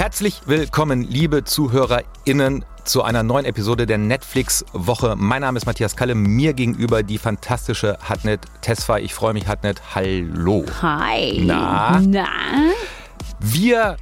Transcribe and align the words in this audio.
Herzlich 0.00 0.40
willkommen, 0.46 1.02
liebe 1.02 1.44
ZuhörerInnen, 1.44 2.64
zu 2.84 3.02
einer 3.02 3.22
neuen 3.22 3.44
Episode 3.44 3.84
der 3.84 3.98
Netflix-Woche. 3.98 5.14
Mein 5.14 5.42
Name 5.42 5.58
ist 5.58 5.66
Matthias 5.66 5.94
Kalle, 5.94 6.14
mir 6.14 6.54
gegenüber 6.54 7.02
die 7.02 7.18
fantastische 7.18 7.98
Hatnet 8.00 8.40
Tesfa. 8.62 8.96
Ich 8.96 9.12
freue 9.12 9.34
mich, 9.34 9.46
Hatnet. 9.46 9.82
Hallo. 9.94 10.64
Hi. 10.80 11.42
Na? 11.44 12.00
Na? 12.00 12.28
Wir 13.40 13.98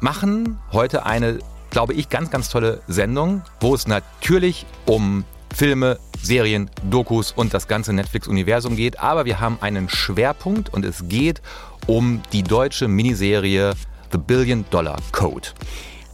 machen 0.00 0.58
heute 0.72 1.04
eine, 1.04 1.40
glaube 1.68 1.92
ich, 1.92 2.08
ganz, 2.08 2.30
ganz 2.30 2.48
tolle 2.48 2.80
Sendung, 2.88 3.42
wo 3.60 3.74
es 3.74 3.86
natürlich 3.86 4.64
um 4.86 5.26
Filme, 5.54 5.98
Serien, 6.22 6.70
Dokus 6.88 7.32
und 7.32 7.52
das 7.52 7.68
ganze 7.68 7.92
Netflix-Universum 7.92 8.74
geht. 8.74 9.00
Aber 9.00 9.26
wir 9.26 9.38
haben 9.38 9.58
einen 9.60 9.90
Schwerpunkt 9.90 10.72
und 10.72 10.86
es 10.86 11.08
geht 11.08 11.42
um 11.86 12.22
die 12.32 12.42
deutsche 12.42 12.88
Miniserie 12.88 13.74
The 14.10 14.18
Billion 14.18 14.64
Dollar 14.70 14.96
Code. 15.12 15.48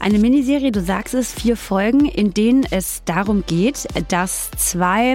Eine 0.03 0.19
Miniserie, 0.19 0.73
du 0.73 0.81
sagst 0.83 1.15
es, 1.15 1.33
vier 1.33 1.57
Folgen, 1.57 2.07
in 2.07 2.35
denen 2.35 2.67
es 2.69 3.05
darum 3.05 3.45
geht, 3.47 3.87
dass 4.09 4.51
zwei 4.57 5.15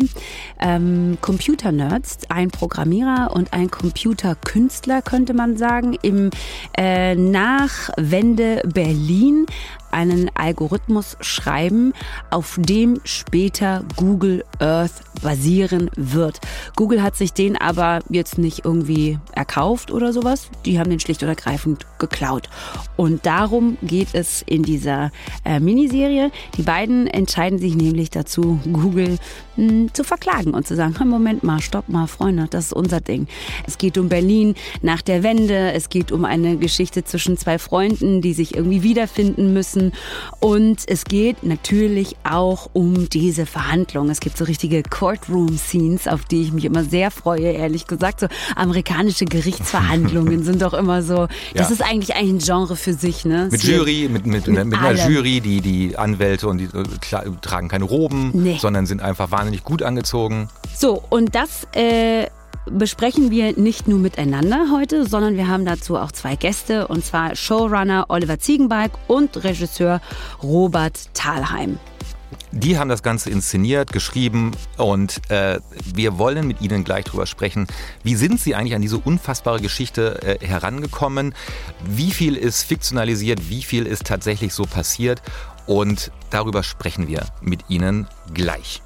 ähm, 0.61 1.17
Computer-Nerds, 1.19 2.19
ein 2.29 2.51
Programmierer 2.51 3.31
und 3.33 3.51
ein 3.51 3.69
Computerkünstler, 3.69 5.01
könnte 5.01 5.33
man 5.33 5.57
sagen, 5.57 5.97
im 6.03 6.29
äh, 6.77 7.15
Nachwende 7.15 8.61
Berlin 8.65 9.45
einen 9.91 10.29
Algorithmus 10.35 11.17
schreiben, 11.21 11.93
auf 12.29 12.57
dem 12.59 12.99
später 13.03 13.83
Google 13.95 14.43
Earth 14.59 15.01
basieren 15.21 15.89
wird. 15.95 16.39
Google 16.75 17.01
hat 17.01 17.15
sich 17.15 17.33
den 17.33 17.57
aber 17.57 17.99
jetzt 18.09 18.37
nicht 18.37 18.65
irgendwie 18.65 19.17
erkauft 19.33 19.91
oder 19.91 20.13
sowas. 20.13 20.49
Die 20.65 20.79
haben 20.79 20.89
den 20.89 20.99
schlicht 20.99 21.23
und 21.23 21.29
ergreifend 21.29 21.85
geklaut. 21.99 22.49
Und 22.95 23.25
darum 23.25 23.77
geht 23.81 24.09
es 24.13 24.41
in 24.43 24.63
dieser 24.63 24.76
äh, 24.85 25.59
Miniserie. 25.59 26.31
Die 26.57 26.63
beiden 26.63 27.07
entscheiden 27.07 27.59
sich 27.59 27.75
nämlich 27.75 28.09
dazu, 28.09 28.59
Google 28.71 29.17
mh, 29.55 29.69
hm, 29.69 29.93
zu 29.93 30.03
verklagen 30.03 30.53
und 30.53 30.67
zu 30.67 30.75
sagen, 30.75 30.95
Moment 31.07 31.43
mal, 31.43 31.61
stopp 31.61 31.89
mal, 31.89 32.07
Freunde, 32.07 32.47
das 32.49 32.67
ist 32.67 32.73
unser 32.73 33.01
Ding. 33.01 33.27
Es 33.65 33.77
geht 33.77 33.97
um 33.97 34.09
Berlin 34.09 34.55
nach 34.81 35.01
der 35.01 35.23
Wende. 35.23 35.71
Es 35.71 35.89
geht 35.89 36.11
um 36.11 36.25
eine 36.25 36.57
Geschichte 36.57 37.03
zwischen 37.03 37.37
zwei 37.37 37.59
Freunden, 37.59 38.21
die 38.21 38.33
sich 38.33 38.55
irgendwie 38.55 38.83
wiederfinden 38.83 39.53
müssen. 39.53 39.93
Und 40.39 40.81
es 40.87 41.05
geht 41.05 41.43
natürlich 41.43 42.15
auch 42.23 42.69
um 42.73 43.09
diese 43.09 43.45
Verhandlungen. 43.45 44.09
Es 44.11 44.19
gibt 44.19 44.37
so 44.37 44.45
richtige 44.45 44.83
Courtroom-Scenes, 44.83 46.07
auf 46.07 46.25
die 46.25 46.41
ich 46.41 46.51
mich 46.51 46.65
immer 46.65 46.83
sehr 46.83 47.11
freue, 47.11 47.51
ehrlich 47.51 47.87
gesagt. 47.87 48.19
So 48.19 48.27
amerikanische 48.55 49.25
Gerichtsverhandlungen 49.25 50.43
sind 50.47 50.61
doch 50.61 50.73
immer 50.73 51.03
so. 51.03 51.27
Das 51.53 51.69
ja. 51.69 51.73
ist 51.73 51.81
eigentlich 51.81 52.15
ein 52.15 52.39
Genre 52.39 52.75
für 52.75 52.93
sich, 52.93 53.25
ne? 53.25 53.47
Mit 53.51 53.63
Jury, 53.63 54.09
mit, 54.11 54.25
mit, 54.25 54.47
mit, 54.47 54.66
mit 54.69 54.79
einer 54.79 55.09
Jury, 55.09 55.41
die, 55.41 55.61
die 55.61 55.97
Anwälte 55.97 56.47
und 56.47 56.57
die 56.59 56.65
äh, 56.65 57.31
tragen 57.41 57.67
keine 57.67 57.85
Roben, 57.85 58.31
nee. 58.33 58.57
sondern 58.59 58.85
sind 58.85 59.01
einfach 59.01 59.31
wahnsinnig 59.31 59.63
gut 59.63 59.83
angezogen. 59.83 60.49
So, 60.75 61.03
und 61.09 61.35
das 61.35 61.67
äh, 61.73 62.27
besprechen 62.69 63.31
wir 63.31 63.57
nicht 63.57 63.87
nur 63.87 63.99
miteinander 63.99 64.67
heute, 64.71 65.05
sondern 65.05 65.35
wir 65.37 65.47
haben 65.47 65.65
dazu 65.65 65.97
auch 65.97 66.11
zwei 66.11 66.35
Gäste, 66.35 66.87
und 66.87 67.03
zwar 67.03 67.35
Showrunner 67.35 68.05
Oliver 68.09 68.39
Ziegenbalg 68.39 68.91
und 69.07 69.43
Regisseur 69.43 70.01
Robert 70.43 71.13
Thalheim. 71.13 71.79
Die 72.57 72.79
haben 72.79 72.89
das 72.89 73.03
Ganze 73.03 73.29
inszeniert, 73.29 73.93
geschrieben 73.93 74.51
und 74.77 75.21
äh, 75.29 75.59
wir 75.93 76.17
wollen 76.17 76.47
mit 76.47 76.59
Ihnen 76.59 76.83
gleich 76.83 77.05
drüber 77.05 77.27
sprechen. 77.27 77.67
Wie 78.01 78.15
sind 78.15 78.39
Sie 78.39 78.55
eigentlich 78.55 78.73
an 78.73 78.81
diese 78.81 78.97
unfassbare 78.97 79.61
Geschichte 79.61 80.19
äh, 80.23 80.43
herangekommen? 80.43 81.35
Wie 81.85 82.09
viel 82.09 82.35
ist 82.35 82.63
fiktionalisiert? 82.63 83.47
Wie 83.51 83.61
viel 83.61 83.85
ist 83.85 84.07
tatsächlich 84.07 84.55
so 84.55 84.63
passiert? 84.63 85.21
Und 85.67 86.11
darüber 86.31 86.63
sprechen 86.63 87.07
wir 87.07 87.27
mit 87.41 87.65
Ihnen 87.69 88.07
gleich. 88.33 88.81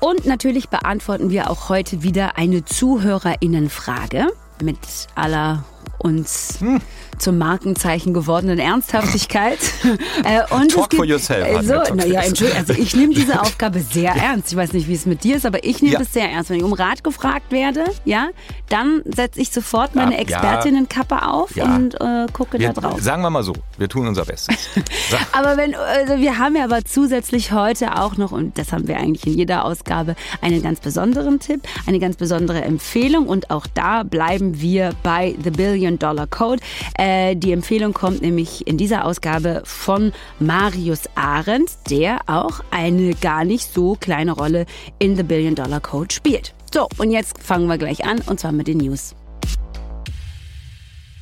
Und 0.00 0.26
natürlich 0.26 0.68
beantworten 0.68 1.30
wir 1.30 1.48
auch 1.48 1.68
heute 1.68 2.02
wieder 2.02 2.36
eine 2.36 2.64
Zuhörerinnenfrage 2.64 4.26
mit 4.60 4.78
aller 5.14 5.64
uns 5.98 6.56
hm. 6.60 6.80
zum 7.18 7.38
Markenzeichen 7.38 8.14
gewordenen 8.14 8.58
Ernsthaftigkeit. 8.58 9.58
äh, 10.24 10.42
und 10.54 10.70
Talk 10.70 10.90
gibt, 10.90 10.96
for 10.96 11.04
yourself. 11.04 11.46
Äh, 11.46 11.62
so, 11.62 11.82
na, 11.94 12.04
ja, 12.04 12.20
also 12.20 12.72
ich 12.72 12.94
nehme 12.94 13.14
diese 13.14 13.40
Aufgabe 13.42 13.80
sehr 13.80 14.12
ernst. 14.12 14.52
Ich 14.52 14.56
weiß 14.56 14.72
nicht, 14.72 14.88
wie 14.88 14.94
es 14.94 15.06
mit 15.06 15.24
dir 15.24 15.36
ist, 15.36 15.46
aber 15.46 15.64
ich 15.64 15.82
nehme 15.82 15.94
ja. 15.94 15.98
das 15.98 16.12
sehr 16.12 16.30
ernst. 16.30 16.50
Wenn 16.50 16.58
ich 16.58 16.64
um 16.64 16.72
Rat 16.72 17.04
gefragt 17.04 17.52
werde, 17.52 17.84
ja, 18.04 18.28
dann 18.68 19.02
setze 19.04 19.40
ich 19.40 19.50
sofort 19.50 19.94
meine 19.94 20.18
Expertinnenkappe 20.18 21.26
auf 21.26 21.56
und 21.56 21.94
äh, 22.00 22.26
gucke 22.32 22.58
wir, 22.58 22.72
da 22.72 22.80
drauf. 22.80 23.00
Sagen 23.00 23.22
wir 23.22 23.30
mal 23.30 23.42
so, 23.42 23.54
wir 23.78 23.88
tun 23.88 24.06
unser 24.08 24.24
Bestes. 24.24 24.56
aber 25.32 25.56
wenn, 25.56 25.74
also 25.74 26.16
wir 26.18 26.38
haben 26.38 26.56
ja 26.56 26.64
aber 26.64 26.84
zusätzlich 26.84 27.52
heute 27.52 27.96
auch 27.96 28.16
noch, 28.16 28.32
und 28.32 28.58
das 28.58 28.72
haben 28.72 28.88
wir 28.88 28.96
eigentlich 28.96 29.26
in 29.26 29.34
jeder 29.34 29.64
Ausgabe, 29.64 30.16
einen 30.40 30.62
ganz 30.62 30.80
besonderen 30.80 31.40
Tipp, 31.40 31.62
eine 31.86 31.98
ganz 31.98 32.16
besondere 32.16 32.62
Empfehlung 32.62 33.26
und 33.26 33.50
auch 33.50 33.66
da 33.72 34.02
bleiben 34.02 34.60
wir 34.60 34.90
bei 35.02 35.34
The 35.42 35.50
Billion 35.50 35.85
Dollar 35.98 36.26
Code. 36.26 36.60
Äh, 36.98 37.36
die 37.36 37.52
Empfehlung 37.52 37.92
kommt 37.92 38.20
nämlich 38.22 38.66
in 38.66 38.76
dieser 38.76 39.04
Ausgabe 39.04 39.62
von 39.64 40.12
Marius 40.40 41.02
Arendt, 41.14 41.70
der 41.88 42.20
auch 42.26 42.60
eine 42.70 43.14
gar 43.14 43.44
nicht 43.44 43.72
so 43.72 43.94
kleine 43.94 44.32
Rolle 44.32 44.66
in 44.98 45.16
The 45.16 45.22
Billion 45.22 45.54
Dollar 45.54 45.80
Code 45.80 46.12
spielt. 46.12 46.54
So, 46.74 46.88
und 46.98 47.10
jetzt 47.10 47.42
fangen 47.42 47.68
wir 47.68 47.78
gleich 47.78 48.04
an 48.04 48.20
und 48.26 48.40
zwar 48.40 48.52
mit 48.52 48.66
den 48.66 48.78
News. 48.78 49.14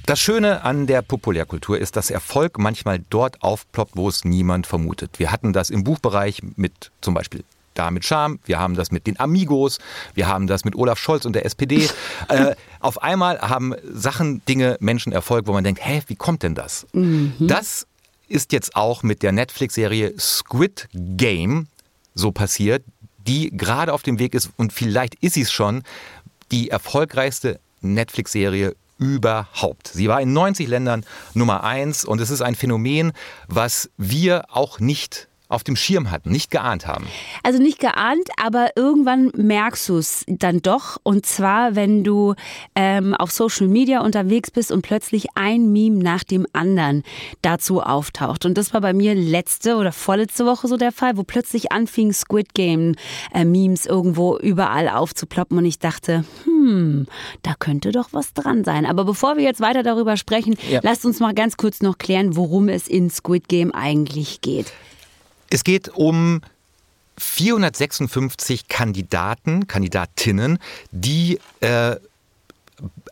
Das 0.07 0.21
Schöne 0.21 0.65
an 0.65 0.87
der 0.87 1.01
Populärkultur 1.01 1.79
ist, 1.79 1.97
dass 1.97 2.11
Erfolg 2.11 2.59
manchmal 2.59 3.01
dort 3.09 3.43
aufploppt, 3.43 3.97
wo 3.97 4.09
es 4.09 4.25
niemand 4.25 4.67
vermutet. 4.67 5.19
Wir 5.19 5.33
hatten 5.33 5.55
das 5.55 5.71
im 5.71 5.83
Buchbereich 5.83 6.43
mit 6.57 6.91
zum 7.01 7.15
Beispiel 7.15 7.43
da 7.75 7.91
mit 7.91 8.05
Scham, 8.05 8.39
wir 8.45 8.59
haben 8.59 8.75
das 8.75 8.91
mit 8.91 9.07
den 9.07 9.19
Amigos, 9.19 9.79
wir 10.15 10.29
haben 10.29 10.47
das 10.47 10.65
mit 10.65 10.75
Olaf 10.77 10.99
Scholz 10.99 11.25
und 11.25 11.35
der 11.35 11.45
SPD. 11.45 11.89
äh, 12.29 12.55
auf 12.81 13.03
einmal 13.03 13.41
haben 13.41 13.75
Sachen, 13.93 14.45
Dinge, 14.47 14.77
Menschen 14.81 15.12
Erfolg, 15.12 15.47
wo 15.47 15.53
man 15.53 15.65
denkt, 15.65 15.84
hä, 15.84 16.03
wie 16.07 16.17
kommt 16.17 16.43
denn 16.43 16.55
das? 16.55 16.87
Mhm. 16.93 17.34
Das 17.41 17.87
ist 18.29 18.53
jetzt 18.53 18.75
auch 18.75 19.03
mit 19.03 19.23
der 19.23 19.33
Netflix-Serie 19.33 20.15
Squid 20.19 20.89
Game 20.93 21.67
so 22.17 22.31
passiert 22.31 22.84
die 23.27 23.51
gerade 23.57 23.93
auf 23.93 24.03
dem 24.03 24.19
Weg 24.19 24.34
ist, 24.34 24.51
und 24.57 24.73
vielleicht 24.73 25.15
ist 25.17 25.34
sie 25.34 25.43
es 25.43 25.53
schon, 25.53 25.83
die 26.51 26.71
erfolgreichste 26.71 27.61
Netflix-Serie 27.81 28.77
überhaupt. 28.99 29.89
Sie 29.89 30.09
war 30.09 30.21
in 30.21 30.33
90 30.33 30.69
Ländern 30.69 31.05
Nummer 31.34 31.65
eins 31.65 32.05
und 32.05 32.21
es 32.21 32.31
ist 32.31 32.43
ein 32.43 32.55
Phänomen, 32.55 33.13
was 33.49 33.91
wir 33.97 34.45
auch 34.51 34.79
nicht 34.79 35.29
auf 35.49 35.62
dem 35.62 35.77
Schirm 35.77 36.10
hatten, 36.10 36.31
nicht 36.31 36.50
geahnt 36.50 36.87
haben. 36.87 37.06
Also 37.43 37.60
nicht 37.60 37.78
geahnt, 37.78 38.28
aber 38.43 38.71
irgendwann 38.77 39.31
merkst 39.37 39.88
du 39.91 39.99
es 39.99 40.25
dann 40.27 40.62
doch. 40.62 40.99
Und 41.03 41.27
zwar, 41.27 41.77
wenn 41.77 42.03
du 42.03 42.34
ähm, 42.75 43.15
auf 43.15 43.31
Social 43.31 43.69
Media 43.69 44.00
unterwegs 44.00 44.50
bist 44.50 44.72
und 44.72 44.83
plötzlich 44.83 45.27
ein 45.34 45.71
Meme 45.71 46.03
nach 46.03 46.25
dem 46.25 46.47
anderen 46.54 47.03
dazu 47.43 47.83
auftaucht. 47.83 48.47
Und 48.47 48.56
das 48.56 48.72
war 48.72 48.81
bei 48.81 48.94
mir 48.94 49.15
letzte 49.15 49.77
oder 49.77 49.93
vorletzte 49.93 50.47
Woche 50.47 50.66
so 50.66 50.78
der 50.78 50.93
Fall, 50.93 51.19
wo 51.19 51.25
plötzlich 51.25 51.72
anfing 51.72 52.15
Squid 52.15 52.54
Game 52.54 52.94
äh, 53.34 53.44
Memes 53.44 53.84
irgendwo 53.84 54.38
überall 54.38 54.88
aufzuploppen. 54.88 55.59
Und 55.59 55.66
ich 55.66 55.78
dachte, 55.78 56.25
hm, 56.44 57.06
da 57.43 57.54
könnte 57.59 57.93
doch 57.93 58.09
was 58.12 58.33
dran 58.33 58.65
sein. 58.65 58.87
Aber 58.87 59.04
bevor 59.04 59.37
wir 59.37 59.44
jetzt 59.44 59.60
weiter 59.60 59.83
darüber 59.83 60.16
sprechen, 60.16 60.56
ja. 60.71 60.81
lasst 60.83 61.04
uns 61.04 61.21
mal 61.21 61.34
ganz 61.34 61.59
kurz 61.59 61.83
noch 61.83 61.99
klären, 61.99 62.34
worum 62.34 62.71
es 62.71 62.88
in 62.88 63.10
Squid 63.10 63.49
Game 63.49 63.72
eigentlich 63.72 64.41
geht. 64.41 64.72
Es 65.54 65.62
geht 65.62 65.88
um 65.91 66.41
456 67.16 68.66
Kandidaten, 68.66 69.69
Kandidatinnen, 69.69 70.59
die 70.91 71.38
äh, 71.60 71.94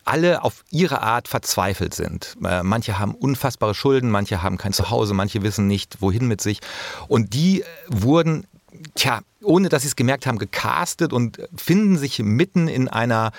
alle 0.04 0.42
auf 0.42 0.64
ihre 0.72 1.02
Art 1.02 1.28
verzweifelt 1.28 1.94
sind. 1.94 2.36
Äh, 2.44 2.64
manche 2.64 2.98
haben 2.98 3.14
unfassbare 3.14 3.76
Schulden, 3.76 4.10
manche 4.10 4.42
haben 4.42 4.58
kein 4.58 4.72
Zuhause, 4.72 5.14
manche 5.14 5.42
wissen 5.42 5.68
nicht, 5.68 6.02
wohin 6.02 6.26
mit 6.26 6.40
sich. 6.40 6.58
Und 7.06 7.32
die 7.32 7.62
wurden, 7.86 8.48
tja, 8.96 9.20
ohne 9.44 9.68
dass 9.68 9.82
sie 9.82 9.88
es 9.88 9.94
gemerkt 9.94 10.26
haben, 10.26 10.38
gecastet 10.38 11.12
und 11.12 11.38
finden 11.54 11.96
sich 11.96 12.18
mitten 12.18 12.66
in 12.66 12.88
einer 12.88 13.30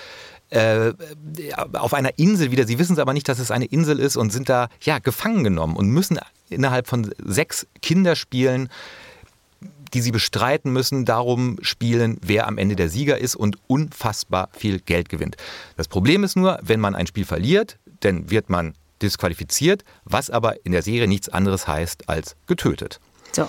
äh, 0.54 0.92
auf 1.72 1.94
einer 1.94 2.18
Insel 2.18 2.50
wieder. 2.50 2.66
Sie 2.66 2.78
wissen 2.78 2.94
es 2.94 2.98
aber 2.98 3.12
nicht, 3.12 3.28
dass 3.28 3.38
es 3.38 3.50
eine 3.50 3.64
Insel 3.66 3.98
ist 3.98 4.16
und 4.16 4.32
sind 4.32 4.48
da 4.48 4.68
ja 4.80 4.98
gefangen 5.00 5.44
genommen 5.44 5.76
und 5.76 5.88
müssen 5.88 6.18
innerhalb 6.48 6.86
von 6.86 7.12
sechs 7.18 7.66
Kinderspielen 7.82 8.68
die 9.92 10.00
sie 10.00 10.10
bestreiten 10.10 10.72
müssen, 10.72 11.04
darum 11.04 11.56
spielen, 11.62 12.18
wer 12.20 12.48
am 12.48 12.58
Ende 12.58 12.74
der 12.74 12.88
Sieger 12.88 13.18
ist 13.18 13.36
und 13.36 13.58
unfassbar 13.68 14.48
viel 14.52 14.80
Geld 14.80 15.08
gewinnt. 15.08 15.36
Das 15.76 15.86
Problem 15.86 16.24
ist 16.24 16.36
nur, 16.36 16.58
wenn 16.62 16.80
man 16.80 16.96
ein 16.96 17.06
Spiel 17.06 17.24
verliert, 17.24 17.78
dann 18.00 18.28
wird 18.28 18.50
man 18.50 18.74
disqualifiziert, 19.02 19.84
was 20.04 20.30
aber 20.30 20.66
in 20.66 20.72
der 20.72 20.82
Serie 20.82 21.06
nichts 21.06 21.28
anderes 21.28 21.68
heißt 21.68 22.08
als 22.08 22.34
getötet. 22.48 22.98
So. 23.30 23.48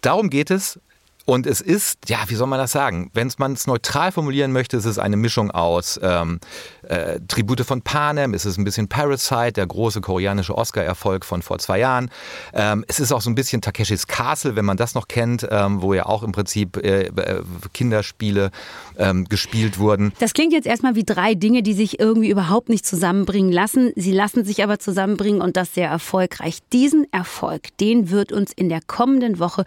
Darum 0.00 0.30
geht 0.30 0.50
es. 0.50 0.80
Und 1.28 1.46
es 1.46 1.60
ist, 1.60 2.08
ja, 2.08 2.20
wie 2.28 2.36
soll 2.36 2.46
man 2.46 2.58
das 2.58 2.72
sagen? 2.72 3.10
Wenn 3.12 3.30
man 3.36 3.52
es 3.52 3.66
neutral 3.66 4.12
formulieren 4.12 4.50
möchte, 4.50 4.78
ist 4.78 4.86
es 4.86 4.98
eine 4.98 5.18
Mischung 5.18 5.50
aus 5.50 6.00
ähm, 6.02 6.40
äh, 6.88 7.20
Tribute 7.28 7.60
von 7.60 7.82
Panem, 7.82 8.34
es 8.34 8.46
ist 8.46 8.58
ein 8.58 8.64
bisschen 8.64 8.88
Parasite, 8.88 9.52
der 9.52 9.66
große 9.66 10.00
koreanische 10.00 10.56
Oscar-Erfolg 10.56 11.24
von 11.24 11.42
vor 11.42 11.58
zwei 11.58 11.78
Jahren. 11.78 12.10
Ähm, 12.54 12.84
es 12.88 12.98
ist 12.98 13.12
auch 13.12 13.20
so 13.20 13.30
ein 13.30 13.34
bisschen 13.34 13.60
Takeshis 13.60 14.06
Castle, 14.06 14.56
wenn 14.56 14.64
man 14.64 14.76
das 14.76 14.94
noch 14.94 15.08
kennt, 15.08 15.46
ähm, 15.50 15.82
wo 15.82 15.94
ja 15.94 16.06
auch 16.06 16.22
im 16.22 16.32
Prinzip 16.32 16.76
äh, 16.78 17.08
äh, 17.08 17.42
Kinderspiele 17.74 18.50
ähm, 18.96 19.26
gespielt 19.26 19.78
wurden. 19.78 20.12
Das 20.18 20.32
klingt 20.32 20.52
jetzt 20.52 20.66
erstmal 20.66 20.94
wie 20.94 21.04
drei 21.04 21.34
Dinge, 21.34 21.62
die 21.62 21.74
sich 21.74 22.00
irgendwie 22.00 22.30
überhaupt 22.30 22.68
nicht 22.68 22.86
zusammenbringen 22.86 23.52
lassen. 23.52 23.92
Sie 23.94 24.12
lassen 24.12 24.44
sich 24.44 24.62
aber 24.62 24.78
zusammenbringen 24.78 25.42
und 25.42 25.56
das 25.56 25.74
sehr 25.74 25.88
erfolgreich. 25.88 26.58
Diesen 26.72 27.06
Erfolg, 27.12 27.76
den 27.78 28.10
wird 28.10 28.32
uns 28.32 28.52
in 28.52 28.68
der 28.68 28.80
kommenden 28.86 29.38
Woche 29.38 29.64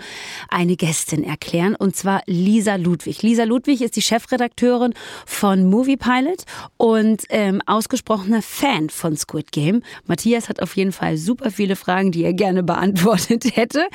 eine 0.50 0.75
Gästin 0.75 1.24
erklären 1.24 1.75
und 1.75 1.95
zwar 1.95 2.24
Lisa 2.25 2.75
Ludwig. 2.75 3.21
Lisa 3.21 3.44
Ludwig 3.44 3.81
ist 3.81 3.95
die 3.95 4.01
Chefredakteurin 4.01 4.94
von 5.25 5.69
Movie 5.69 5.97
Pilot 5.97 6.45
und 6.77 7.10
ähm, 7.29 7.61
ausgesprochener 7.65 8.41
Fan 8.41 8.89
von 8.89 9.15
Squid 9.15 9.51
Game. 9.51 9.83
Matthias 10.05 10.49
hat 10.49 10.61
auf 10.61 10.75
jeden 10.75 10.91
Fall 10.91 11.17
super 11.17 11.51
viele 11.51 11.75
Fragen, 11.75 12.11
die 12.11 12.23
er 12.23 12.33
gerne 12.33 12.63
beantwortet 12.63 13.45
hätte. 13.55 13.87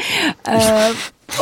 Äh, 0.45 0.91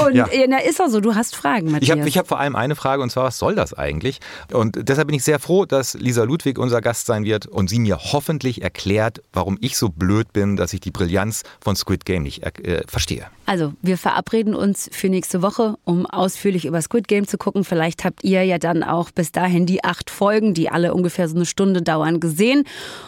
und 0.05 0.15
ja. 0.15 0.27
na, 0.49 0.59
ist 0.59 0.81
auch 0.81 0.89
so, 0.89 1.01
du 1.01 1.15
hast 1.15 1.37
Fragen, 1.37 1.71
Matthias. 1.71 1.83
Ich 1.83 1.91
habe 1.91 2.11
hab 2.11 2.29
vor 2.29 2.41
allem 2.41 2.57
eine 2.57 2.77
Frage 2.77 3.03
und 3.03 3.11
zwar, 3.11 3.25
was 3.25 3.39
soll 3.39 3.55
das 3.55 3.75
eigentlich? 3.75 4.21
Und 4.53 4.89
deshalb 4.89 5.09
bin 5.09 5.17
ich 5.17 5.25
sehr 5.25 5.39
froh, 5.39 5.65
dass 5.65 5.95
Lisa 5.95 6.25
Ludwig 6.25 6.59
unser 6.59 6.81
Gast 6.81 7.07
sein 7.07 7.25
wird 7.25 7.47
und 7.47 7.69
sie 7.69 7.79
mir 7.79 7.99
hoffentlich 7.99 8.63
erklärt, 8.63 9.23
warum 9.33 9.59
ich 9.61 9.77
so 9.77 9.89
blöd 9.89 10.33
bin, 10.33 10.57
dass 10.57 10.73
ich 10.73 10.81
die 10.81 10.91
Brillanz 10.91 11.43
von 11.61 11.77
Squid 11.77 12.05
Game 12.05 12.23
nicht 12.23 12.43
äh, 12.43 12.83
verstehe. 12.87 13.27
Also, 13.47 13.75
wir 13.83 13.99
verabreden 13.99 14.55
uns 14.55 14.89
für 14.93 15.09
nächste 15.09 15.43
Woche, 15.43 15.77
um 15.85 16.07
ausführlich 16.07 16.65
über 16.65 16.81
Squid 16.81 17.09
Game 17.09 17.27
zu 17.27 17.37
gucken. 17.37 17.65
Vielleicht 17.65 18.05
habt 18.05 18.25
ihr 18.25 18.43
ja 18.45 18.59
dann 18.59 18.83
auch 18.83 19.11
bis 19.11 19.33
dahin 19.33 19.67
die 19.67 19.85
acht 19.85 20.11
Folgen, 20.11 20.55
die 20.55 20.71
alle 20.71 20.95
ungefähr 20.95 21.29
so 21.29 21.37
eine 21.37 21.47
Stunde 21.47 21.83
dauern, 21.83 22.21
gesehen 22.21 22.65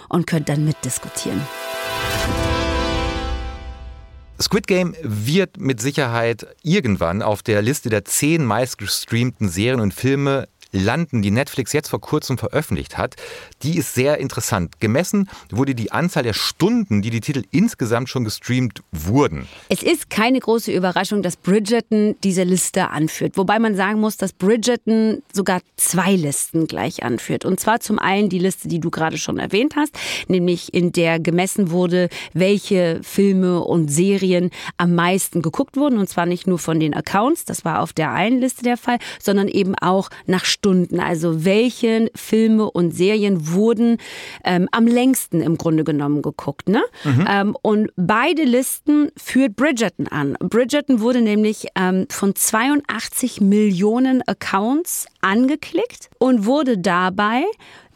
und 0.08 0.26
könnt 0.26 0.48
dann 0.48 0.64
mitdiskutieren. 0.64 1.40
Squid 4.40 4.66
Game 4.66 4.94
wird 5.02 5.58
mit 5.58 5.80
Sicherheit 5.80 6.46
irgendwann 6.62 7.22
auf 7.22 7.42
der 7.42 7.62
Liste 7.62 7.88
der 7.88 8.04
zehn 8.04 8.44
meistgestreamten 8.44 9.48
Serien 9.48 9.80
und 9.80 9.94
Filme 9.94 10.46
landen, 10.72 11.22
die 11.22 11.30
Netflix 11.30 11.72
jetzt 11.72 11.88
vor 11.88 12.00
kurzem 12.00 12.38
veröffentlicht 12.38 12.98
hat, 12.98 13.16
die 13.62 13.76
ist 13.78 13.94
sehr 13.94 14.18
interessant. 14.18 14.80
Gemessen 14.80 15.28
wurde 15.50 15.74
die 15.74 15.92
Anzahl 15.92 16.22
der 16.22 16.32
Stunden, 16.32 17.02
die 17.02 17.10
die 17.10 17.20
Titel 17.20 17.44
insgesamt 17.50 18.08
schon 18.08 18.24
gestreamt 18.24 18.82
wurden. 18.92 19.46
Es 19.68 19.82
ist 19.82 20.10
keine 20.10 20.38
große 20.38 20.72
Überraschung, 20.72 21.22
dass 21.22 21.36
Bridgerton 21.36 22.16
diese 22.22 22.42
Liste 22.42 22.90
anführt. 22.90 23.36
Wobei 23.36 23.58
man 23.58 23.74
sagen 23.74 24.00
muss, 24.00 24.16
dass 24.16 24.32
Bridgerton 24.32 25.22
sogar 25.32 25.60
zwei 25.76 26.14
Listen 26.14 26.66
gleich 26.66 27.02
anführt. 27.02 27.44
Und 27.44 27.60
zwar 27.60 27.80
zum 27.80 27.98
einen 27.98 28.28
die 28.28 28.38
Liste, 28.38 28.68
die 28.68 28.80
du 28.80 28.90
gerade 28.90 29.18
schon 29.18 29.38
erwähnt 29.38 29.76
hast, 29.76 29.96
nämlich 30.28 30.74
in 30.74 30.92
der 30.92 31.18
gemessen 31.18 31.70
wurde, 31.70 32.08
welche 32.32 33.00
Filme 33.02 33.60
und 33.60 33.90
Serien 33.90 34.50
am 34.76 34.94
meisten 34.94 35.42
geguckt 35.42 35.76
wurden. 35.76 35.98
Und 35.98 36.08
zwar 36.08 36.26
nicht 36.26 36.46
nur 36.46 36.58
von 36.58 36.80
den 36.80 36.94
Accounts, 36.94 37.44
das 37.44 37.64
war 37.64 37.82
auf 37.82 37.92
der 37.92 38.12
einen 38.12 38.40
Liste 38.40 38.62
der 38.62 38.76
Fall, 38.76 38.98
sondern 39.22 39.48
eben 39.48 39.74
auch 39.76 40.10
nach 40.26 40.44
Stunden. 40.44 40.65
Also 40.98 41.44
welche 41.44 42.10
Filme 42.14 42.70
und 42.70 42.94
Serien 42.94 43.52
wurden 43.52 43.98
ähm, 44.44 44.68
am 44.72 44.86
längsten 44.86 45.40
im 45.40 45.58
Grunde 45.58 45.84
genommen 45.84 46.22
geguckt. 46.22 46.68
Ne? 46.68 46.82
Mhm. 47.04 47.26
Ähm, 47.28 47.56
und 47.62 47.90
beide 47.96 48.44
Listen 48.44 49.10
führt 49.16 49.56
Bridgerton 49.56 50.08
an. 50.08 50.36
Bridgerton 50.40 51.00
wurde 51.00 51.20
nämlich 51.20 51.66
ähm, 51.76 52.06
von 52.10 52.34
82 52.34 53.40
Millionen 53.40 54.22
Accounts 54.26 55.06
angeklickt 55.20 56.10
und 56.18 56.46
wurde 56.46 56.78
dabei 56.78 57.44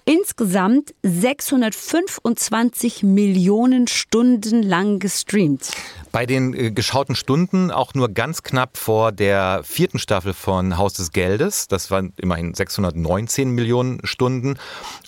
insgesamt 0.05 0.94
625 1.02 3.02
Millionen 3.02 3.87
Stunden 3.87 4.62
lang 4.62 4.99
gestreamt. 4.99 5.70
Bei 6.12 6.27
den 6.27 6.55
äh, 6.55 6.71
geschauten 6.71 7.15
Stunden 7.15 7.71
auch 7.71 7.95
nur 7.95 8.09
ganz 8.09 8.43
knapp 8.43 8.77
vor 8.77 9.12
der 9.12 9.62
vierten 9.65 9.99
Staffel 9.99 10.33
von 10.33 10.77
Haus 10.77 10.95
des 10.95 11.12
Geldes. 11.12 11.69
Das 11.69 11.91
waren 11.91 12.12
immerhin 12.17 12.55
619 12.55 13.51
Millionen 13.51 14.05
Stunden. 14.05 14.59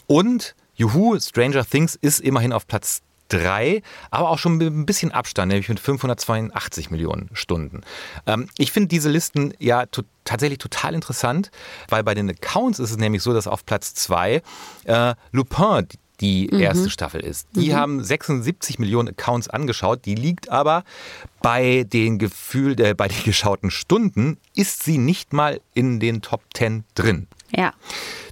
Und 0.07 0.55
Juhu, 0.75 1.19
Stranger 1.19 1.65
Things 1.65 1.97
ist 1.97 2.21
immerhin 2.21 2.53
auf 2.53 2.67
Platz 2.67 3.03
3, 3.33 3.83
aber 4.11 4.31
auch 4.31 4.39
schon 4.39 4.59
mit 4.59 4.69
ein 4.69 4.87
bisschen 4.87 5.11
Abstand, 5.11 5.49
nämlich 5.49 5.69
mit 5.69 5.81
582 5.81 6.91
Millionen 6.91 7.31
Stunden. 7.33 7.83
Ähm, 8.27 8.49
ich 8.59 8.73
finde 8.73 8.89
diese 8.89 9.09
Listen 9.09 9.55
ja 9.59 9.87
to 9.87 10.03
tatsächlich 10.25 10.59
total 10.59 10.95
interessant, 10.95 11.51
weil 11.89 12.05
bei 12.05 12.15
den 12.15 12.31
Accounts 12.31 12.79
ist 12.79 12.91
es 12.91 12.97
nämlich 12.97 13.23
so, 13.23 13.33
dass 13.33 13.49
auf 13.49 13.67
Platz 13.67 13.95
2 13.95 14.43
äh, 14.85 15.15
Lupin, 15.33 15.89
die 16.23 16.49
mhm. 16.51 16.61
erste 16.61 16.89
Staffel 16.89 17.21
ist. 17.21 17.49
Die 17.57 17.71
mhm. 17.71 17.75
haben 17.75 18.05
76 18.05 18.79
Millionen 18.79 19.09
Accounts 19.09 19.49
angeschaut. 19.49 20.07
Die 20.07 20.15
liegt 20.15 20.49
aber 20.49 20.85
bei 21.43 21.85
den 21.85 22.19
Gefühl, 22.19 22.81
äh, 22.81 22.95
bei 22.95 23.09
den 23.09 23.23
geschauten 23.25 23.71
Stunden 23.71 24.39
ist 24.55 24.85
sie 24.85 24.97
nicht 24.97 25.33
mal 25.33 25.61
in 25.75 26.01
den 26.01 26.23
Top 26.23 26.43
10 26.55 26.85
drin. 26.95 27.27
Ja. 27.51 27.75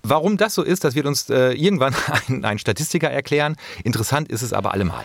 Warum 0.03 0.37
das 0.39 0.55
so 0.55 0.63
ist, 0.63 0.85
das 0.85 0.95
wird 0.95 1.07
uns 1.07 1.29
äh, 1.29 1.51
irgendwann 1.53 1.95
ein, 2.29 2.45
ein 2.45 2.59
Statistiker 2.59 3.11
erklären. 3.11 3.57
Interessant 3.85 4.31
ist 4.31 4.43
es 4.43 4.53
aber 4.53 4.73
allemal. 4.73 5.05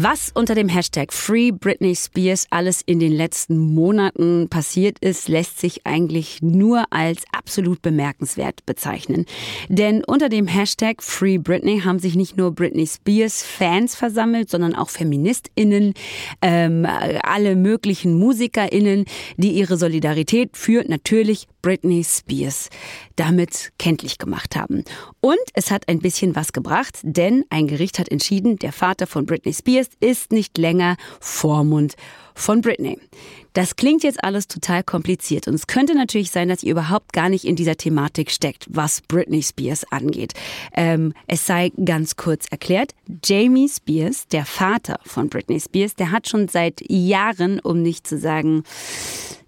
Was 0.00 0.30
unter 0.32 0.54
dem 0.54 0.68
Hashtag 0.68 1.12
Free 1.12 1.50
Britney 1.50 1.96
Spears 1.96 2.46
alles 2.50 2.82
in 2.86 3.00
den 3.00 3.10
letzten 3.10 3.58
Monaten 3.58 4.48
passiert 4.48 4.96
ist, 5.00 5.26
lässt 5.26 5.58
sich 5.58 5.88
eigentlich 5.88 6.40
nur 6.40 6.84
als 6.90 7.24
absolut 7.32 7.82
bemerkenswert 7.82 8.64
bezeichnen. 8.64 9.26
Denn 9.68 10.04
unter 10.04 10.28
dem 10.28 10.46
Hashtag 10.46 11.02
Free 11.02 11.38
Britney 11.38 11.80
haben 11.80 11.98
sich 11.98 12.14
nicht 12.14 12.36
nur 12.36 12.52
Britney 12.52 12.86
Spears 12.86 13.42
Fans 13.42 13.96
versammelt, 13.96 14.50
sondern 14.50 14.76
auch 14.76 14.88
FeministInnen, 14.88 15.94
ähm, 16.42 16.86
alle 17.24 17.56
möglichen 17.56 18.16
MusikerInnen, 18.20 19.04
die 19.36 19.50
ihre 19.50 19.76
Solidarität 19.76 20.56
für 20.56 20.84
natürlich 20.86 21.48
Britney 21.60 22.04
Spears 22.04 22.68
damit 23.16 23.72
kenntlich 23.80 24.18
gemacht 24.18 24.54
haben. 24.54 24.84
Und 25.20 25.38
es 25.54 25.70
hat 25.70 25.88
ein 25.88 25.98
bisschen 25.98 26.36
was 26.36 26.52
gebracht, 26.52 26.98
denn 27.02 27.44
ein 27.50 27.66
Gericht 27.66 27.98
hat 27.98 28.08
entschieden, 28.08 28.56
der 28.56 28.72
Vater 28.72 29.06
von 29.06 29.26
Britney 29.26 29.52
Spears 29.52 29.88
ist 29.98 30.30
nicht 30.30 30.56
länger 30.58 30.96
Vormund 31.20 31.96
von 32.34 32.60
Britney. 32.60 32.98
Das 33.52 33.74
klingt 33.74 34.04
jetzt 34.04 34.22
alles 34.22 34.46
total 34.46 34.84
kompliziert 34.84 35.48
und 35.48 35.54
es 35.54 35.66
könnte 35.66 35.96
natürlich 35.96 36.30
sein, 36.30 36.48
dass 36.48 36.62
ihr 36.62 36.70
überhaupt 36.70 37.12
gar 37.12 37.28
nicht 37.28 37.44
in 37.44 37.56
dieser 37.56 37.76
Thematik 37.76 38.30
steckt, 38.30 38.66
was 38.70 39.00
Britney 39.00 39.42
Spears 39.42 39.90
angeht. 39.90 40.34
Ähm, 40.72 41.12
es 41.26 41.44
sei 41.46 41.72
ganz 41.84 42.14
kurz 42.14 42.46
erklärt, 42.50 42.92
Jamie 43.24 43.68
Spears, 43.68 44.28
der 44.28 44.44
Vater 44.44 45.00
von 45.04 45.28
Britney 45.28 45.58
Spears, 45.58 45.96
der 45.96 46.12
hat 46.12 46.28
schon 46.28 46.46
seit 46.46 46.80
Jahren, 46.88 47.58
um 47.58 47.82
nicht 47.82 48.06
zu 48.06 48.18
sagen 48.18 48.62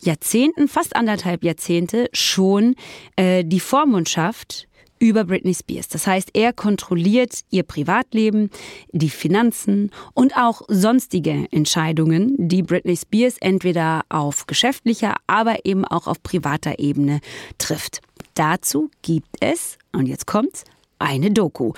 Jahrzehnten, 0.03 0.67
fast 0.67 0.97
anderthalb 0.97 1.45
Jahrzehnte 1.45 2.09
schon 2.13 2.75
äh, 3.15 3.45
die 3.45 3.61
Vormundschaft 3.61 4.67
über 5.01 5.25
Britney 5.25 5.55
Spears. 5.55 5.89
Das 5.89 6.07
heißt, 6.07 6.31
er 6.35 6.53
kontrolliert 6.53 7.41
ihr 7.51 7.65
Privatleben, 7.65 8.51
die 8.93 9.11
Finanzen 9.11 9.91
und 10.15 10.37
auch 10.37 10.63
sonstige 10.69 11.47
Entscheidungen, 11.51 12.35
die 12.39 12.63
Britney 12.63 12.97
Spears 12.97 13.37
entweder 13.41 14.03
auf 14.09 14.47
geschäftlicher, 14.47 15.17
aber 15.27 15.65
eben 15.65 15.85
auch 15.85 16.07
auf 16.07 16.23
privater 16.23 16.79
Ebene 16.79 17.21
trifft. 17.59 18.03
Dazu 18.35 18.91
gibt 19.03 19.37
es, 19.41 19.79
und 19.93 20.07
jetzt 20.07 20.27
kommt's, 20.27 20.65
eine 20.99 21.31
Doku. 21.31 21.73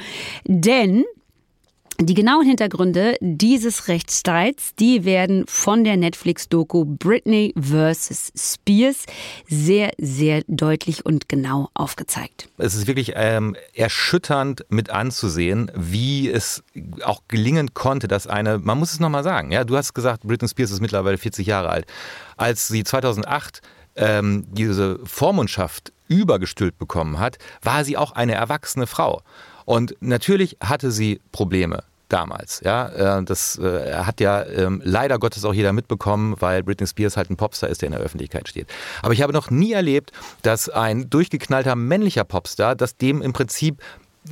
Denn 0.45 1.05
die 2.07 2.15
genauen 2.15 2.47
Hintergründe 2.47 3.17
dieses 3.21 3.89
Rechtsstreits, 3.89 4.75
die 4.75 5.05
werden 5.05 5.45
von 5.47 5.85
der 5.85 5.97
Netflix-Doku 5.97 6.85
Britney 6.85 7.55
vs. 7.57 8.33
Spears 8.37 9.05
sehr, 9.49 9.93
sehr 9.99 10.43
deutlich 10.49 11.05
und 11.05 11.29
genau 11.29 11.69
aufgezeigt. 11.75 12.49
Es 12.59 12.75
ist 12.75 12.87
wirklich 12.87 13.13
ähm, 13.15 13.57
erschütternd 13.75 14.65
mit 14.69 14.91
anzusehen, 14.91 15.71
wie 15.77 16.31
es 16.31 16.65
auch 17.05 17.23
gelingen 17.29 17.75
konnte, 17.75 18.09
dass 18.09 18.27
eine, 18.27 18.59
man 18.59 18.79
muss 18.79 18.93
es 18.93 19.01
nochmal 19.01 19.23
sagen, 19.23 19.53
ja, 19.53 19.65
du 19.65 19.77
hast 19.77 19.95
gesagt, 19.95 20.23
Britney 20.23 20.49
Spears 20.49 20.71
ist 20.71 20.81
mittlerweile 20.81 21.19
40 21.19 21.47
Jahre 21.47 21.69
alt. 21.69 21.87
Als 22.37 22.69
sie 22.69 22.85
2008 22.85 23.61
ähm, 23.97 24.47
diese 24.51 24.99
Vormundschaft 25.05 25.93
übergestülpt 26.09 26.79
bekommen 26.79 27.19
hat, 27.19 27.39
war 27.63 27.85
sie 27.85 27.97
auch 27.97 28.13
eine 28.13 28.35
erwachsene 28.35 28.87
Frau. 28.87 29.23
Und 29.65 29.95
natürlich 30.01 30.57
hatte 30.61 30.91
sie 30.91 31.21
Probleme 31.31 31.85
damals. 32.13 32.61
Ja, 32.65 33.19
äh, 33.19 33.25
das 33.25 33.59
äh, 33.59 33.95
hat 33.95 34.21
ja 34.21 34.45
ähm, 34.45 34.81
leider 34.85 35.19
Gottes 35.19 35.45
auch 35.45 35.55
jeder 35.55 35.73
mitbekommen, 35.73 36.37
weil 36.41 36.63
Britney 36.63 36.87
Spears 36.87 37.17
halt 37.17 37.31
ein 37.31 37.37
Popstar 37.37 37.71
ist, 37.71 37.83
der 37.83 37.89
in 37.89 37.93
der 37.93 38.01
Öffentlichkeit 38.01 38.49
steht. 38.49 38.67
Aber 39.03 39.13
ich 39.13 39.23
habe 39.23 39.33
noch 39.33 39.51
nie 39.51 39.73
erlebt, 39.73 40.13
dass 40.43 40.69
ein 40.69 41.09
durchgeknallter 41.09 41.77
männlicher 41.77 42.25
Popstar, 42.25 42.75
dass 42.75 42.97
dem 42.97 43.23
im 43.23 43.33
Prinzip 43.33 43.83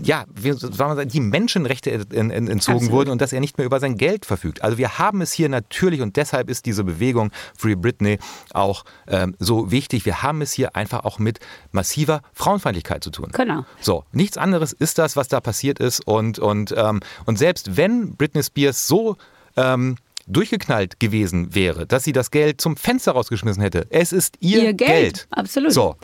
ja, 0.03 0.25
wie 0.35 0.53
soll 0.53 0.71
man 0.71 0.97
sagen, 0.97 1.09
die 1.09 1.21
Menschenrechte 1.21 1.91
entzogen 1.91 2.51
Absolut. 2.51 2.91
wurden 2.91 3.11
und 3.11 3.21
dass 3.21 3.33
er 3.33 3.41
nicht 3.41 3.59
mehr 3.59 3.67
über 3.67 3.81
sein 3.81 3.97
Geld 3.97 4.25
verfügt. 4.25 4.63
Also 4.63 4.79
wir 4.79 4.99
haben 4.99 5.21
es 5.21 5.33
hier 5.33 5.49
natürlich 5.49 6.01
und 6.01 6.17
deshalb 6.17 6.49
ist 6.49 6.67
diese 6.67 6.85
Bewegung 6.85 7.33
Free 7.57 7.75
Britney 7.75 8.19
auch 8.53 8.85
ähm, 9.09 9.35
so 9.39 9.71
wichtig. 9.71 10.07
Wir 10.07 10.23
haben 10.23 10.43
es 10.43 10.53
hier 10.53 10.77
einfach 10.77 11.05
auch 11.05 11.19
mit 11.19 11.41
massiver 11.73 12.23
Frauenfeindlichkeit 12.33 13.03
zu 13.03 13.11
tun. 13.11 13.31
Genau. 13.33 13.65
So, 13.81 14.05
nichts 14.13 14.39
anderes 14.39 14.73
ist 14.73 14.99
das, 14.99 15.17
was 15.17 15.29
da 15.29 15.41
passiert 15.41 15.81
ist 15.81 16.07
und, 16.07 16.39
und, 16.39 16.73
ähm, 16.77 17.01
und 17.27 17.39
selbst 17.39 17.77
wenn 17.77 18.15
Britney 18.17 18.43
Spears 18.43 18.87
so 18.87 19.17
ähm, 19.57 19.97
durchgeknallt 20.33 21.01
gewesen 21.01 21.55
wäre, 21.55 21.87
dass 21.87 22.05
sie 22.05 22.13
das 22.13 22.31
Geld 22.31 22.61
zum 22.61 22.77
Fenster 22.77 23.13
rausgeschmissen 23.13 23.63
hätte. 23.63 23.87
Es 23.91 24.13
ist 24.13 24.37
ihr, 24.41 24.63
ihr 24.63 24.75
Geld. 24.75 24.91
Geld. 24.91 25.27
Absolut. 25.31 25.73
So. 25.73 25.97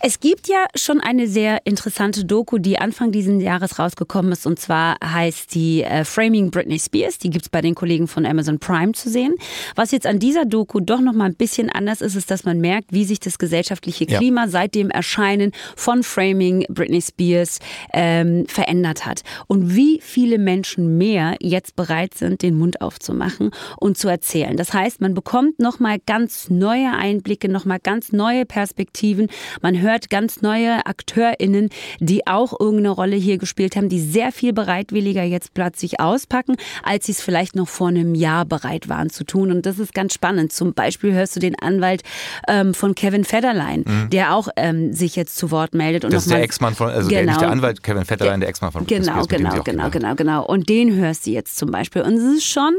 Es 0.00 0.20
gibt 0.20 0.48
ja 0.48 0.66
schon 0.74 1.00
eine 1.00 1.28
sehr 1.28 1.66
interessante 1.66 2.24
Doku, 2.24 2.58
die 2.58 2.78
Anfang 2.78 3.12
dieses 3.12 3.42
Jahres 3.42 3.78
rausgekommen 3.78 4.32
ist. 4.32 4.46
Und 4.46 4.58
zwar 4.58 4.96
heißt 5.04 5.54
die 5.54 5.82
äh, 5.82 6.04
Framing 6.04 6.50
Britney 6.50 6.78
Spears. 6.78 7.18
Die 7.18 7.30
gibt 7.30 7.46
es 7.46 7.48
bei 7.48 7.60
den 7.60 7.74
Kollegen 7.74 8.08
von 8.08 8.24
Amazon 8.24 8.58
Prime 8.58 8.92
zu 8.92 9.10
sehen. 9.10 9.34
Was 9.76 9.90
jetzt 9.90 10.06
an 10.06 10.18
dieser 10.18 10.46
Doku 10.46 10.80
doch 10.80 11.00
noch 11.00 11.12
mal 11.12 11.26
ein 11.26 11.34
bisschen 11.34 11.70
anders 11.70 12.00
ist, 12.00 12.14
ist, 12.14 12.30
dass 12.30 12.44
man 12.44 12.60
merkt, 12.60 12.92
wie 12.92 13.04
sich 13.04 13.20
das 13.20 13.38
gesellschaftliche 13.38 14.06
Klima 14.06 14.44
ja. 14.44 14.48
seit 14.48 14.74
dem 14.74 14.90
Erscheinen 14.90 15.52
von 15.76 16.02
Framing 16.02 16.64
Britney 16.68 17.02
Spears 17.02 17.58
ähm, 17.92 18.46
verändert 18.48 19.06
hat. 19.06 19.22
Und 19.46 19.76
wie 19.76 20.00
viele 20.02 20.38
Menschen 20.38 20.98
mehr 20.98 21.36
jetzt 21.40 21.76
bereit 21.76 22.14
sind, 22.14 22.42
den 22.42 22.56
Mund 22.56 22.80
aufzumachen 22.80 23.50
und 23.78 23.98
zu 23.98 24.08
erzählen. 24.08 24.56
Das 24.56 24.72
heißt, 24.72 25.00
man 25.00 25.14
bekommt 25.14 25.58
noch 25.58 25.78
mal 25.78 25.98
ganz 26.04 26.50
neue 26.50 26.92
Einblicke, 26.92 27.48
noch 27.48 27.64
mal 27.64 27.78
ganz 27.78 28.12
neue 28.12 28.44
Perspektiven. 28.44 29.28
Man 29.62 29.80
hört 29.80 30.10
ganz 30.10 30.42
neue 30.42 30.86
AkteurInnen, 30.86 31.70
die 31.98 32.26
auch 32.26 32.58
irgendeine 32.58 32.90
Rolle 32.90 33.16
hier 33.16 33.38
gespielt 33.38 33.76
haben, 33.76 33.88
die 33.88 34.00
sehr 34.00 34.32
viel 34.32 34.52
bereitwilliger 34.52 35.22
jetzt 35.22 35.54
plötzlich 35.54 36.00
auspacken, 36.00 36.56
als 36.82 37.06
sie 37.06 37.12
es 37.12 37.20
vielleicht 37.20 37.56
noch 37.56 37.68
vor 37.68 37.88
einem 37.88 38.14
Jahr 38.14 38.44
bereit 38.44 38.88
waren 38.88 39.10
zu 39.10 39.24
tun. 39.24 39.50
Und 39.50 39.66
das 39.66 39.78
ist 39.78 39.94
ganz 39.94 40.14
spannend. 40.14 40.52
Zum 40.52 40.74
Beispiel 40.74 41.12
hörst 41.12 41.36
du 41.36 41.40
den 41.40 41.58
Anwalt 41.58 42.02
ähm, 42.48 42.74
von 42.74 42.94
Kevin 42.94 43.24
Federline, 43.24 43.84
mhm. 43.86 44.10
der 44.10 44.34
auch 44.34 44.48
ähm, 44.56 44.92
sich 44.92 45.16
jetzt 45.16 45.36
zu 45.36 45.50
Wort 45.50 45.74
meldet. 45.74 46.04
Und 46.04 46.12
das 46.12 46.24
ist 46.24 46.32
der 46.32 46.42
Ex-Mann 46.42 46.74
von, 46.74 46.88
also 46.88 47.08
genau, 47.08 47.20
der, 47.20 47.26
nicht 47.26 47.40
der 47.40 47.50
Anwalt 47.50 47.82
Kevin 47.82 48.04
Federline, 48.04 48.40
der 48.40 48.48
Ex-Mann 48.48 48.72
von 48.72 48.86
Genau, 48.86 49.24
Spears, 49.24 49.28
genau, 49.28 49.62
genau, 49.62 49.90
genau, 49.90 50.14
genau. 50.14 50.44
Und 50.44 50.68
den 50.68 50.94
hörst 50.94 51.26
du 51.26 51.30
jetzt 51.30 51.56
zum 51.56 51.70
Beispiel. 51.70 52.02
Und 52.02 52.14
es 52.14 52.38
ist 52.38 52.44
schon 52.44 52.76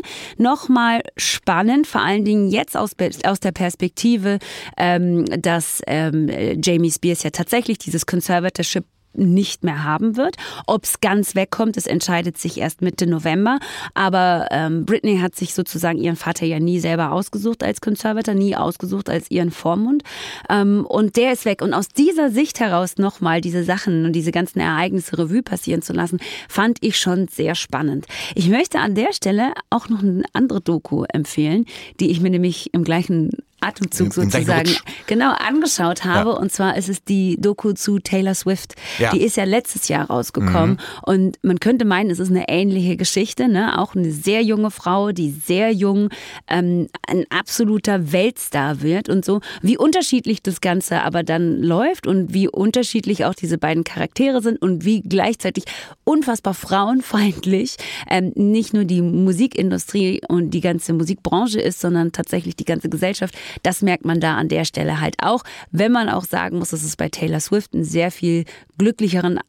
nochmal 0.71 1.01
spannend, 1.17 1.85
vor 1.85 2.01
allen 2.01 2.23
Dingen 2.23 2.49
jetzt 2.49 2.77
aus, 2.77 2.91
aus 3.25 3.39
der 3.41 3.51
Perspektive, 3.51 4.39
ähm, 4.77 5.25
dass 5.25 5.81
ähm, 5.85 6.29
Jamie 6.61 6.91
Spears 6.91 7.23
ja 7.23 7.29
tatsächlich 7.29 7.77
dieses 7.77 8.05
Conservatorship 8.05 8.85
nicht 9.13 9.63
mehr 9.63 9.83
haben 9.83 10.17
wird. 10.17 10.35
Ob 10.67 10.83
es 10.83 10.99
ganz 11.01 11.35
wegkommt, 11.35 11.77
das 11.77 11.87
entscheidet 11.87 12.37
sich 12.37 12.59
erst 12.59 12.81
Mitte 12.81 13.07
November. 13.07 13.59
Aber 13.93 14.47
ähm, 14.51 14.85
Britney 14.85 15.19
hat 15.19 15.35
sich 15.35 15.53
sozusagen 15.53 15.99
ihren 15.99 16.15
Vater 16.15 16.45
ja 16.45 16.59
nie 16.59 16.79
selber 16.79 17.11
ausgesucht 17.11 17.63
als 17.63 17.81
Conservator, 17.81 18.33
nie 18.33 18.55
ausgesucht 18.55 19.09
als 19.09 19.29
ihren 19.29 19.51
Vormund. 19.51 20.03
Ähm, 20.49 20.85
und 20.87 21.15
der 21.15 21.33
ist 21.33 21.45
weg. 21.45 21.61
Und 21.61 21.73
aus 21.73 21.87
dieser 21.89 22.29
Sicht 22.31 22.59
heraus 22.59 22.97
nochmal 22.97 23.41
diese 23.41 23.63
Sachen 23.63 24.05
und 24.05 24.13
diese 24.13 24.31
ganzen 24.31 24.59
Ereignisse 24.59 25.17
Revue 25.17 25.43
passieren 25.43 25.81
zu 25.81 25.93
lassen, 25.93 26.19
fand 26.47 26.77
ich 26.81 26.97
schon 26.97 27.27
sehr 27.27 27.55
spannend. 27.55 28.05
Ich 28.35 28.49
möchte 28.49 28.79
an 28.79 28.95
der 28.95 29.13
Stelle 29.13 29.53
auch 29.69 29.89
noch 29.89 30.01
eine 30.01 30.23
andere 30.33 30.61
Doku 30.61 31.03
empfehlen, 31.11 31.65
die 31.99 32.11
ich 32.11 32.21
mir 32.21 32.29
nämlich 32.29 32.73
im 32.73 32.83
gleichen 32.83 33.31
Atemzug 33.61 34.13
sozusagen 34.13 34.71
genau 35.07 35.31
angeschaut 35.31 36.03
habe. 36.03 36.31
Ja. 36.31 36.35
Und 36.35 36.51
zwar 36.51 36.77
ist 36.77 36.89
es 36.89 37.03
die 37.03 37.37
Doku 37.39 37.73
zu 37.73 37.99
Taylor 37.99 38.35
Swift. 38.35 38.75
Ja. 38.97 39.11
Die 39.11 39.21
ist 39.21 39.37
ja 39.37 39.43
letztes 39.43 39.87
Jahr 39.87 40.07
rausgekommen. 40.07 40.71
Mhm. 40.71 40.77
Und 41.03 41.37
man 41.43 41.59
könnte 41.59 41.85
meinen, 41.85 42.09
es 42.09 42.19
ist 42.19 42.31
eine 42.31 42.49
ähnliche 42.49 42.97
Geschichte. 42.97 43.47
Ne? 43.47 43.79
Auch 43.79 43.95
eine 43.95 44.11
sehr 44.11 44.41
junge 44.41 44.71
Frau, 44.71 45.11
die 45.11 45.31
sehr 45.31 45.71
jung 45.71 46.09
ähm, 46.47 46.87
ein 47.07 47.25
absoluter 47.29 48.11
Weltstar 48.11 48.81
wird 48.81 49.09
und 49.09 49.23
so. 49.23 49.41
Wie 49.61 49.77
unterschiedlich 49.77 50.41
das 50.41 50.61
Ganze 50.61 51.01
aber 51.03 51.23
dann 51.23 51.61
läuft 51.61 52.07
und 52.07 52.33
wie 52.33 52.47
unterschiedlich 52.47 53.25
auch 53.25 53.35
diese 53.35 53.57
beiden 53.57 53.83
Charaktere 53.83 54.41
sind 54.41 54.61
und 54.61 54.85
wie 54.85 55.01
gleichzeitig 55.01 55.65
unfassbar 56.03 56.53
frauenfeindlich 56.53 57.77
ähm, 58.09 58.31
nicht 58.35 58.73
nur 58.73 58.85
die 58.85 59.01
Musikindustrie 59.01 60.21
und 60.27 60.51
die 60.51 60.61
ganze 60.61 60.93
Musikbranche 60.93 61.59
ist, 61.61 61.79
sondern 61.79 62.11
tatsächlich 62.11 62.55
die 62.55 62.65
ganze 62.65 62.89
Gesellschaft. 62.89 63.35
Das 63.63 63.81
merkt 63.81 64.05
man 64.05 64.20
da 64.20 64.36
an 64.36 64.50
der 64.50 64.65
Stelle 64.65 65.00
halt 65.01 65.15
auch. 65.22 65.43
Wenn 65.72 65.91
man 65.91 66.10
auch 66.10 66.25
sagen 66.25 66.60
muss, 66.60 66.70
dass 66.70 66.84
es 66.84 66.96
bei 66.96 67.10
Taylor 67.10 67.39
Swift 67.39 67.74
einen 67.74 67.84
sehr 67.84 68.12
viel 68.12 68.46
glücklicheren 68.77 69.39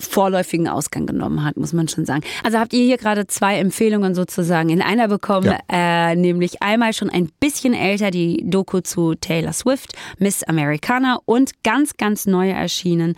vorläufigen 0.00 0.68
Ausgang 0.68 1.06
genommen 1.06 1.44
hat, 1.44 1.56
muss 1.56 1.72
man 1.72 1.88
schon 1.88 2.06
sagen. 2.06 2.22
Also 2.42 2.58
habt 2.58 2.72
ihr 2.72 2.84
hier 2.84 2.96
gerade 2.96 3.26
zwei 3.26 3.58
Empfehlungen 3.58 4.14
sozusagen 4.14 4.70
in 4.70 4.82
einer 4.82 5.08
bekommen, 5.08 5.54
ja. 5.70 6.10
äh, 6.12 6.16
nämlich 6.16 6.62
einmal 6.62 6.92
schon 6.92 7.10
ein 7.10 7.30
bisschen 7.40 7.74
älter 7.74 8.10
die 8.10 8.42
Doku 8.44 8.80
zu 8.80 9.14
Taylor 9.14 9.52
Swift, 9.52 9.92
Miss 10.18 10.42
Americana 10.44 11.20
und 11.24 11.62
ganz, 11.62 11.96
ganz 11.96 12.26
neu 12.26 12.50
erschienen 12.50 13.14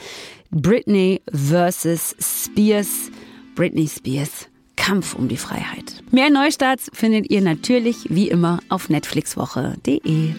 Britney 0.51 1.23
versus 1.33 2.17
Spears, 2.21 3.11
Britney 3.55 3.89
Spears 3.89 4.49
Kampf 4.76 5.14
um 5.14 5.29
die 5.29 5.37
Freiheit. 5.37 6.02
Mehr 6.11 6.31
Neustarts 6.31 6.91
findet 6.93 7.31
ihr 7.31 7.41
natürlich 7.41 8.07
wie 8.09 8.29
immer 8.29 8.61
auf 8.69 8.88
netflixwoche.de. 8.88 10.35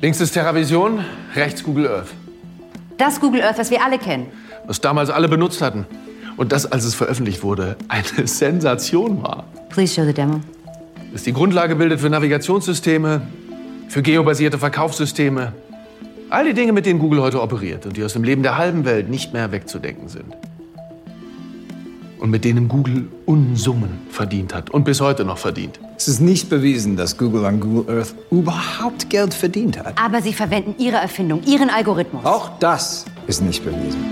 Links 0.00 0.20
ist 0.20 0.32
TerraVision, 0.32 1.04
rechts 1.34 1.64
Google 1.64 1.88
Earth. 1.88 2.08
Das 2.98 3.20
Google 3.20 3.42
Earth, 3.42 3.58
was 3.58 3.70
wir 3.70 3.84
alle 3.84 3.98
kennen. 3.98 4.26
Was 4.66 4.80
damals 4.80 5.10
alle 5.10 5.28
benutzt 5.28 5.60
hatten. 5.62 5.86
Und 6.36 6.52
das, 6.52 6.70
als 6.70 6.84
es 6.84 6.94
veröffentlicht 6.94 7.42
wurde, 7.42 7.76
eine 7.88 8.04
Sensation 8.26 9.22
war. 9.22 9.44
Please 9.68 9.94
show 9.94 10.04
the 10.04 10.12
demo. 10.12 10.40
Das 11.12 11.22
die 11.22 11.32
Grundlage 11.32 11.76
bildet 11.76 12.00
für 12.00 12.10
Navigationssysteme, 12.10 13.22
für 13.88 14.02
geobasierte 14.02 14.58
Verkaufssysteme, 14.58 15.54
All 16.28 16.44
die 16.44 16.54
Dinge, 16.54 16.72
mit 16.72 16.86
denen 16.86 16.98
Google 16.98 17.22
heute 17.22 17.40
operiert 17.40 17.86
und 17.86 17.96
die 17.96 18.02
aus 18.02 18.14
dem 18.14 18.24
Leben 18.24 18.42
der 18.42 18.58
halben 18.58 18.84
Welt 18.84 19.08
nicht 19.08 19.32
mehr 19.32 19.52
wegzudenken 19.52 20.08
sind. 20.08 20.36
Und 22.18 22.30
mit 22.30 22.44
denen 22.44 22.66
Google 22.66 23.08
Unsummen 23.26 24.00
verdient 24.10 24.52
hat 24.52 24.70
und 24.70 24.84
bis 24.84 25.00
heute 25.00 25.24
noch 25.24 25.38
verdient. 25.38 25.78
Es 25.96 26.08
ist 26.08 26.20
nicht 26.20 26.50
bewiesen, 26.50 26.96
dass 26.96 27.16
Google 27.16 27.44
an 27.44 27.60
Google 27.60 27.98
Earth 27.98 28.14
überhaupt 28.32 29.08
Geld 29.08 29.34
verdient 29.34 29.78
hat. 29.78 29.96
Aber 29.96 30.20
sie 30.20 30.32
verwenden 30.32 30.74
ihre 30.78 30.96
Erfindung, 30.96 31.44
ihren 31.44 31.70
Algorithmus. 31.70 32.24
Auch 32.24 32.58
das 32.58 33.04
ist 33.28 33.42
nicht 33.42 33.64
bewiesen. 33.64 34.04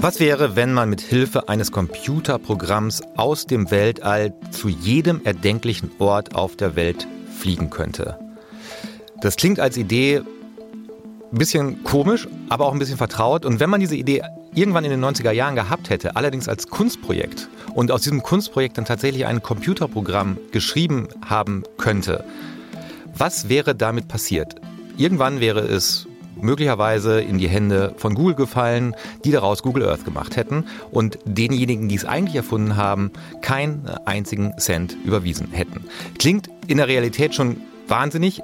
Was 0.00 0.20
wäre, 0.20 0.54
wenn 0.54 0.74
man 0.74 0.90
mit 0.90 1.00
Hilfe 1.00 1.48
eines 1.48 1.72
Computerprogramms 1.72 3.02
aus 3.16 3.46
dem 3.46 3.70
Weltall 3.70 4.34
zu 4.50 4.68
jedem 4.68 5.22
erdenklichen 5.24 5.90
Ort 5.98 6.34
auf 6.34 6.56
der 6.56 6.76
Welt 6.76 7.06
fliegen 7.38 7.70
könnte? 7.70 8.18
Das 9.20 9.36
klingt 9.36 9.60
als 9.60 9.76
Idee 9.76 10.22
ein 11.32 11.38
bisschen 11.38 11.84
komisch, 11.84 12.26
aber 12.48 12.66
auch 12.66 12.72
ein 12.72 12.78
bisschen 12.78 12.96
vertraut. 12.96 13.44
Und 13.44 13.60
wenn 13.60 13.70
man 13.70 13.80
diese 13.80 13.96
Idee 13.96 14.22
irgendwann 14.54 14.84
in 14.84 14.90
den 14.90 15.04
90er 15.04 15.30
Jahren 15.30 15.54
gehabt 15.54 15.90
hätte, 15.90 16.16
allerdings 16.16 16.48
als 16.48 16.68
Kunstprojekt 16.68 17.48
und 17.74 17.92
aus 17.92 18.02
diesem 18.02 18.22
Kunstprojekt 18.22 18.78
dann 18.78 18.84
tatsächlich 18.84 19.26
ein 19.26 19.42
Computerprogramm 19.42 20.38
geschrieben 20.50 21.08
haben 21.24 21.62
könnte, 21.76 22.24
was 23.16 23.48
wäre 23.48 23.74
damit 23.74 24.08
passiert? 24.08 24.56
Irgendwann 24.96 25.40
wäre 25.40 25.60
es 25.60 26.06
möglicherweise 26.40 27.20
in 27.20 27.38
die 27.38 27.48
Hände 27.48 27.94
von 27.98 28.14
Google 28.14 28.34
gefallen, 28.34 28.96
die 29.24 29.30
daraus 29.30 29.62
Google 29.62 29.86
Earth 29.86 30.04
gemacht 30.04 30.36
hätten 30.36 30.64
und 30.90 31.18
denjenigen, 31.24 31.88
die 31.88 31.96
es 31.96 32.06
eigentlich 32.06 32.36
erfunden 32.36 32.76
haben, 32.76 33.10
keinen 33.42 33.88
einzigen 34.06 34.54
Cent 34.58 34.96
überwiesen 35.04 35.48
hätten. 35.52 35.84
Klingt 36.18 36.48
in 36.66 36.78
der 36.78 36.88
Realität 36.88 37.34
schon 37.34 37.58
wahnsinnig, 37.90 38.40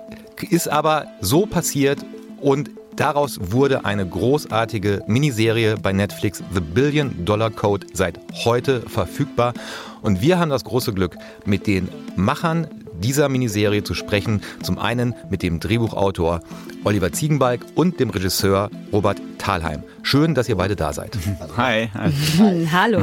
ist 0.51 0.69
aber 0.69 1.07
so 1.21 1.47
passiert 1.47 2.05
und 2.41 2.71
daraus 2.97 3.39
wurde 3.41 3.85
eine 3.85 4.07
großartige 4.07 5.03
Miniserie 5.07 5.77
bei 5.81 5.93
Netflix, 5.93 6.43
The 6.53 6.61
Billion 6.61 7.25
Dollar 7.25 7.51
Code, 7.51 7.87
seit 7.93 8.19
heute 8.45 8.81
verfügbar. 8.81 9.55
Und 10.03 10.21
wir 10.21 10.39
haben 10.39 10.51
das 10.51 10.65
große 10.65 10.93
Glück, 10.93 11.17
mit 11.45 11.67
den 11.67 11.89
Machern 12.17 12.67
dieser 13.01 13.29
Miniserie 13.29 13.85
zu 13.85 13.95
sprechen. 13.95 14.41
Zum 14.63 14.79
einen 14.79 15.15
mit 15.31 15.43
dem 15.43 15.61
Drehbuchautor 15.61 16.41
Oliver 16.85 17.13
Ziegenbalg 17.13 17.61
und 17.75 18.01
dem 18.01 18.11
Regisseur 18.11 18.71
Robert 18.93 19.21
Thalheim. 19.39 19.83
Schön, 20.07 20.37
dass 20.37 20.49
ihr 20.49 20.55
beide 20.55 20.77
da 20.77 20.93
seid. 20.93 21.19
Hi. 21.57 21.91
Hallo. 22.71 23.03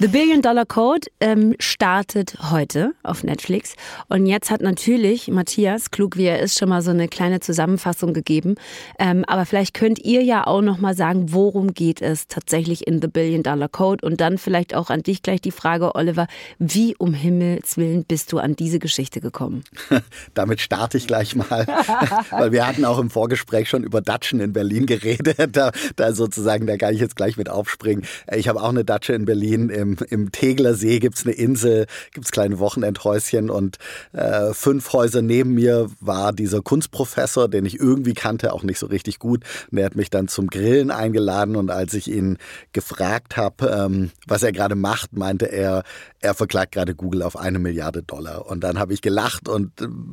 The 0.00 0.08
Billion 0.08 0.42
Dollar 0.42 0.66
Code 0.66 1.06
ähm, 1.20 1.54
startet 1.60 2.36
heute 2.50 2.94
auf 3.04 3.22
Netflix. 3.22 3.76
Und 4.08 4.26
jetzt 4.26 4.50
hat 4.50 4.60
natürlich 4.60 5.28
Matthias, 5.28 5.92
klug 5.92 6.16
wie 6.16 6.24
er 6.24 6.40
ist, 6.40 6.58
schon 6.58 6.68
mal 6.68 6.82
so 6.82 6.90
eine 6.90 7.06
kleine 7.06 7.38
Zusammenfassung 7.38 8.12
gegeben. 8.12 8.56
Ähm, 8.98 9.24
aber 9.28 9.46
vielleicht 9.46 9.72
könnt 9.72 10.00
ihr 10.00 10.24
ja 10.24 10.44
auch 10.44 10.62
noch 10.62 10.78
mal 10.78 10.96
sagen, 10.96 11.32
worum 11.32 11.74
geht 11.74 12.02
es 12.02 12.26
tatsächlich 12.26 12.88
in 12.88 13.00
The 13.00 13.06
Billion 13.06 13.44
Dollar 13.44 13.68
Code? 13.68 14.04
Und 14.04 14.20
dann 14.20 14.36
vielleicht 14.36 14.74
auch 14.74 14.90
an 14.90 15.04
dich 15.04 15.22
gleich 15.22 15.42
die 15.42 15.52
Frage, 15.52 15.94
Oliver, 15.94 16.26
wie 16.58 16.96
um 16.96 17.14
Himmels 17.14 17.76
Willen 17.76 18.04
bist 18.04 18.32
du 18.32 18.38
an 18.38 18.56
diese 18.56 18.80
Geschichte 18.80 19.20
gekommen? 19.20 19.62
Damit 20.34 20.60
starte 20.60 20.98
ich 20.98 21.06
gleich 21.06 21.36
mal, 21.36 21.68
weil 22.32 22.50
wir 22.50 22.66
hatten 22.66 22.84
auch 22.84 22.98
im 22.98 23.10
Vorgespräch 23.10 23.68
schon 23.68 23.84
über 23.84 24.00
Datschen 24.00 24.40
in 24.40 24.52
Berlin 24.52 24.86
geredet. 24.86 25.36
Da, 25.52 25.70
da 25.94 26.12
sozusagen, 26.34 26.66
da 26.66 26.76
kann 26.76 26.94
ich 26.94 27.00
jetzt 27.00 27.16
gleich 27.16 27.36
mit 27.36 27.48
aufspringen. 27.48 28.04
Ich 28.34 28.48
habe 28.48 28.60
auch 28.60 28.70
eine 28.70 28.84
Datsche 28.84 29.12
in 29.12 29.24
Berlin. 29.24 29.68
Im, 29.68 29.96
im 30.08 30.32
Tegler 30.32 30.74
See 30.74 30.98
gibt 30.98 31.16
es 31.16 31.24
eine 31.24 31.34
Insel, 31.34 31.86
gibt 32.12 32.26
es 32.26 32.32
kleine 32.32 32.58
Wochenendhäuschen 32.58 33.50
und 33.50 33.78
äh, 34.12 34.52
fünf 34.52 34.92
Häuser 34.92 35.22
neben 35.22 35.52
mir 35.52 35.90
war 36.00 36.32
dieser 36.32 36.62
Kunstprofessor, 36.62 37.48
den 37.48 37.66
ich 37.66 37.78
irgendwie 37.78 38.14
kannte, 38.14 38.52
auch 38.52 38.62
nicht 38.62 38.78
so 38.78 38.86
richtig 38.86 39.18
gut. 39.18 39.44
Und 39.70 39.76
der 39.76 39.86
hat 39.86 39.96
mich 39.96 40.10
dann 40.10 40.28
zum 40.28 40.48
Grillen 40.48 40.90
eingeladen 40.90 41.56
und 41.56 41.70
als 41.70 41.94
ich 41.94 42.10
ihn 42.10 42.38
gefragt 42.72 43.36
habe, 43.36 43.66
ähm, 43.66 44.10
was 44.26 44.42
er 44.42 44.52
gerade 44.52 44.74
macht, 44.74 45.16
meinte 45.16 45.46
er, 45.46 45.82
er 46.20 46.34
verklagt 46.34 46.72
gerade 46.72 46.94
Google 46.94 47.22
auf 47.22 47.36
eine 47.36 47.58
Milliarde 47.58 48.02
Dollar. 48.02 48.46
Und 48.46 48.64
dann 48.64 48.78
habe 48.78 48.94
ich 48.94 49.02
gelacht 49.02 49.48
und 49.48 49.72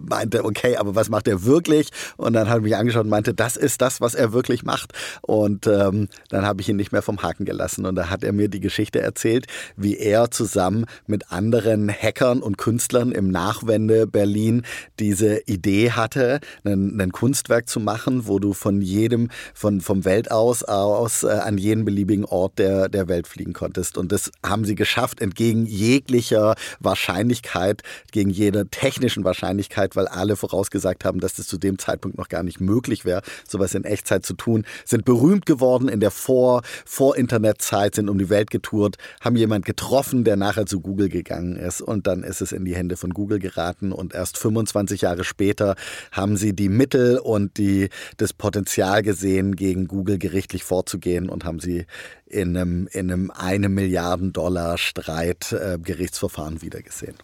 meinte, 0.10 0.44
okay, 0.44 0.76
aber 0.78 0.96
was 0.96 1.10
macht 1.10 1.28
er 1.28 1.46
wirklich? 1.46 1.90
Und 2.18 2.34
dann 2.34 2.50
habe 2.50 2.60
ich 2.60 2.64
mich 2.66 2.76
angeschaut 2.76 3.04
und 3.04 3.10
meinte, 3.10 3.34
das 3.34 3.56
ist 3.56 3.82
das, 3.82 4.02
was 4.02 4.16
er 4.16 4.34
wirklich 4.34 4.64
macht. 4.64 4.94
Und 5.22 5.68
ähm, 5.68 6.09
dann 6.30 6.46
habe 6.46 6.62
ich 6.62 6.70
ihn 6.70 6.76
nicht 6.76 6.92
mehr 6.92 7.02
vom 7.02 7.22
Haken 7.22 7.46
gelassen. 7.46 7.86
Und 7.86 7.96
da 7.96 8.10
hat 8.10 8.24
er 8.24 8.34
mir 8.34 8.50
die 8.50 8.60
Geschichte 8.60 9.02
erzählt, 9.02 9.48
wie 9.76 9.98
er 9.98 10.32
zusammen 10.32 10.86
mit 11.08 11.32
anderen 11.32 11.90
Hackern 11.90 12.42
und 12.42 12.58
Künstlern 12.58 13.12
im 13.12 13.30
Nachwende 13.30 14.08
Berlin 14.08 14.64
diese 15.00 15.42
Idee 15.48 15.92
hatte, 15.92 16.40
ein, 16.64 17.00
ein 17.00 17.12
Kunstwerk 17.12 17.68
zu 17.68 17.80
machen, 17.80 18.28
wo 18.28 18.40
du 18.40 18.54
von 18.54 18.82
jedem, 18.82 19.30
von, 19.54 19.82
vom 19.82 20.06
Weltaus 20.06 20.64
aus 20.64 21.24
äh, 21.24 21.28
an 21.28 21.58
jeden 21.58 21.86
beliebigen 21.86 22.26
Ort 22.26 22.60
der, 22.60 22.90
der 22.90 23.08
Welt 23.08 23.28
fliegen 23.28 23.54
konntest. 23.54 23.98
Und 23.98 24.12
das 24.12 24.32
haben 24.46 24.66
sie 24.66 24.76
geschafft, 24.76 25.22
entgegen 25.22 25.66
jeglicher 25.66 26.56
Wahrscheinlichkeit, 26.80 27.84
gegen 28.12 28.30
jeder 28.30 28.70
technischen 28.70 29.24
Wahrscheinlichkeit, 29.24 29.96
weil 29.96 30.08
alle 30.08 30.36
vorausgesagt 30.36 31.06
haben, 31.06 31.20
dass 31.20 31.34
das 31.34 31.48
zu 31.48 31.58
dem 31.58 31.78
Zeitpunkt 31.78 32.18
noch 32.18 32.30
gar 32.30 32.44
nicht 32.44 32.60
möglich 32.60 33.06
wäre, 33.06 33.22
sowas 33.48 33.76
in 33.76 33.84
Echtzeit 33.84 34.26
zu 34.26 34.34
tun, 34.34 34.66
sind 34.86 35.06
berühmt 35.06 35.46
geworden 35.46 35.89
in 35.90 36.00
der 36.00 36.12
Vor-, 36.12 36.62
Vor-Internet-Zeit, 36.86 37.96
sind 37.96 38.10
um 38.10 38.18
die 38.18 38.30
Welt 38.30 38.52
getourt, 38.52 38.98
haben 39.22 39.36
jemand 39.36 39.66
getroffen, 39.66 40.24
der 40.24 40.36
nachher 40.36 40.66
zu 40.66 40.80
Google 40.82 41.10
gegangen 41.10 41.56
ist 41.56 41.82
und 41.82 42.08
dann 42.08 42.24
ist 42.24 42.42
es 42.42 42.52
in 42.52 42.66
die 42.66 42.76
Hände 42.76 42.98
von 42.98 43.12
Google 43.12 43.40
geraten 43.40 43.92
und 43.92 44.14
erst 44.14 44.38
25 44.38 45.02
Jahre 45.02 45.24
später 45.24 45.76
haben 46.12 46.38
sie 46.38 46.54
die 46.54 46.70
Mittel 46.70 47.20
und 47.20 47.58
die, 47.58 47.90
das 48.18 48.34
Potenzial 48.34 49.02
gesehen, 49.02 49.56
gegen 49.56 49.88
Google 49.88 50.18
gerichtlich 50.18 50.64
vorzugehen 50.64 51.30
und 51.30 51.46
haben 51.46 51.60
sie 51.60 51.86
in 52.26 52.56
einem, 52.56 52.88
in 52.92 53.12
einem 53.12 53.32
eine 53.32 53.70
Milliarden 53.70 54.34
Dollar 54.34 54.78
Streit 54.78 55.52
äh, 55.52 55.78
Gerichtsverfahren 55.82 56.62
wiedergesehen. 56.62 57.16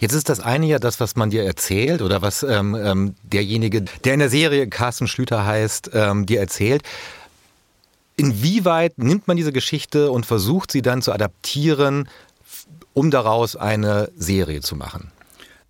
Jetzt 0.00 0.14
ist 0.14 0.28
das 0.28 0.40
eine 0.40 0.66
ja 0.66 0.78
das, 0.78 1.00
was 1.00 1.16
man 1.16 1.30
dir 1.30 1.44
erzählt 1.44 2.02
oder 2.02 2.22
was 2.22 2.42
ähm, 2.42 2.74
ähm, 2.74 3.14
derjenige, 3.22 3.82
der 4.04 4.14
in 4.14 4.20
der 4.20 4.30
Serie 4.30 4.68
Carsten 4.68 5.08
Schlüter 5.08 5.44
heißt, 5.44 5.90
ähm, 5.92 6.26
dir 6.26 6.40
erzählt. 6.40 6.82
Inwieweit 8.18 8.98
nimmt 8.98 9.28
man 9.28 9.36
diese 9.36 9.52
Geschichte 9.52 10.10
und 10.10 10.26
versucht 10.26 10.72
sie 10.72 10.82
dann 10.82 11.02
zu 11.02 11.12
adaptieren, 11.12 12.08
um 12.92 13.12
daraus 13.12 13.54
eine 13.54 14.10
Serie 14.16 14.60
zu 14.60 14.74
machen? 14.74 15.12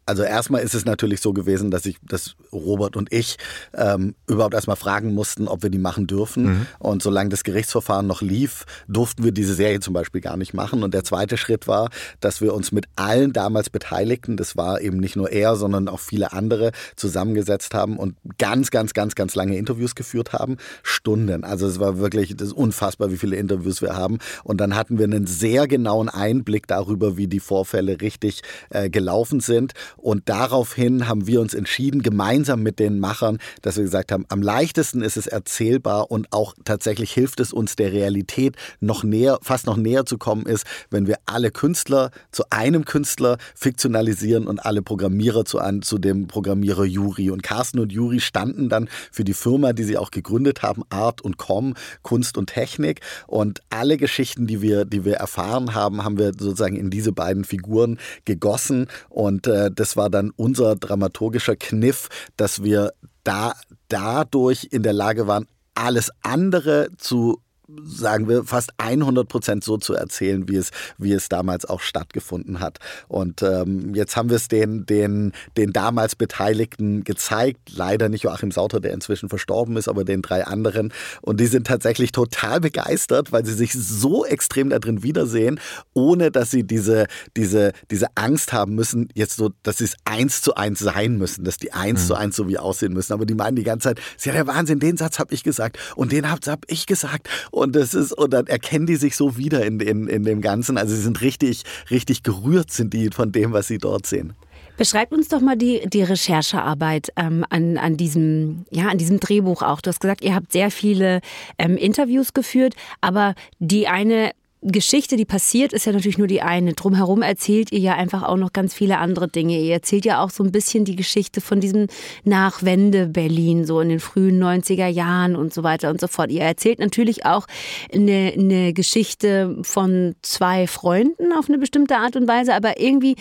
Also 0.08 0.22
erstmal 0.22 0.62
ist 0.62 0.74
es 0.74 0.86
natürlich 0.86 1.20
so 1.20 1.34
gewesen, 1.34 1.70
dass 1.70 1.84
ich, 1.84 1.98
dass 2.02 2.34
Robert 2.50 2.96
und 2.96 3.12
ich 3.12 3.36
ähm, 3.74 4.14
überhaupt 4.26 4.54
erstmal 4.54 4.76
fragen 4.76 5.12
mussten, 5.12 5.48
ob 5.48 5.62
wir 5.62 5.68
die 5.68 5.78
machen 5.78 6.06
dürfen. 6.06 6.44
Mhm. 6.44 6.66
Und 6.78 7.02
solange 7.02 7.28
das 7.28 7.44
Gerichtsverfahren 7.44 8.06
noch 8.06 8.22
lief, 8.22 8.64
durften 8.88 9.22
wir 9.22 9.32
diese 9.32 9.52
Serie 9.54 9.80
zum 9.80 9.92
Beispiel 9.92 10.22
gar 10.22 10.38
nicht 10.38 10.54
machen. 10.54 10.82
Und 10.82 10.94
der 10.94 11.04
zweite 11.04 11.36
Schritt 11.36 11.66
war, 11.66 11.90
dass 12.20 12.40
wir 12.40 12.54
uns 12.54 12.72
mit 12.72 12.86
allen 12.96 13.34
damals 13.34 13.68
Beteiligten, 13.68 14.38
das 14.38 14.56
war 14.56 14.80
eben 14.80 14.96
nicht 14.96 15.14
nur 15.14 15.30
er, 15.30 15.56
sondern 15.56 15.88
auch 15.88 16.00
viele 16.00 16.32
andere, 16.32 16.72
zusammengesetzt 16.96 17.74
haben 17.74 17.98
und 17.98 18.16
ganz, 18.38 18.70
ganz, 18.70 18.94
ganz, 18.94 19.14
ganz 19.14 19.34
lange 19.34 19.58
Interviews 19.58 19.94
geführt 19.94 20.32
haben. 20.32 20.56
Stunden. 20.82 21.44
Also 21.44 21.66
es 21.66 21.78
war 21.78 21.98
wirklich 21.98 22.34
das 22.34 22.48
ist 22.48 22.54
unfassbar, 22.54 23.10
wie 23.10 23.18
viele 23.18 23.36
Interviews 23.36 23.82
wir 23.82 23.94
haben. 23.94 24.18
Und 24.44 24.60
dann 24.60 24.74
hatten 24.74 24.98
wir 24.98 25.04
einen 25.04 25.26
sehr 25.26 25.66
genauen 25.68 26.08
Einblick 26.08 26.66
darüber, 26.66 27.16
wie 27.16 27.26
die 27.26 27.40
Vorfälle 27.40 28.00
richtig 28.00 28.42
äh, 28.70 28.88
gelaufen 28.88 29.40
sind. 29.40 29.72
Und 29.99 30.28
daraufhin 30.28 31.09
haben 31.09 31.26
wir 31.26 31.40
uns 31.40 31.55
entschieden, 31.55 32.02
gemeinsam 32.02 32.62
mit 32.62 32.78
den 32.78 33.00
Machern, 33.00 33.38
dass 33.62 33.76
wir 33.76 33.85
gesagt 33.85 34.12
haben, 34.12 34.25
am 34.28 34.43
leichtesten 34.43 35.02
ist 35.02 35.17
es 35.17 35.26
erzählbar 35.26 36.11
und 36.11 36.32
auch 36.32 36.54
tatsächlich 36.65 37.13
hilft 37.13 37.41
es 37.41 37.52
uns 37.52 37.76
der 37.76 37.93
Realität 37.93 38.56
noch 38.80 39.04
näher, 39.04 39.39
fast 39.43 39.67
noch 39.67 39.76
näher 39.76 40.06
zu 40.06 40.19
kommen 40.19 40.47
ist, 40.47 40.65
wenn 40.91 41.06
wir 41.06 41.17
alle 41.26 41.50
Künstler 41.50 42.11
zu 42.30 42.45
einem 42.50 42.84
Künstler 42.84 43.39
fiktionalisieren 43.54 44.47
und 44.47 44.65
alle 44.65 44.82
Programmierer 44.82 45.45
zu, 45.45 45.58
an, 45.58 45.82
zu 45.82 45.99
dem 45.99 46.26
Programmierer 46.28 46.84
Juri. 46.84 47.30
Und 47.30 47.43
Carsten 47.43 47.78
und 47.78 47.93
Juri 47.93 48.21
standen 48.21 48.69
dann 48.69 48.89
für 49.11 49.25
die 49.25 49.34
Firma, 49.34 49.73
die 49.73 49.84
sie 49.84 49.99
auch 49.99 50.11
gegründet 50.11 50.63
haben, 50.63 50.82
Art 50.91 51.21
und 51.21 51.37
Com, 51.37 51.75
Kunst 52.02 52.39
und 52.39 52.50
Technik. 52.50 53.00
Und 53.26 53.61
alle 53.71 53.97
Geschichten, 53.97 54.47
die 54.47 54.63
wir, 54.63 54.84
die 54.84 55.04
wir 55.04 55.17
erfahren 55.17 55.75
haben, 55.75 56.04
haben 56.04 56.19
wir 56.19 56.32
sozusagen 56.39 56.76
in 56.76 56.91
diese 56.91 57.13
beiden 57.13 57.45
Figuren 57.45 57.99
gegossen. 58.25 58.87
Und 59.08 59.47
äh, 59.47 59.71
das 59.71 59.87
das 59.88 59.96
war 59.96 60.10
dann 60.10 60.32
unser 60.36 60.76
dramaturgischer 60.76 61.56
Kniff, 61.56 62.10
dass 62.36 62.62
wir 62.62 62.92
da 63.24 63.54
dadurch 63.88 64.68
in 64.70 64.82
der 64.82 64.92
Lage 64.92 65.26
waren, 65.26 65.46
alles 65.74 66.10
andere 66.20 66.90
zu 66.98 67.40
sagen 67.85 68.28
wir, 68.28 68.45
fast 68.45 68.73
100 68.78 69.28
Prozent 69.28 69.63
so 69.63 69.76
zu 69.76 69.95
erzählen, 69.95 70.49
wie 70.49 70.57
es, 70.57 70.71
wie 70.97 71.13
es 71.13 71.28
damals 71.28 71.67
auch 71.67 71.81
stattgefunden 71.81 72.61
hat. 72.61 72.78
Und 73.09 73.43
ähm, 73.43 73.95
jetzt 73.95 74.17
haben 74.17 74.31
wir 74.31 74.37
es 74.37 74.49
den, 74.49 74.87
den, 74.87 75.33
den 75.57 75.73
damals 75.73 76.17
Beteiligten 76.17 77.04
gezeigt. 77.04 77.71
Leider 77.71 78.09
nicht 78.09 78.25
Joachim 78.25 78.52
Sauter, 78.52 78.81
der 78.81 78.95
inzwischen 78.95 79.28
verstorben 79.28 79.76
ist, 79.76 79.89
aber 79.89 80.04
den 80.04 80.23
drei 80.23 80.47
anderen. 80.47 80.93
Und 81.21 81.41
die 81.41 81.47
sind 81.47 81.67
tatsächlich 81.67 82.13
total 82.13 82.61
begeistert, 82.61 83.33
weil 83.33 83.45
sie 83.45 83.54
sich 83.54 83.75
so 83.75 84.25
extrem 84.25 84.71
da 84.71 84.78
drin 84.78 85.02
wiedersehen, 85.02 85.61
ohne 85.93 86.31
dass 86.31 86.50
sie 86.50 86.65
diese, 86.65 87.07
diese, 87.37 87.73
diese 87.91 88.07
Angst 88.15 88.54
haben 88.54 88.75
müssen, 88.75 89.09
jetzt 89.15 89.37
so, 89.37 89.50
dass 89.63 89.78
sie 89.78 89.85
es 89.85 89.97
eins 90.04 90.41
zu 90.41 90.54
eins 90.54 90.78
sein 90.78 91.19
müssen, 91.19 91.45
dass 91.45 91.59
die 91.59 91.73
eins 91.73 92.04
mhm. 92.04 92.07
zu 92.07 92.15
eins 92.15 92.37
so 92.37 92.49
wie 92.49 92.59
aussehen 92.59 92.95
müssen. 92.95 93.13
Aber 93.13 93.26
die 93.26 93.35
meinen 93.35 93.57
die 93.57 93.65
ganze 93.65 93.89
Zeit, 93.89 94.00
ja, 94.23 94.33
der 94.33 94.47
Wahnsinn, 94.47 94.78
den 94.78 94.97
Satz 94.97 95.19
habe 95.19 95.35
ich 95.35 95.43
gesagt 95.43 95.78
und 95.97 96.13
den 96.13 96.31
habe 96.31 96.41
hab 96.50 96.65
ich 96.69 96.87
gesagt. 96.87 97.28
Und 97.50 97.57
das 97.66 97.94
ist, 97.94 98.12
und 98.12 98.32
dann 98.32 98.47
erkennen 98.47 98.86
die 98.86 98.97
sich 98.97 99.16
so 99.16 99.36
wieder 99.36 99.64
in, 99.64 99.80
in, 99.80 100.08
in 100.08 100.25
dem 100.25 100.40
Ganzen. 100.40 100.78
Also 100.78 100.94
sie 100.94 101.02
sind 101.02 101.21
richtig, 101.21 101.62
richtig 101.90 102.23
gerührt 102.23 102.71
sind 102.71 102.92
die 102.94 103.10
von 103.10 103.32
dem, 103.32 103.52
was 103.52 103.68
sie 103.68 103.78
dort 103.78 104.06
sehen. 104.06 104.34
Beschreib 104.76 105.10
uns 105.10 105.26
doch 105.26 105.40
mal 105.40 105.56
die, 105.56 105.82
die 105.88 106.04
Recherchearbeit 106.04 107.08
ähm, 107.16 107.44
an, 107.50 107.78
an, 107.78 107.97
diesem, 107.97 108.64
ja, 108.71 108.86
an 108.86 108.97
diesem 108.97 109.18
Drehbuch 109.18 109.62
auch. 109.62 109.80
Du 109.80 109.88
hast 109.88 109.99
gesagt, 109.99 110.23
ihr 110.23 110.36
habt 110.36 110.52
sehr 110.52 110.71
viele 110.71 111.21
ähm, 111.58 111.76
Interviews 111.76 112.32
geführt, 112.32 112.75
aber 113.00 113.34
die 113.58 113.88
eine 113.88 114.30
Geschichte, 114.60 115.16
die 115.16 115.25
passiert, 115.25 115.73
ist 115.73 115.86
ja 115.86 115.92
natürlich 115.92 116.18
nur 116.18 116.26
die 116.26 116.42
eine. 116.42 116.73
Drumherum 116.73 117.23
erzählt 117.23 117.71
ihr 117.71 117.78
ja 117.78 117.94
einfach 117.94 118.25
auch 118.25 118.36
noch 118.36 118.52
ganz 118.52 118.75
viele 118.75 118.99
andere 118.99 119.28
Dinge. 119.28 119.60
Ihr 119.60 119.73
erzählt 119.73 120.04
ja 120.04 120.23
auch 120.23 120.30
so 120.30 120.42
ein 120.42 120.50
bisschen 120.50 120.84
die 120.84 120.97
Geschichte 120.97 121.40
von 121.40 121.60
diesem 121.60 121.86
Nachwende-Berlin, 122.25 123.64
so 123.64 123.80
in 123.80 123.88
den 123.88 124.00
frühen 124.00 124.42
90er 124.42 124.88
Jahren 124.88 125.36
und 125.36 125.54
so 125.54 125.62
weiter 125.62 125.90
und 125.90 126.00
so 126.00 126.08
fort. 126.08 126.32
Ihr 126.32 126.42
erzählt 126.42 126.80
natürlich 126.80 127.25
auch 127.25 127.47
eine, 127.94 128.32
eine 128.36 128.73
Geschichte 128.73 129.56
von 129.62 130.16
zwei 130.23 130.66
Freunden 130.66 131.32
auf 131.32 131.49
eine 131.49 131.58
bestimmte 131.58 131.97
Art 131.97 132.16
und 132.16 132.26
Weise, 132.26 132.52
aber 132.54 132.80
irgendwie 132.80 133.14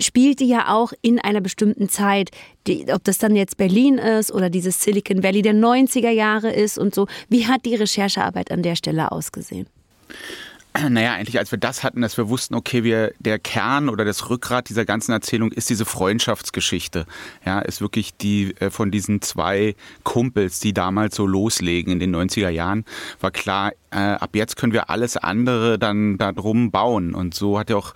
spielt 0.00 0.40
die 0.40 0.48
ja 0.48 0.74
auch 0.74 0.92
in 1.00 1.18
einer 1.18 1.40
bestimmten 1.40 1.88
Zeit. 1.88 2.30
Die, 2.66 2.92
ob 2.92 3.02
das 3.04 3.16
dann 3.16 3.34
jetzt 3.34 3.56
Berlin 3.56 3.96
ist 3.96 4.30
oder 4.30 4.50
dieses 4.50 4.82
Silicon 4.82 5.22
Valley 5.22 5.40
der 5.40 5.54
90er 5.54 6.10
Jahre 6.10 6.52
ist 6.52 6.76
und 6.76 6.94
so. 6.94 7.06
Wie 7.30 7.46
hat 7.46 7.64
die 7.64 7.74
Recherchearbeit 7.74 8.50
an 8.50 8.62
der 8.62 8.76
Stelle 8.76 9.10
ausgesehen? 9.10 9.66
Naja, 10.88 11.14
eigentlich 11.14 11.38
als 11.38 11.50
wir 11.50 11.58
das 11.58 11.82
hatten, 11.82 12.02
dass 12.02 12.16
wir 12.16 12.28
wussten, 12.28 12.54
okay, 12.54 12.84
wir, 12.84 13.12
der 13.18 13.38
Kern 13.38 13.88
oder 13.88 14.04
das 14.04 14.30
Rückgrat 14.30 14.68
dieser 14.68 14.84
ganzen 14.84 15.12
Erzählung 15.12 15.50
ist 15.52 15.70
diese 15.70 15.84
Freundschaftsgeschichte. 15.84 17.06
Ja, 17.44 17.60
ist 17.60 17.80
wirklich 17.80 18.16
die 18.16 18.54
äh, 18.60 18.70
von 18.70 18.90
diesen 18.90 19.20
zwei 19.22 19.74
Kumpels, 20.04 20.60
die 20.60 20.72
damals 20.72 21.16
so 21.16 21.26
loslegen 21.26 21.92
in 21.92 21.98
den 21.98 22.14
90er 22.14 22.50
Jahren, 22.50 22.84
war 23.20 23.30
klar, 23.30 23.72
äh, 23.90 23.96
ab 23.96 24.30
jetzt 24.34 24.56
können 24.56 24.72
wir 24.72 24.90
alles 24.90 25.16
andere 25.16 25.78
dann 25.78 26.18
darum 26.18 26.70
bauen. 26.70 27.14
Und 27.14 27.34
so 27.34 27.58
hat 27.58 27.70
ja 27.70 27.76
auch 27.76 27.94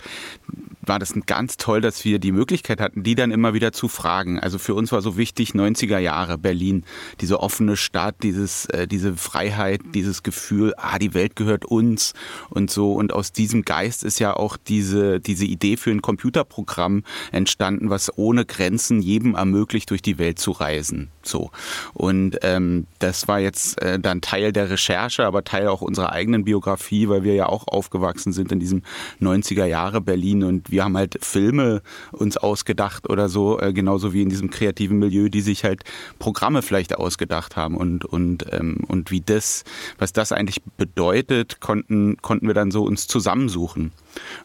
war 0.85 0.99
das 0.99 1.15
ganz 1.27 1.57
toll, 1.57 1.81
dass 1.81 2.05
wir 2.05 2.19
die 2.19 2.33
Möglichkeit 2.33 2.81
hatten, 2.81 3.03
die 3.03 3.15
dann 3.15 3.31
immer 3.31 3.55
wieder 3.55 3.73
zu 3.73 3.89
fragen. 3.89 4.41
Also 4.41 4.59
für 4.59 4.75
uns 4.75 4.93
war 4.93 5.01
so 5.01 5.17
wichtig 5.17 5.53
90er 5.53 5.99
Jahre 5.99 6.39
Berlin, 6.39 6.85
diese 7.21 7.41
offene 7.41 7.77
Stadt, 7.77 8.17
dieses, 8.23 8.67
äh, 8.67 8.87
diese 8.89 9.17
Freiheit, 9.17 9.81
dieses 9.95 10.23
Gefühl, 10.23 10.75
ah, 10.77 10.99
die 10.99 11.15
Welt 11.15 11.37
gehört 11.37 11.65
uns 11.65 12.15
und 12.51 12.71
so. 12.71 12.95
Und 12.95 13.13
aus 13.13 13.33
diesem 13.33 13.63
Geist 13.63 14.03
ist 14.03 14.19
ja 14.19 14.35
auch 14.35 14.57
diese, 14.57 15.21
diese 15.21 15.45
Idee 15.45 15.77
für 15.77 15.91
ein 15.91 16.03
Computerprogramm 16.03 17.05
entstanden, 17.31 17.89
was 17.89 18.17
ohne 18.19 18.45
Grenzen 18.45 19.01
jedem 19.01 19.35
ermöglicht, 19.35 19.91
durch 19.91 20.03
die 20.03 20.19
Welt 20.19 20.39
zu 20.39 20.51
reisen. 20.51 21.11
So. 21.27 21.51
Und 21.95 22.39
ähm, 22.43 22.87
das 22.99 23.29
war 23.29 23.41
jetzt 23.41 23.81
äh, 23.81 23.99
dann 23.99 24.21
Teil 24.21 24.53
der 24.53 24.71
Recherche, 24.71 25.25
aber 25.25 25.45
Teil 25.45 25.69
auch 25.69 25.83
unserer 25.83 26.13
eigenen 26.13 26.45
Biografie, 26.45 27.09
weil 27.09 27.25
wir 27.25 27.35
ja 27.35 27.47
auch 27.47 27.69
aufgewachsen 27.69 28.33
sind 28.33 28.53
in 28.53 28.61
diesem 28.61 28.83
90er 29.21 29.65
Jahre 29.65 30.01
Berlin 30.01 30.45
und 30.45 30.71
wir 30.71 30.85
haben 30.85 30.97
halt 30.97 31.19
Filme 31.23 31.83
uns 32.13 32.37
ausgedacht 32.37 33.09
oder 33.09 33.29
so, 33.29 33.61
äh, 33.61 33.73
genauso 33.73 34.13
wie 34.13 34.23
in 34.23 34.29
diesem 34.29 34.51
kreativen 34.51 34.99
Milieu, 34.99 35.29
die 35.29 35.41
sich 35.41 35.65
halt 35.65 35.83
Programme 36.19 36.63
vielleicht 36.63 36.97
ausgedacht 36.97 37.57
haben 37.57 37.77
und, 37.77 38.05
und, 38.05 38.47
ähm, 38.53 38.79
und 38.89 39.11
wie 39.11 39.21
das, 39.21 39.65
was 39.99 40.13
das 40.13 40.33
eigentlich 40.33 40.63
bedeutet, 40.77 41.61
konnten, 41.61 42.17
konnten 42.23 42.47
wir 42.47 42.55
dann 42.55 42.71
so 42.71 42.83
uns 42.85 43.07
zusammensuchen. 43.07 43.93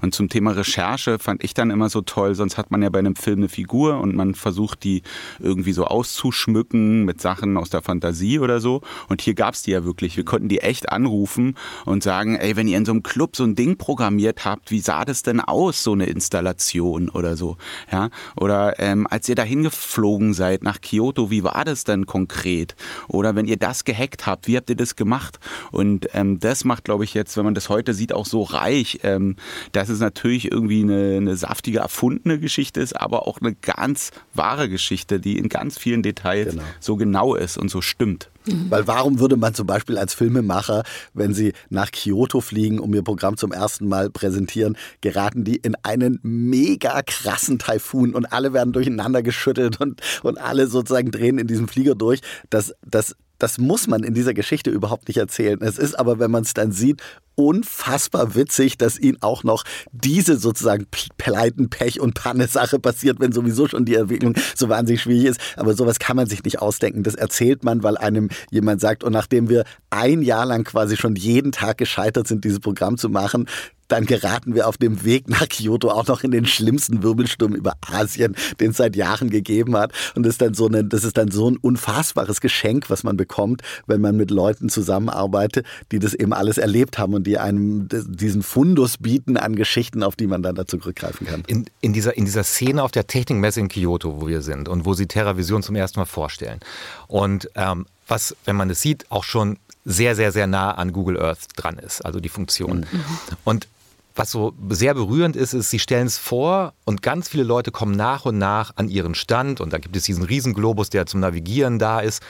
Und 0.02 0.16
zum 0.16 0.30
Thema 0.30 0.52
Recherche 0.52 1.20
fand 1.20 1.44
ich 1.44 1.54
dann 1.54 1.72
immer 1.72 1.90
so 1.90 2.02
toll, 2.02 2.36
sonst 2.36 2.58
hat 2.58 2.72
man 2.72 2.82
ja 2.82 2.90
bei 2.90 3.00
einem 3.00 3.16
Film 3.16 3.40
eine 3.40 3.50
Figur 3.50 4.00
und 4.00 4.16
man 4.16 4.36
versucht 4.36 4.84
die 4.84 5.02
irgendwie 5.40 5.74
so 5.74 5.86
auszuschmücken 5.86 6.67
mit 6.74 7.22
Sachen 7.22 7.58
aus 7.58 7.70
der 7.70 7.82
Fantasie 7.82 8.40
oder 8.40 8.60
so. 8.60 8.82
Und 9.10 9.22
hier 9.22 9.34
gab 9.34 9.54
es 9.54 9.64
die 9.64 9.72
ja 9.72 9.84
wirklich. 9.84 10.18
Wir 10.18 10.26
konnten 10.26 10.48
die 10.48 10.60
echt 10.60 10.90
anrufen 10.90 11.56
und 11.86 12.04
sagen, 12.04 12.36
ey, 12.36 12.56
wenn 12.56 12.68
ihr 12.68 12.78
in 12.78 12.86
so 12.86 12.92
einem 12.92 13.04
Club 13.04 13.36
so 13.36 13.44
ein 13.44 13.56
Ding 13.56 13.78
programmiert 13.78 14.46
habt, 14.46 14.72
wie 14.72 14.80
sah 14.80 15.06
das 15.06 15.24
denn 15.24 15.40
aus, 15.40 15.84
so 15.84 15.94
eine 15.94 16.06
Installation 16.06 17.10
oder 17.10 17.36
so? 17.36 17.58
Ja? 17.92 18.10
Oder 18.36 18.80
ähm, 18.80 19.08
als 19.10 19.30
ihr 19.30 19.36
da 19.36 19.44
hingeflogen 19.44 20.34
seid 20.34 20.64
nach 20.64 20.82
Kyoto, 20.82 21.32
wie 21.32 21.44
war 21.44 21.66
das 21.66 21.84
denn 21.84 22.06
konkret? 22.06 22.76
Oder 23.08 23.36
wenn 23.36 23.46
ihr 23.46 23.58
das 23.58 23.84
gehackt 23.84 24.26
habt, 24.26 24.48
wie 24.48 24.58
habt 24.58 24.70
ihr 24.70 24.76
das 24.76 24.96
gemacht? 24.96 25.40
Und 25.72 26.10
ähm, 26.14 26.40
das 26.40 26.64
macht, 26.64 26.84
glaube 26.84 27.04
ich, 27.04 27.14
jetzt, 27.14 27.38
wenn 27.38 27.46
man 27.46 27.56
das 27.56 27.70
heute 27.70 27.94
sieht, 27.94 28.14
auch 28.14 28.26
so 28.26 28.44
reich. 28.44 29.00
Ähm, 29.04 29.36
dass 29.72 29.90
es 29.90 30.00
natürlich 30.00 30.52
irgendwie 30.52 30.82
eine, 30.82 31.18
eine 31.18 31.36
saftige, 31.36 31.80
erfundene 31.80 32.40
Geschichte 32.40 32.82
ist, 32.82 33.00
aber 33.00 33.28
auch 33.28 33.40
eine 33.40 33.56
ganz 33.56 34.12
wahre 34.34 34.70
Geschichte, 34.70 35.20
die 35.20 35.38
in 35.38 35.50
ganz 35.50 35.78
vielen 35.78 36.04
Details 36.04 36.57
genau. 36.58 36.70
so 36.80 36.96
genau 36.96 37.36
ist 37.36 37.58
und 37.58 37.70
so 37.70 37.82
stimmt. 37.82 38.30
Mhm. 38.46 38.70
Weil 38.70 38.88
warum 38.88 39.20
würde 39.20 39.38
man 39.38 39.54
zum 39.54 39.68
Beispiel 39.68 39.98
als 39.98 40.14
Filmemacher, 40.14 40.84
wenn 41.14 41.34
sie 41.34 41.54
nach 41.70 41.92
Kyoto 41.92 42.42
fliegen, 42.42 42.80
um 42.80 42.94
ihr 42.94 43.04
Programm 43.04 43.38
zum 43.38 43.52
ersten 43.52 43.88
Mal 43.88 44.10
präsentieren, 44.10 44.78
geraten 45.02 45.44
die 45.44 45.58
in 45.58 45.76
einen 45.84 46.20
mega 46.24 47.02
krassen 47.02 47.60
Taifun 47.60 48.14
und 48.14 48.32
alle 48.32 48.54
werden 48.54 48.74
durcheinander 48.74 49.22
geschüttelt 49.22 49.80
und, 49.82 50.02
und 50.24 50.38
alle 50.38 50.68
sozusagen 50.68 51.12
drehen 51.12 51.40
in 51.40 51.48
diesem 51.48 51.68
Flieger 51.68 51.96
durch. 51.96 52.22
Das, 52.50 52.74
das 52.86 53.16
das 53.40 53.58
muss 53.58 53.88
man 53.88 54.04
in 54.04 54.14
dieser 54.14 54.34
Geschichte 54.34 54.70
überhaupt 54.70 55.08
nicht 55.08 55.18
erzählen. 55.18 55.62
Es 55.62 55.78
ist 55.78 55.98
aber, 55.98 56.20
wenn 56.20 56.32
man 56.32 56.44
es 56.44 56.54
dann 56.54 56.72
sieht, 56.72 57.02
unfassbar 57.36 58.34
witzig, 58.34 58.78
dass 58.80 58.98
ihnen 58.98 59.22
auch 59.22 59.44
noch 59.44 59.64
diese 59.92 60.38
sozusagen 60.38 60.88
Pleiten, 61.18 61.70
Pech 61.70 62.00
und 62.00 62.16
Panne-Sache 62.16 62.80
passiert, 62.80 63.20
wenn 63.20 63.32
sowieso 63.32 63.68
schon 63.68 63.86
die 63.86 63.94
Entwicklung 63.94 64.34
so 64.56 64.70
wahnsinnig 64.70 65.04
schwierig 65.04 65.26
ist. 65.26 65.40
Aber 65.56 65.76
sowas 65.76 66.00
kann 66.00 66.16
man 66.16 66.26
sich 66.26 66.44
nicht 66.44 66.60
ausdenken. 66.60 67.04
Das 67.04 67.14
erzählt 67.14 67.64
man, 67.64 67.84
weil 67.84 67.96
einem 67.96 68.30
jemand 68.50 68.82
sagt, 68.82 69.04
und 69.04 69.14
nachdem 69.14 69.50
wir 69.50 69.66
ein 69.92 70.24
Jahr 70.24 70.48
lang 70.48 70.64
quasi 70.64 70.98
schon 70.98 71.16
jeden 71.16 71.52
Tag 71.52 71.78
gescheitert 71.78 72.28
sind, 72.28 72.44
dieses 72.44 72.60
Programm 72.60 72.98
zu 72.98 73.08
machen, 73.08 73.48
dann 73.88 74.06
geraten 74.06 74.56
wir 74.56 74.68
auf 74.68 74.78
dem 74.78 75.04
Weg 75.04 75.30
nach 75.30 75.48
Kyoto 75.48 75.90
auch 75.90 76.08
noch 76.08 76.24
in 76.24 76.32
den 76.32 76.46
schlimmsten 76.46 77.04
Wirbelsturm 77.04 77.54
über 77.54 77.74
Asien, 77.82 78.36
den 78.60 78.72
es 78.72 78.78
seit 78.78 78.96
Jahren 78.96 79.30
gegeben 79.30 79.76
hat. 79.78 79.92
Und 80.16 80.24
das 80.24 80.34
ist 80.34 80.42
dann 80.42 80.54
so, 80.54 80.68
eine, 80.68 80.84
das 80.84 81.04
ist 81.04 81.18
dann 81.18 81.32
so 81.32 81.50
ein 81.50 81.58
unfassbares 81.58 82.42
Geschenk, 82.42 82.90
was 82.90 83.04
man 83.04 83.18
bekommt, 83.18 83.62
wenn 83.86 84.02
man 84.02 84.18
mit 84.18 84.32
Leuten 84.32 84.70
zusammenarbeitet, 84.70 85.66
die 85.92 86.00
das 86.00 86.14
eben 86.14 86.34
alles 86.34 86.58
erlebt 86.58 86.98
haben 86.98 87.14
und 87.14 87.26
die 87.26 87.38
einem 87.38 87.88
diesen 87.90 88.44
Fundus 88.44 88.98
bieten 88.98 89.38
an 89.38 89.56
Geschichten, 89.56 90.04
auf 90.04 90.16
die 90.16 90.28
man 90.28 90.44
dann 90.44 90.56
dazu 90.56 90.78
zurückgreifen 90.78 91.28
kann. 91.28 91.44
In, 91.48 91.66
in, 91.82 91.94
dieser, 91.94 92.18
in 92.18 92.26
dieser 92.26 92.44
Szene 92.44 92.84
auf 92.84 92.92
der 92.92 93.08
Technikmesse 93.08 93.60
in 93.60 93.70
Kyoto, 93.70 94.22
wo 94.22 94.28
wir 94.28 94.42
sind 94.42 94.70
und 94.70 94.86
wo 94.86 94.94
sie 94.94 95.08
TerraVision 95.08 95.64
zum 95.64 95.76
ersten 95.76 96.00
Mal 96.00 96.06
vorstellen. 96.06 96.60
Und 97.08 97.50
ähm, 97.56 97.86
was, 98.08 98.36
wenn 98.46 98.56
man 98.56 98.70
es 98.70 98.82
sieht, 98.82 99.06
auch 99.10 99.24
schon 99.24 99.58
sehr, 99.86 100.16
sehr, 100.16 100.32
sehr 100.32 100.48
nah 100.48 100.72
an 100.72 100.92
Google 100.92 101.20
Earth 101.20 101.48
dran 101.56 101.78
ist, 101.80 102.02
also 102.06 102.20
die 102.20 102.30
Funktion. 102.30 102.86
Mhm. 102.92 103.04
Und 103.46 103.68
was 104.18 104.32
so 104.32 104.54
sehr 104.70 104.94
berührend 104.94 105.36
ist, 105.36 105.54
ist, 105.54 105.70
sie 105.70 105.80
stellen 105.80 106.08
es 106.08 106.18
vor 106.18 106.74
und 106.86 107.02
ganz 107.02 107.30
viele 107.30 107.44
Leute 107.44 107.72
kommen 107.72 107.96
nach 107.96 108.26
und 108.26 108.38
nach 108.38 108.74
an 108.76 108.90
ihren 108.90 109.16
Stand 109.16 109.62
und 109.62 109.72
da 109.74 109.78
gibt 109.78 109.96
es 109.96 110.04
diesen 110.04 110.24
Riesenglobus, 110.24 110.90
der 110.90 111.06
zum 111.06 111.20
Navigieren 111.20 111.80
da 111.80 112.00
ist 112.00 112.24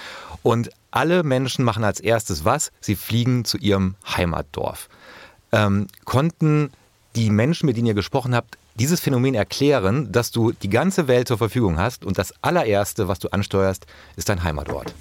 und 0.44 0.70
alle 0.92 1.24
Menschen 1.24 1.64
machen 1.64 1.84
als 1.84 2.00
erstes 2.00 2.46
was? 2.46 2.72
Sie 2.82 2.96
fliegen 2.96 3.46
zu 3.46 3.58
ihrem 3.58 3.96
Heimatdorf. 4.06 4.90
Ähm, 5.52 5.88
konnten 6.06 6.72
die 7.16 7.30
Menschen, 7.30 7.66
mit 7.66 7.78
denen 7.78 7.88
ihr 7.88 7.94
gesprochen 7.94 8.36
habt, 8.36 8.58
dieses 8.80 9.00
Phänomen 9.00 9.34
erklären, 9.34 10.12
dass 10.12 10.32
du 10.32 10.52
die 10.52 10.70
ganze 10.70 11.08
Welt 11.08 11.28
zur 11.28 11.38
Verfügung 11.38 11.78
hast 11.78 12.06
und 12.06 12.18
das 12.18 12.34
allererste, 12.44 13.08
was 13.08 13.20
du 13.20 13.30
ansteuerst, 13.30 13.88
ist 14.16 14.30
dein 14.30 14.44
Heimatort. 14.44 14.94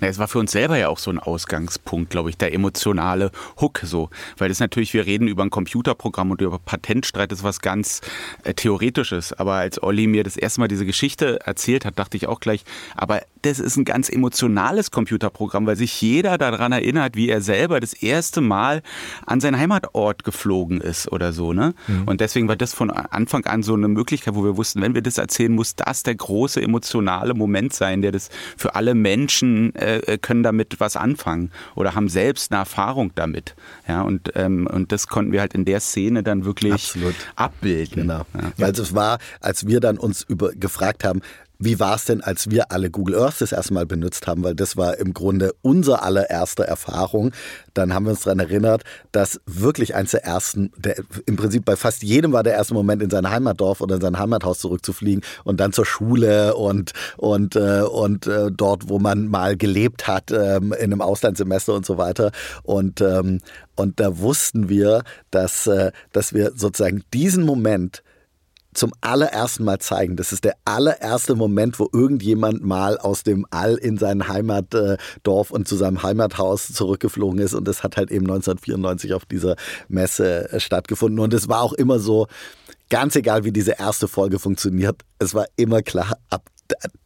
Na, 0.00 0.08
es 0.08 0.18
war 0.18 0.28
für 0.28 0.38
uns 0.38 0.52
selber 0.52 0.78
ja 0.78 0.88
auch 0.88 0.98
so 0.98 1.10
ein 1.10 1.18
Ausgangspunkt, 1.18 2.10
glaube 2.10 2.30
ich, 2.30 2.38
der 2.38 2.54
emotionale 2.54 3.30
Hook 3.60 3.80
so, 3.84 4.10
weil 4.38 4.48
das 4.48 4.60
natürlich, 4.60 4.94
wir 4.94 5.06
reden 5.06 5.28
über 5.28 5.42
ein 5.42 5.50
Computerprogramm 5.50 6.30
und 6.30 6.40
über 6.40 6.58
Patentstreit, 6.58 7.30
das 7.30 7.40
ist 7.40 7.44
was 7.44 7.60
ganz 7.60 8.00
äh, 8.44 8.54
Theoretisches, 8.54 9.32
aber 9.32 9.54
als 9.54 9.82
Olli 9.82 10.06
mir 10.06 10.24
das 10.24 10.36
erste 10.36 10.60
Mal 10.60 10.68
diese 10.68 10.86
Geschichte 10.86 11.38
erzählt 11.44 11.84
hat, 11.84 11.98
dachte 11.98 12.16
ich 12.16 12.26
auch 12.26 12.40
gleich, 12.40 12.64
aber 12.96 13.22
das 13.42 13.60
ist 13.60 13.76
ein 13.76 13.84
ganz 13.84 14.08
emotionales 14.08 14.90
Computerprogramm, 14.90 15.66
weil 15.66 15.76
sich 15.76 16.00
jeder 16.00 16.38
daran 16.38 16.72
erinnert, 16.72 17.14
wie 17.14 17.28
er 17.28 17.40
selber 17.40 17.80
das 17.80 17.92
erste 17.92 18.40
Mal 18.40 18.82
an 19.26 19.40
seinen 19.40 19.58
Heimatort 19.58 20.24
geflogen 20.24 20.80
ist 20.80 21.10
oder 21.12 21.32
so, 21.32 21.52
ne? 21.52 21.74
Mhm. 21.86 22.08
Und 22.08 22.20
deswegen 22.20 22.48
war 22.48 22.56
das 22.56 22.74
von 22.74 22.90
Anfang 23.18 23.44
an 23.46 23.64
so 23.64 23.74
eine 23.74 23.88
Möglichkeit, 23.88 24.36
wo 24.36 24.44
wir 24.44 24.56
wussten, 24.56 24.80
wenn 24.80 24.94
wir 24.94 25.02
das 25.02 25.18
erzählen, 25.18 25.52
muss 25.52 25.74
das 25.74 26.04
der 26.04 26.14
große 26.14 26.62
emotionale 26.62 27.34
Moment 27.34 27.72
sein, 27.72 28.00
der 28.00 28.12
das 28.12 28.30
für 28.56 28.76
alle 28.76 28.94
Menschen 28.94 29.74
äh, 29.74 29.98
äh, 29.98 30.18
können 30.18 30.44
damit 30.44 30.78
was 30.78 30.94
anfangen 30.94 31.50
oder 31.74 31.96
haben 31.96 32.08
selbst 32.08 32.52
eine 32.52 32.60
Erfahrung 32.60 33.10
damit. 33.16 33.56
Ja, 33.88 34.02
und, 34.02 34.30
ähm, 34.36 34.68
und 34.68 34.92
das 34.92 35.08
konnten 35.08 35.32
wir 35.32 35.40
halt 35.40 35.52
in 35.54 35.64
der 35.64 35.80
Szene 35.80 36.22
dann 36.22 36.44
wirklich 36.44 36.74
Absolut. 36.74 37.16
abbilden. 37.34 38.02
Genau. 38.02 38.24
Ja. 38.34 38.52
Weil 38.56 38.70
es 38.70 38.94
war, 38.94 39.18
als 39.40 39.66
wir 39.66 39.80
dann 39.80 39.98
uns 39.98 40.22
über 40.22 40.52
gefragt 40.52 41.02
haben, 41.02 41.20
wie 41.60 41.80
war 41.80 41.96
es 41.96 42.04
denn, 42.04 42.20
als 42.20 42.50
wir 42.50 42.70
alle 42.70 42.88
Google 42.88 43.16
Earth 43.16 43.40
das 43.40 43.50
erste 43.50 43.74
Mal 43.74 43.84
benutzt 43.84 44.28
haben? 44.28 44.44
Weil 44.44 44.54
das 44.54 44.76
war 44.76 44.98
im 44.98 45.12
Grunde 45.12 45.52
unsere 45.60 46.02
allererste 46.02 46.64
Erfahrung. 46.64 47.32
Dann 47.74 47.92
haben 47.92 48.06
wir 48.06 48.10
uns 48.10 48.22
daran 48.22 48.38
erinnert, 48.38 48.84
dass 49.10 49.40
wirklich 49.44 49.96
eins 49.96 50.12
der 50.12 50.24
ersten, 50.24 50.70
der, 50.76 51.02
im 51.26 51.34
Prinzip 51.34 51.64
bei 51.64 51.74
fast 51.74 52.04
jedem 52.04 52.32
war 52.32 52.44
der 52.44 52.54
erste 52.54 52.74
Moment, 52.74 53.02
in 53.02 53.10
sein 53.10 53.28
Heimatdorf 53.28 53.80
oder 53.80 53.96
in 53.96 54.00
sein 54.00 54.18
Heimathaus 54.18 54.60
zurückzufliegen 54.60 55.24
und 55.42 55.58
dann 55.58 55.72
zur 55.72 55.84
Schule 55.84 56.54
und, 56.54 56.92
und, 57.16 57.56
äh, 57.56 57.82
und 57.82 58.28
äh, 58.28 58.52
dort, 58.52 58.88
wo 58.88 59.00
man 59.00 59.26
mal 59.26 59.56
gelebt 59.56 60.06
hat, 60.06 60.30
ähm, 60.30 60.72
in 60.72 60.92
einem 60.92 61.00
Auslandssemester 61.00 61.74
und 61.74 61.84
so 61.84 61.98
weiter. 61.98 62.30
Und, 62.62 63.00
ähm, 63.00 63.40
und 63.74 63.98
da 63.98 64.18
wussten 64.18 64.68
wir, 64.68 65.02
dass, 65.32 65.66
äh, 65.66 65.90
dass 66.12 66.32
wir 66.32 66.52
sozusagen 66.54 67.02
diesen 67.12 67.44
Moment 67.44 68.04
zum 68.74 68.92
allerersten 69.00 69.64
Mal 69.64 69.78
zeigen. 69.78 70.16
Das 70.16 70.32
ist 70.32 70.44
der 70.44 70.56
allererste 70.64 71.34
Moment, 71.34 71.78
wo 71.78 71.88
irgendjemand 71.92 72.64
mal 72.64 72.98
aus 72.98 73.22
dem 73.22 73.46
All 73.50 73.74
in 73.74 73.98
sein 73.98 74.28
Heimatdorf 74.28 75.50
und 75.50 75.66
zu 75.66 75.76
seinem 75.76 76.02
Heimathaus 76.02 76.72
zurückgeflogen 76.72 77.40
ist. 77.40 77.54
Und 77.54 77.66
das 77.66 77.82
hat 77.82 77.96
halt 77.96 78.10
eben 78.10 78.26
1994 78.26 79.14
auf 79.14 79.24
dieser 79.24 79.56
Messe 79.88 80.52
äh, 80.52 80.60
stattgefunden. 80.60 81.18
Und 81.18 81.34
es 81.34 81.48
war 81.48 81.62
auch 81.62 81.72
immer 81.72 81.98
so, 81.98 82.26
ganz 82.90 83.16
egal 83.16 83.44
wie 83.44 83.52
diese 83.52 83.72
erste 83.72 84.08
Folge 84.08 84.38
funktioniert, 84.38 85.02
es 85.18 85.34
war 85.34 85.46
immer 85.56 85.82
klar, 85.82 86.18
ab 86.30 86.48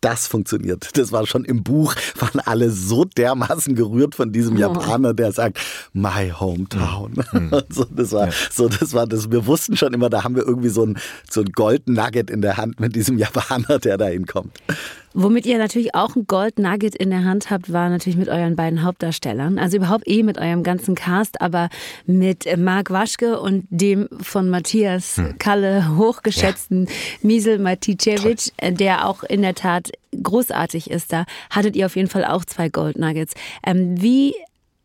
das 0.01 0.27
funktioniert. 0.27 0.97
Das 0.97 1.13
war 1.13 1.27
schon 1.27 1.45
im 1.45 1.63
Buch, 1.63 1.95
waren 2.19 2.41
alle 2.41 2.71
so 2.71 3.05
dermaßen 3.05 3.75
gerührt 3.75 4.15
von 4.15 4.33
diesem. 4.33 4.57
Japaner, 4.57 5.15
der 5.15 5.33
sagt, 5.33 5.59
my 5.93 6.31
hometown. 6.31 7.13
Mhm. 7.33 7.51
so, 7.69 7.85
das 7.91 8.13
war, 8.13 8.27
ja. 8.27 8.33
so, 8.51 8.69
das 8.69 8.93
war 8.93 9.07
das. 9.07 9.31
Wir 9.31 9.47
wussten 9.47 9.77
schon 9.77 9.95
immer, 9.95 10.11
da 10.11 10.25
haben 10.25 10.37
wir 10.37 10.47
irgendwie 10.47 10.69
so 10.69 10.85
ein, 10.85 10.99
so 11.31 11.41
ein 11.41 11.53
Gold 11.53 11.89
Nugget 11.89 12.31
in 12.31 12.43
der 12.43 12.57
Hand 12.57 12.81
mit 12.81 12.95
diesem 12.95 13.19
Japaner, 13.19 13.79
der 13.79 13.99
da 13.99 14.07
hinkommt. 14.07 14.53
Womit 15.15 15.47
ihr 15.47 15.59
natürlich 15.59 15.95
auch 15.95 16.17
ein 16.17 16.27
Gold 16.27 16.59
Nugget 16.59 16.95
in 16.95 17.11
der 17.11 17.25
Hand 17.25 17.51
habt, 17.51 17.73
war 17.73 17.89
natürlich 17.89 18.17
mit 18.17 18.29
euren 18.29 18.57
beiden 18.57 18.83
Hauptdarstellern. 18.83 19.59
Also 19.59 19.77
überhaupt 19.77 20.09
eh 20.09 20.23
mit 20.23 20.39
eurem 20.39 20.63
ganzen 20.63 20.95
Cast, 20.95 21.41
aber 21.41 21.69
mit 22.07 22.47
Marc 22.57 22.91
Waschke 22.91 23.41
und 23.41 23.67
dem 23.71 24.09
von 24.21 24.49
Matthias 24.49 25.19
hm. 25.19 25.39
Kalle 25.39 25.97
hochgeschätzten 25.97 26.87
ja. 26.87 26.93
Misel 27.23 27.59
Maticevic, 27.59 28.53
der 28.61 29.07
auch 29.07 29.23
in 29.23 29.43
der 29.43 29.55
Tat 29.55 29.93
großartig 30.23 30.91
ist. 30.91 31.13
Da 31.13 31.25
hattet 31.51 31.77
ihr 31.77 31.87
auf 31.87 31.97
jeden 31.97 32.09
Fall 32.09 32.25
auch 32.25 32.45
zwei 32.45 32.69
Gold 32.69 32.99
Nuggets. 32.99 33.35
Ähm, 33.65 34.01
wie 34.01 34.35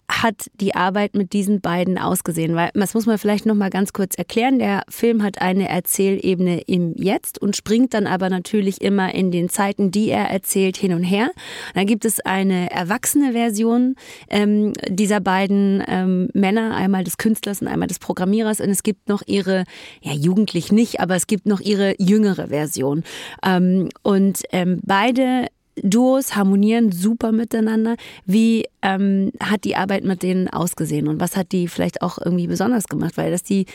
hat 0.09 0.49
die 0.59 0.73
Arbeit 0.73 1.15
mit 1.15 1.33
diesen 1.33 1.61
beiden 1.61 1.97
ausgesehen? 1.97 2.55
Weil 2.55 2.71
das 2.73 2.93
muss 2.93 3.05
man 3.05 3.17
vielleicht 3.17 3.45
noch 3.45 3.55
mal 3.55 3.69
ganz 3.69 3.93
kurz 3.93 4.15
erklären. 4.15 4.59
Der 4.59 4.83
Film 4.89 5.21
hat 5.21 5.41
eine 5.41 5.67
Erzählebene 5.67 6.61
im 6.61 6.93
Jetzt 6.95 7.41
und 7.41 7.55
springt 7.55 7.93
dann 7.93 8.07
aber 8.07 8.29
natürlich 8.29 8.81
immer 8.81 9.13
in 9.13 9.31
den 9.31 9.49
Zeiten, 9.49 9.91
die 9.91 10.09
er 10.09 10.29
erzählt, 10.29 10.77
hin 10.77 10.93
und 10.93 11.03
her. 11.03 11.31
Dann 11.75 11.85
gibt 11.85 12.05
es 12.05 12.19
eine 12.21 12.71
erwachsene 12.71 13.33
Version 13.33 13.95
ähm, 14.29 14.73
dieser 14.87 15.19
beiden 15.19 15.83
ähm, 15.87 16.29
Männer, 16.33 16.75
einmal 16.75 17.03
des 17.03 17.17
Künstlers 17.17 17.61
und 17.61 17.67
einmal 17.67 17.87
des 17.87 17.99
Programmierers. 17.99 18.61
Und 18.61 18.69
es 18.69 18.83
gibt 18.83 19.09
noch 19.09 19.23
ihre, 19.25 19.65
ja 20.01 20.13
jugendlich 20.13 20.71
nicht, 20.71 20.99
aber 20.99 21.15
es 21.15 21.27
gibt 21.27 21.45
noch 21.45 21.59
ihre 21.59 21.95
jüngere 21.99 22.47
Version. 22.47 23.03
Ähm, 23.43 23.89
und 24.03 24.43
ähm, 24.51 24.79
beide 24.83 25.47
Duos 25.83 26.35
harmonieren 26.35 26.91
super 26.91 27.31
miteinander. 27.31 27.95
Wie 28.25 28.65
ähm, 28.81 29.31
hat 29.39 29.63
die 29.63 29.75
Arbeit 29.75 30.03
mit 30.03 30.23
denen 30.23 30.47
ausgesehen 30.47 31.07
und 31.07 31.19
was 31.19 31.35
hat 31.35 31.51
die 31.51 31.67
vielleicht 31.67 32.01
auch 32.01 32.17
irgendwie 32.17 32.47
besonders 32.47 32.85
gemacht? 32.85 33.17
Weil 33.17 33.31
dass 33.31 33.43
die 33.43 33.65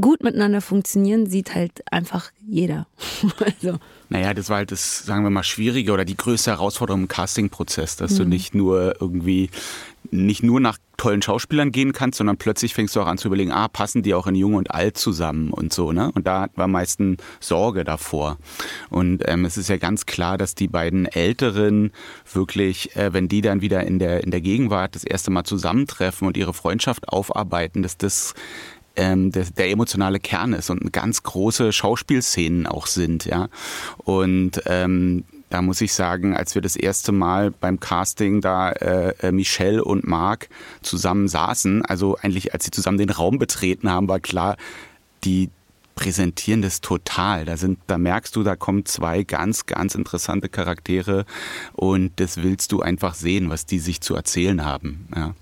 gut 0.00 0.22
miteinander 0.22 0.60
funktionieren, 0.60 1.26
sieht 1.26 1.54
halt 1.54 1.82
einfach 1.90 2.30
jeder. 2.46 2.86
also. 3.44 3.78
Naja, 4.08 4.34
das 4.34 4.48
war 4.48 4.58
halt 4.58 4.72
das, 4.72 5.04
sagen 5.04 5.22
wir 5.24 5.30
mal, 5.30 5.44
schwierige 5.44 5.92
oder 5.92 6.04
die 6.04 6.16
größte 6.16 6.50
Herausforderung 6.50 7.02
im 7.02 7.08
Casting-Prozess, 7.08 7.96
dass 7.96 8.12
mhm. 8.12 8.16
du 8.16 8.24
nicht 8.24 8.54
nur 8.54 8.96
irgendwie 9.00 9.50
nicht 10.10 10.42
nur 10.42 10.60
nach 10.60 10.78
tollen 11.00 11.22
Schauspielern 11.22 11.72
gehen 11.72 11.92
kannst, 11.92 12.18
sondern 12.18 12.36
plötzlich 12.36 12.74
fängst 12.74 12.94
du 12.94 13.00
auch 13.00 13.06
an 13.06 13.16
zu 13.16 13.28
überlegen, 13.28 13.52
ah, 13.52 13.68
passen 13.68 14.02
die 14.02 14.12
auch 14.12 14.26
in 14.26 14.34
Jung 14.34 14.52
und 14.52 14.70
Alt 14.70 14.98
zusammen 14.98 15.50
und 15.50 15.72
so, 15.72 15.92
ne? 15.92 16.12
Und 16.14 16.26
da 16.26 16.48
war 16.56 16.68
meistens 16.68 17.22
Sorge 17.40 17.84
davor. 17.84 18.36
Und 18.90 19.26
ähm, 19.26 19.46
es 19.46 19.56
ist 19.56 19.70
ja 19.70 19.78
ganz 19.78 20.04
klar, 20.04 20.36
dass 20.36 20.54
die 20.54 20.68
beiden 20.68 21.06
Älteren 21.06 21.92
wirklich, 22.30 22.94
äh, 22.96 23.14
wenn 23.14 23.28
die 23.28 23.40
dann 23.40 23.62
wieder 23.62 23.82
in 23.84 23.98
der, 23.98 24.22
in 24.22 24.30
der 24.30 24.42
Gegenwart 24.42 24.94
das 24.94 25.04
erste 25.04 25.30
Mal 25.30 25.44
zusammentreffen 25.44 26.28
und 26.28 26.36
ihre 26.36 26.52
Freundschaft 26.52 27.08
aufarbeiten, 27.08 27.82
dass 27.82 27.96
das 27.96 28.34
ähm, 28.94 29.32
der, 29.32 29.44
der, 29.44 29.70
emotionale 29.70 30.20
Kern 30.20 30.52
ist 30.52 30.68
und 30.68 30.92
ganz 30.92 31.22
große 31.22 31.72
Schauspielszenen 31.72 32.66
auch 32.66 32.86
sind, 32.86 33.24
ja. 33.24 33.48
Und 34.04 34.60
ähm, 34.66 35.24
da 35.50 35.62
muss 35.62 35.80
ich 35.80 35.92
sagen, 35.92 36.34
als 36.34 36.54
wir 36.54 36.62
das 36.62 36.76
erste 36.76 37.12
Mal 37.12 37.50
beim 37.50 37.80
Casting 37.80 38.40
da 38.40 38.70
äh, 38.70 39.14
äh, 39.20 39.32
Michelle 39.32 39.84
und 39.84 40.06
Marc 40.06 40.48
zusammen 40.80 41.28
saßen, 41.28 41.84
also 41.84 42.16
eigentlich 42.16 42.54
als 42.54 42.64
sie 42.64 42.70
zusammen 42.70 42.98
den 42.98 43.10
Raum 43.10 43.38
betreten 43.38 43.90
haben, 43.90 44.08
war 44.08 44.20
klar, 44.20 44.56
die 45.24 45.50
präsentieren 45.96 46.62
das 46.62 46.80
total. 46.80 47.44
Da 47.44 47.56
sind, 47.56 47.78
da 47.88 47.98
merkst 47.98 48.34
du, 48.34 48.42
da 48.42 48.56
kommen 48.56 48.86
zwei 48.86 49.22
ganz, 49.22 49.66
ganz 49.66 49.94
interessante 49.94 50.48
Charaktere 50.48 51.26
und 51.74 52.12
das 52.20 52.38
willst 52.38 52.72
du 52.72 52.80
einfach 52.80 53.14
sehen, 53.14 53.50
was 53.50 53.66
die 53.66 53.80
sich 53.80 54.00
zu 54.00 54.14
erzählen 54.14 54.64
haben. 54.64 55.08
Ja. 55.14 55.34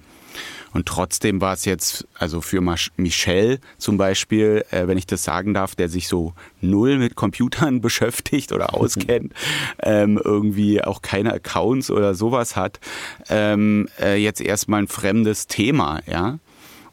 Und 0.72 0.86
trotzdem 0.86 1.40
war 1.40 1.54
es 1.54 1.64
jetzt, 1.64 2.06
also 2.14 2.40
für 2.40 2.60
Michel 2.96 3.60
zum 3.78 3.96
Beispiel, 3.96 4.64
äh, 4.70 4.86
wenn 4.86 4.98
ich 4.98 5.06
das 5.06 5.24
sagen 5.24 5.54
darf, 5.54 5.74
der 5.74 5.88
sich 5.88 6.08
so 6.08 6.34
null 6.60 6.98
mit 6.98 7.14
Computern 7.14 7.80
beschäftigt 7.82 8.52
oder 8.52 8.74
auskennt, 8.74 9.32
ähm, 9.82 10.20
irgendwie 10.22 10.82
auch 10.82 11.02
keine 11.02 11.32
Accounts 11.32 11.90
oder 11.90 12.14
sowas 12.14 12.56
hat, 12.56 12.80
ähm, 13.28 13.88
äh, 14.00 14.16
jetzt 14.16 14.40
erstmal 14.40 14.82
ein 14.82 14.88
fremdes 14.88 15.46
Thema, 15.46 16.00
ja. 16.06 16.38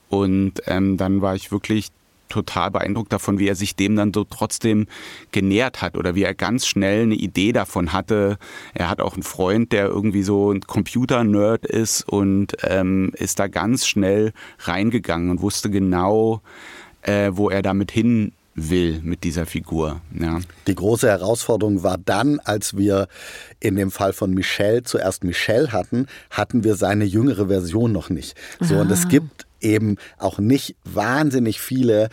Und 0.09 0.61
ähm, 0.67 0.97
dann 0.97 1.21
war 1.21 1.35
ich 1.35 1.51
wirklich 1.51 1.89
total 2.29 2.71
beeindruckt 2.71 3.13
davon, 3.13 3.39
wie 3.39 3.47
er 3.47 3.55
sich 3.55 3.75
dem 3.75 3.95
dann 3.95 4.13
so 4.13 4.23
trotzdem 4.23 4.87
genähert 5.31 5.81
hat 5.81 5.97
oder 5.97 6.15
wie 6.15 6.23
er 6.23 6.33
ganz 6.33 6.65
schnell 6.65 7.03
eine 7.03 7.15
Idee 7.15 7.51
davon 7.51 7.93
hatte. 7.93 8.37
Er 8.73 8.89
hat 8.89 9.01
auch 9.01 9.13
einen 9.13 9.23
Freund, 9.23 9.71
der 9.71 9.85
irgendwie 9.85 10.23
so 10.23 10.51
ein 10.51 10.61
Computer-Nerd 10.61 11.65
ist 11.65 12.07
und 12.07 12.57
ähm, 12.63 13.11
ist 13.15 13.39
da 13.39 13.47
ganz 13.47 13.87
schnell 13.87 14.33
reingegangen 14.59 15.29
und 15.29 15.41
wusste 15.41 15.69
genau, 15.69 16.41
äh, 17.01 17.31
wo 17.33 17.49
er 17.49 17.61
damit 17.61 17.91
hin 17.91 18.31
will 18.55 19.01
mit 19.03 19.23
dieser 19.23 19.45
Figur. 19.45 20.01
Ja. 20.17 20.39
Die 20.67 20.75
große 20.75 21.07
Herausforderung 21.07 21.83
war 21.83 21.97
dann, 21.97 22.39
als 22.39 22.77
wir 22.77 23.07
in 23.59 23.75
dem 23.75 23.91
Fall 23.91 24.13
von 24.13 24.33
Michelle 24.33 24.83
zuerst 24.83 25.23
Michelle 25.25 25.73
hatten, 25.73 26.07
hatten 26.29 26.63
wir 26.63 26.75
seine 26.75 27.03
jüngere 27.03 27.47
Version 27.47 27.91
noch 27.91 28.09
nicht. 28.09 28.35
So, 28.61 28.77
und 28.77 28.89
es 28.89 29.05
ah. 29.05 29.09
gibt 29.09 29.45
eben 29.65 29.97
auch 30.17 30.39
nicht 30.39 30.75
wahnsinnig 30.83 31.59
viele 31.59 32.09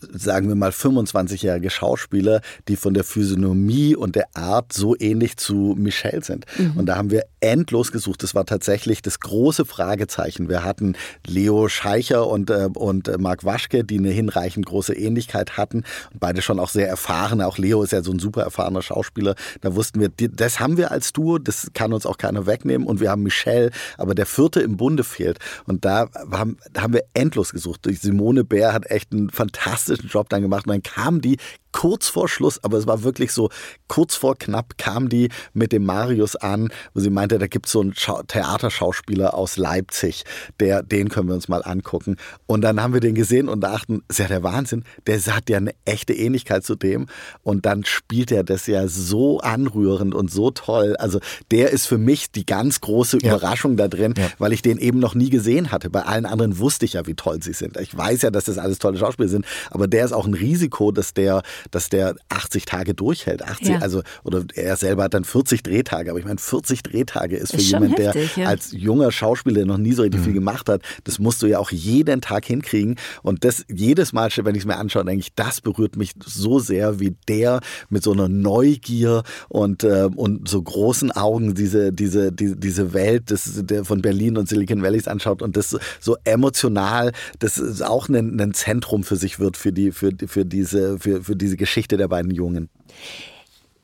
sagen 0.00 0.48
wir 0.48 0.54
mal 0.54 0.70
25-jährige 0.70 1.70
Schauspieler, 1.70 2.40
die 2.68 2.76
von 2.76 2.94
der 2.94 3.04
Physiognomie 3.04 3.96
und 3.96 4.14
der 4.14 4.28
Art 4.34 4.72
so 4.72 4.96
ähnlich 4.98 5.36
zu 5.36 5.74
Michelle 5.76 6.22
sind. 6.22 6.46
Mhm. 6.56 6.72
Und 6.76 6.86
da 6.86 6.96
haben 6.96 7.10
wir 7.10 7.24
endlos 7.40 7.92
gesucht. 7.92 8.22
Das 8.22 8.34
war 8.34 8.46
tatsächlich 8.46 9.02
das 9.02 9.20
große 9.20 9.64
Fragezeichen. 9.64 10.48
Wir 10.48 10.64
hatten 10.64 10.96
Leo 11.26 11.68
Scheicher 11.68 12.26
und, 12.28 12.50
äh, 12.50 12.68
und 12.74 13.10
Marc 13.18 13.44
Waschke, 13.44 13.84
die 13.84 13.98
eine 13.98 14.10
hinreichend 14.10 14.66
große 14.66 14.94
Ähnlichkeit 14.94 15.56
hatten. 15.56 15.78
Und 16.12 16.20
beide 16.20 16.42
schon 16.42 16.60
auch 16.60 16.68
sehr 16.68 16.88
erfahren. 16.88 17.42
Auch 17.42 17.58
Leo 17.58 17.82
ist 17.82 17.92
ja 17.92 18.02
so 18.02 18.12
ein 18.12 18.18
super 18.18 18.42
erfahrener 18.42 18.82
Schauspieler. 18.82 19.34
Da 19.60 19.74
wussten 19.74 20.00
wir, 20.00 20.10
das 20.10 20.60
haben 20.60 20.76
wir 20.76 20.92
als 20.92 21.12
Duo, 21.12 21.38
das 21.38 21.70
kann 21.74 21.92
uns 21.92 22.06
auch 22.06 22.18
keiner 22.18 22.46
wegnehmen. 22.46 22.86
Und 22.86 23.00
wir 23.00 23.10
haben 23.10 23.22
Michelle, 23.22 23.70
aber 23.96 24.14
der 24.14 24.26
vierte 24.26 24.60
im 24.60 24.76
Bunde 24.76 25.02
fehlt. 25.02 25.38
Und 25.66 25.84
da 25.84 26.08
haben, 26.30 26.58
da 26.72 26.82
haben 26.82 26.92
wir 26.92 27.04
endlos 27.14 27.52
gesucht. 27.52 27.88
Simone 27.90 28.44
Bär 28.44 28.72
hat 28.72 28.90
echt 28.90 29.12
einen 29.12 29.30
fantastischen 29.30 29.87
fantastischen 29.88 30.10
Job 30.10 30.28
dann 30.28 30.42
gemacht. 30.42 30.66
Und 30.66 30.72
dann 30.72 30.82
kamen 30.82 31.20
die 31.20 31.38
kurz 31.72 32.08
vor 32.08 32.28
Schluss, 32.28 32.62
aber 32.62 32.78
es 32.78 32.86
war 32.86 33.02
wirklich 33.02 33.32
so 33.32 33.50
kurz 33.86 34.14
vor 34.14 34.36
knapp, 34.36 34.78
kam 34.78 35.08
die 35.08 35.28
mit 35.52 35.72
dem 35.72 35.84
Marius 35.84 36.36
an, 36.36 36.70
wo 36.94 37.00
sie 37.00 37.10
meinte, 37.10 37.38
da 37.38 37.46
gibt 37.46 37.66
es 37.66 37.72
so 37.72 37.80
einen 37.80 37.94
Schau 37.96 38.22
Theaterschauspieler 38.22 39.34
aus 39.34 39.56
Leipzig, 39.56 40.24
der, 40.60 40.82
den 40.82 41.08
können 41.08 41.28
wir 41.28 41.34
uns 41.34 41.48
mal 41.48 41.62
angucken. 41.62 42.16
Und 42.46 42.62
dann 42.62 42.80
haben 42.82 42.92
wir 42.92 43.00
den 43.00 43.14
gesehen 43.14 43.48
und 43.48 43.60
dachten, 43.60 44.02
ist 44.08 44.18
ja 44.18 44.28
der 44.28 44.42
Wahnsinn, 44.42 44.84
der 45.06 45.18
hat 45.34 45.50
ja 45.50 45.58
eine 45.58 45.72
echte 45.84 46.12
Ähnlichkeit 46.14 46.64
zu 46.64 46.74
dem. 46.74 47.06
Und 47.42 47.66
dann 47.66 47.84
spielt 47.84 48.30
er 48.32 48.44
das 48.44 48.66
ja 48.66 48.88
so 48.88 49.40
anrührend 49.40 50.14
und 50.14 50.30
so 50.30 50.50
toll. 50.50 50.96
Also 50.96 51.20
der 51.50 51.70
ist 51.70 51.86
für 51.86 51.98
mich 51.98 52.30
die 52.30 52.46
ganz 52.46 52.80
große 52.80 53.18
ja. 53.20 53.36
Überraschung 53.36 53.76
da 53.76 53.88
drin, 53.88 54.14
ja. 54.16 54.28
weil 54.38 54.52
ich 54.52 54.62
den 54.62 54.78
eben 54.78 54.98
noch 54.98 55.14
nie 55.14 55.30
gesehen 55.30 55.72
hatte. 55.72 55.90
Bei 55.90 56.02
allen 56.02 56.26
anderen 56.26 56.58
wusste 56.58 56.84
ich 56.84 56.94
ja, 56.94 57.06
wie 57.06 57.14
toll 57.14 57.42
sie 57.42 57.52
sind. 57.52 57.76
Ich 57.78 57.96
weiß 57.96 58.22
ja, 58.22 58.30
dass 58.30 58.44
das 58.44 58.58
alles 58.58 58.78
tolle 58.78 58.98
Schauspieler 58.98 59.28
sind, 59.28 59.46
aber 59.70 59.86
der 59.86 60.04
ist 60.04 60.12
auch 60.12 60.26
ein 60.26 60.34
Risiko, 60.34 60.92
dass 60.92 61.14
der 61.14 61.42
dass 61.70 61.88
der 61.88 62.16
80 62.28 62.64
Tage 62.64 62.94
durchhält. 62.94 63.42
80, 63.42 63.68
ja. 63.68 63.78
also, 63.78 64.02
oder 64.24 64.44
er 64.54 64.76
selber 64.76 65.04
hat 65.04 65.14
dann 65.14 65.24
40 65.24 65.62
Drehtage. 65.62 66.10
Aber 66.10 66.18
ich 66.18 66.24
meine, 66.24 66.38
40 66.38 66.82
Drehtage 66.82 67.36
ist 67.36 67.52
für 67.52 67.58
ist 67.58 67.70
jemanden, 67.70 67.96
der 67.96 68.14
ja. 68.36 68.46
als 68.46 68.72
junger 68.72 69.12
Schauspieler 69.12 69.64
noch 69.64 69.78
nie 69.78 69.92
so 69.92 70.02
richtig 70.02 70.20
mhm. 70.20 70.24
viel 70.24 70.32
gemacht 70.34 70.68
hat, 70.68 70.82
das 71.04 71.18
musst 71.18 71.42
du 71.42 71.46
ja 71.46 71.58
auch 71.58 71.70
jeden 71.70 72.20
Tag 72.20 72.44
hinkriegen. 72.44 72.96
Und 73.22 73.44
das 73.44 73.64
jedes 73.68 74.12
Mal, 74.12 74.28
wenn 74.36 74.54
ich 74.54 74.62
es 74.62 74.66
mir 74.66 74.76
anschaue, 74.76 75.04
denke 75.04 75.20
ich, 75.20 75.34
das 75.34 75.60
berührt 75.60 75.96
mich 75.96 76.14
so 76.24 76.58
sehr, 76.58 77.00
wie 77.00 77.16
der 77.28 77.60
mit 77.88 78.02
so 78.02 78.12
einer 78.12 78.28
Neugier 78.28 79.22
und, 79.48 79.84
äh, 79.84 80.08
und 80.14 80.48
so 80.48 80.62
großen 80.62 81.10
Augen 81.12 81.54
diese, 81.54 81.92
diese, 81.92 82.32
die, 82.32 82.56
diese 82.56 82.92
Welt 82.92 83.30
des, 83.30 83.64
der 83.64 83.84
von 83.84 84.02
Berlin 84.02 84.36
und 84.36 84.48
Silicon 84.48 84.82
Valleys 84.82 85.08
anschaut 85.08 85.42
und 85.42 85.56
das 85.56 85.76
so 86.00 86.16
emotional, 86.24 87.12
das 87.38 87.58
ist 87.58 87.82
auch 87.82 88.08
ein, 88.08 88.40
ein 88.40 88.54
Zentrum 88.54 89.02
für 89.02 89.16
sich 89.16 89.40
wird, 89.40 89.56
für 89.56 89.72
die, 89.72 89.92
für, 89.92 90.12
für 90.26 90.44
diese, 90.44 90.98
für, 90.98 91.22
für 91.22 91.36
diese 91.36 91.47
Geschichte 91.56 91.96
der 91.96 92.08
beiden 92.08 92.30
Jungen. 92.30 92.68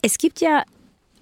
Es 0.03 0.18
gibt 0.18 0.40
ja 0.40 0.64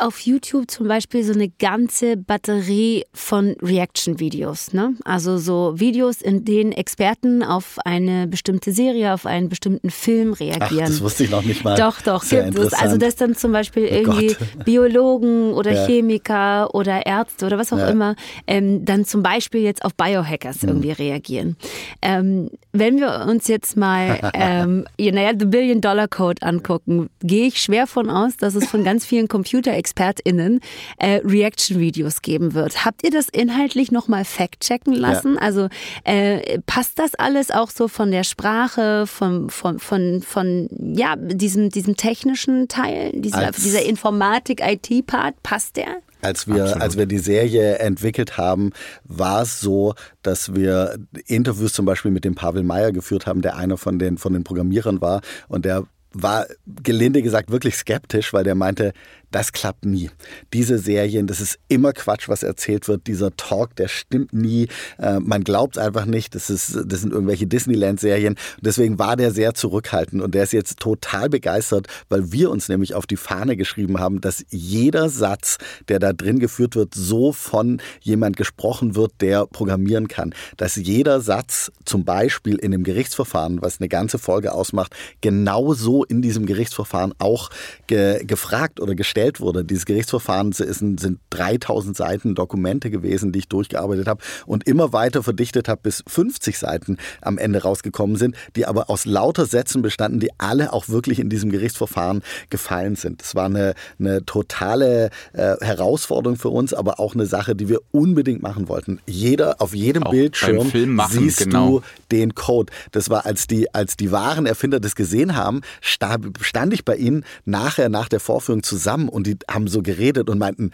auf 0.03 0.21
YouTube 0.21 0.71
zum 0.71 0.89
Beispiel 0.89 1.23
so 1.23 1.33
eine 1.33 1.49
ganze 1.49 2.17
Batterie 2.17 3.05
von 3.15 3.57
Reaction-Videos. 3.63 4.73
Ne? 4.73 4.95
Also 5.05 5.39
so 5.39 5.75
Videos, 5.77 6.21
in 6.21 6.45
denen 6.45 6.73
Experten 6.73 7.43
auf 7.43 7.79
eine 7.85 8.27
bestimmte 8.27 8.73
Serie, 8.73 9.15
auf 9.15 9.27
einen 9.27 9.49
bestimmten 9.49 9.91
Film 9.91 10.33
reagieren. 10.33 10.85
Ach, 10.85 10.89
das 10.89 11.01
wusste 11.01 11.25
ich 11.25 11.31
noch 11.31 11.45
nicht 11.45 11.65
mal. 11.65 11.77
Doch, 11.77 12.03
doch. 12.03 12.23
Sehr 12.23 12.45
gibt 12.45 12.59
es. 12.59 12.73
Also 12.75 12.97
das 12.97 13.17
dann 13.17 13.37
zum 13.37 13.53
Beispiel 13.53 13.85
oh 13.85 13.95
irgendwie 13.95 14.35
Gott. 14.35 14.65
Biologen 14.65 15.53
oder 15.53 15.73
ja. 15.73 15.87
Chemiker 15.87 16.75
oder 16.75 17.07
Ärzte 17.07 17.47
oder 17.47 17.59
was 17.59 17.73
auch 17.73 17.79
ja. 17.79 17.89
immer, 17.89 18.17
ähm, 18.47 18.85
dann 18.85 19.05
zum 19.05 19.23
Beispiel 19.23 19.63
jetzt 19.63 19.85
auf 19.85 19.95
Biohackers 19.95 20.63
mhm. 20.63 20.69
irgendwie 20.69 20.93
reagieren. 20.93 21.57
Ähm, 22.01 22.51
wenn 22.73 22.99
wir 22.99 23.27
uns 23.29 23.47
jetzt 23.49 23.77
mal 23.77 24.31
ähm, 24.35 24.85
naja, 24.99 25.33
The 25.39 25.47
Billion 25.47 25.81
Dollar 25.81 26.09
Code 26.09 26.43
angucken, 26.43 27.09
gehe 27.21 27.47
ich 27.47 27.61
schwer 27.63 27.87
von 27.87 28.11
aus, 28.11 28.37
dass 28.37 28.55
es 28.55 28.69
von 28.69 28.83
ganz 28.83 29.07
vielen 29.07 29.29
Computer 29.29 29.77
ExpertInnen 29.93 30.61
äh, 30.99 31.21
Reaction-Videos 31.25 32.23
geben 32.23 32.55
wird. 32.55 32.85
Habt 32.85 33.05
ihr 33.05 33.11
das 33.11 33.29
inhaltlich 33.29 33.93
nochmal 33.93 34.25
fact-checken 34.25 34.95
lassen? 34.95 35.35
Ja. 35.35 35.41
Also 35.41 35.69
äh, 36.05 36.59
passt 36.67 36.99
das 36.99 37.15
alles 37.15 37.51
auch 37.51 37.71
so 37.71 37.89
von 37.89 38.11
der 38.11 38.25
Sprache, 38.25 39.07
von, 39.07 39.51
von, 39.51 39.79
von, 39.79 40.23
von 40.23 40.69
ja, 40.79 41.17
diesem, 41.17 41.71
diesem 41.71 41.97
technischen 41.97 42.69
Teil, 42.69 43.13
dieser, 43.15 43.53
dieser 43.53 43.83
Informatik-IT-Part, 43.85 45.43
passt 45.43 45.77
der? 45.77 45.99
Als 46.23 46.47
wir, 46.47 46.81
als 46.81 46.97
wir 46.97 47.07
die 47.07 47.19
Serie 47.19 47.79
entwickelt 47.79 48.39
haben, 48.39 48.71
war 49.03 49.43
es 49.43 49.61
so, 49.61 49.95
dass 50.23 50.55
wir 50.55 50.97
Interviews 51.27 51.73
zum 51.73 51.85
Beispiel 51.85 52.13
mit 52.13 52.25
dem 52.25 52.37
Pavel 52.37 52.63
Meyer 52.63 52.93
geführt 52.93 53.27
haben, 53.27 53.43
der 53.43 53.57
einer 53.57 53.77
von 53.77 53.99
den, 53.99 54.19
von 54.19 54.33
den 54.33 54.45
Programmierern 54.45 55.01
war. 55.01 55.21
Und 55.49 55.65
der 55.65 55.85
war 56.15 56.47
gelinde 56.83 57.23
gesagt 57.23 57.51
wirklich 57.51 57.75
skeptisch, 57.77 58.33
weil 58.33 58.45
der 58.45 58.55
meinte, 58.55 58.93
das 59.33 59.53
klappt 59.53 59.85
nie. 59.85 60.11
Diese 60.53 60.79
Serien, 60.79 61.27
das 61.27 61.41
ist 61.41 61.59
immer 61.69 61.93
Quatsch, 61.93 62.29
was 62.29 62.43
erzählt 62.43 62.87
wird. 62.87 63.07
Dieser 63.07 63.35
Talk, 63.37 63.75
der 63.77 63.89
stimmt 63.89 64.33
nie. 64.33 64.69
Äh, 64.99 65.21
man 65.21 65.43
glaubt 65.43 65.77
es 65.77 65.83
einfach 65.83 66.05
nicht. 66.05 66.35
Das, 66.35 66.51
ist, 66.51 66.79
das 66.87 67.01
sind 67.01 67.13
irgendwelche 67.13 67.47
Disneyland-Serien. 67.47 68.37
Deswegen 68.61 68.99
war 68.99 69.17
der 69.17 69.33
sehr 69.33 69.55
zurückhaltend 69.55 70.23
und 70.23 70.35
der 70.35 70.45
ist 70.45 70.53
jetzt 70.53 70.79
total 70.79 71.29
begeistert, 71.29 71.87
weil 72.09 72.31
wir 72.33 72.51
uns 72.51 72.69
nämlich 72.69 72.95
auf 72.95 73.07
die 73.07 73.17
Fahne 73.17 73.57
geschrieben 73.57 73.99
haben, 73.99 74.21
dass 74.21 74.45
jeder 74.51 75.09
Satz, 75.09 75.59
der 75.89 75.99
da 75.99 76.13
drin 76.13 76.39
geführt 76.39 76.77
wird, 76.77 76.95
so 76.95 77.33
von 77.33 77.81
jemand 78.01 78.37
gesprochen 78.37 78.95
wird, 78.95 79.13
der 79.21 79.47
programmieren 79.47 80.09
kann. 80.09 80.35
Dass 80.59 80.77
jeder 80.77 81.21
Satz 81.21 81.73
zum 81.85 82.05
Beispiel 82.05 82.57
in 82.57 82.71
dem 82.71 82.85
Gerichtsverfahren, 82.85 83.63
was 83.63 83.81
eine 83.81 83.89
ganze 83.89 84.19
Folge 84.19 84.53
ausmacht, 84.53 84.95
genauso 85.23 86.05
in 86.05 86.21
diesem 86.21 86.45
Gerichtsverfahren 86.45 87.15
auch 87.19 87.51
ge 87.87 88.25
gefragt 88.25 88.81
oder 88.81 88.95
gestellt 88.95 89.22
wurde. 89.41 89.65
Dieses 89.65 89.87
Gerichtsverfahren 89.87 90.53
sind, 90.53 90.99
sind 91.01 91.21
3000 91.31 91.97
Seiten 91.97 92.35
Dokumente 92.35 92.91
gewesen, 92.91 93.33
die 93.33 93.41
ich 93.41 93.49
durchgearbeitet 93.49 94.07
habe 94.09 94.23
und 94.47 94.67
immer 94.67 94.93
weiter 94.93 95.23
verdichtet 95.23 95.69
habe, 95.69 95.81
bis 95.83 96.03
50 96.07 96.59
Seiten 96.59 96.97
am 97.21 97.39
Ende 97.39 97.63
rausgekommen 97.63 98.17
sind, 98.17 98.37
die 98.57 98.67
aber 98.67 98.91
aus 98.91 99.05
lauter 99.07 99.47
Sätzen 99.47 99.83
bestanden, 99.83 100.21
die 100.21 100.31
alle 100.39 100.73
auch 100.73 100.89
wirklich 100.89 101.19
in 101.19 101.29
diesem 101.29 101.51
Gerichtsverfahren 101.51 102.23
gefallen 102.51 102.97
sind. 102.97 103.21
Das 103.23 103.35
war 103.35 103.47
eine, 103.47 103.75
eine 103.99 104.25
totale 104.25 105.11
äh, 105.33 105.57
Herausforderung 105.61 106.37
für 106.39 106.49
uns, 106.49 106.75
aber 106.75 106.99
auch 107.01 107.15
eine 107.15 107.27
Sache, 107.27 107.55
die 107.55 107.69
wir 107.69 107.81
unbedingt 107.91 108.43
machen 108.43 108.69
wollten. 108.69 109.01
Jeder 109.07 109.61
auf 109.61 109.75
jedem 109.75 110.03
Auch 110.05 110.11
Bildschirm 110.11 110.69
machen, 110.95 111.19
siehst 111.19 111.39
genau. 111.39 111.79
du 111.81 111.83
den 112.11 112.35
Code. 112.35 112.73
Das 112.91 113.09
war, 113.11 113.25
als 113.27 113.47
die, 113.47 113.73
als 113.75 113.97
die 113.97 114.11
wahren 114.13 114.47
Erfinder 114.47 114.81
das 114.81 114.95
gesehen 114.95 115.37
haben, 115.37 115.61
sta- 115.81 116.19
stand 116.41 116.73
ich 116.75 116.85
bei 116.85 116.97
ihnen 116.97 117.25
nachher 117.45 117.89
nach 117.89 118.09
der 118.09 118.21
Vorführung 118.21 118.63
zusammen 118.63 119.09
und 119.13 119.27
die 119.27 119.37
haben 119.49 119.69
so 119.69 119.83
geredet 119.83 120.29
und 120.29 120.39
meinten, 120.39 120.71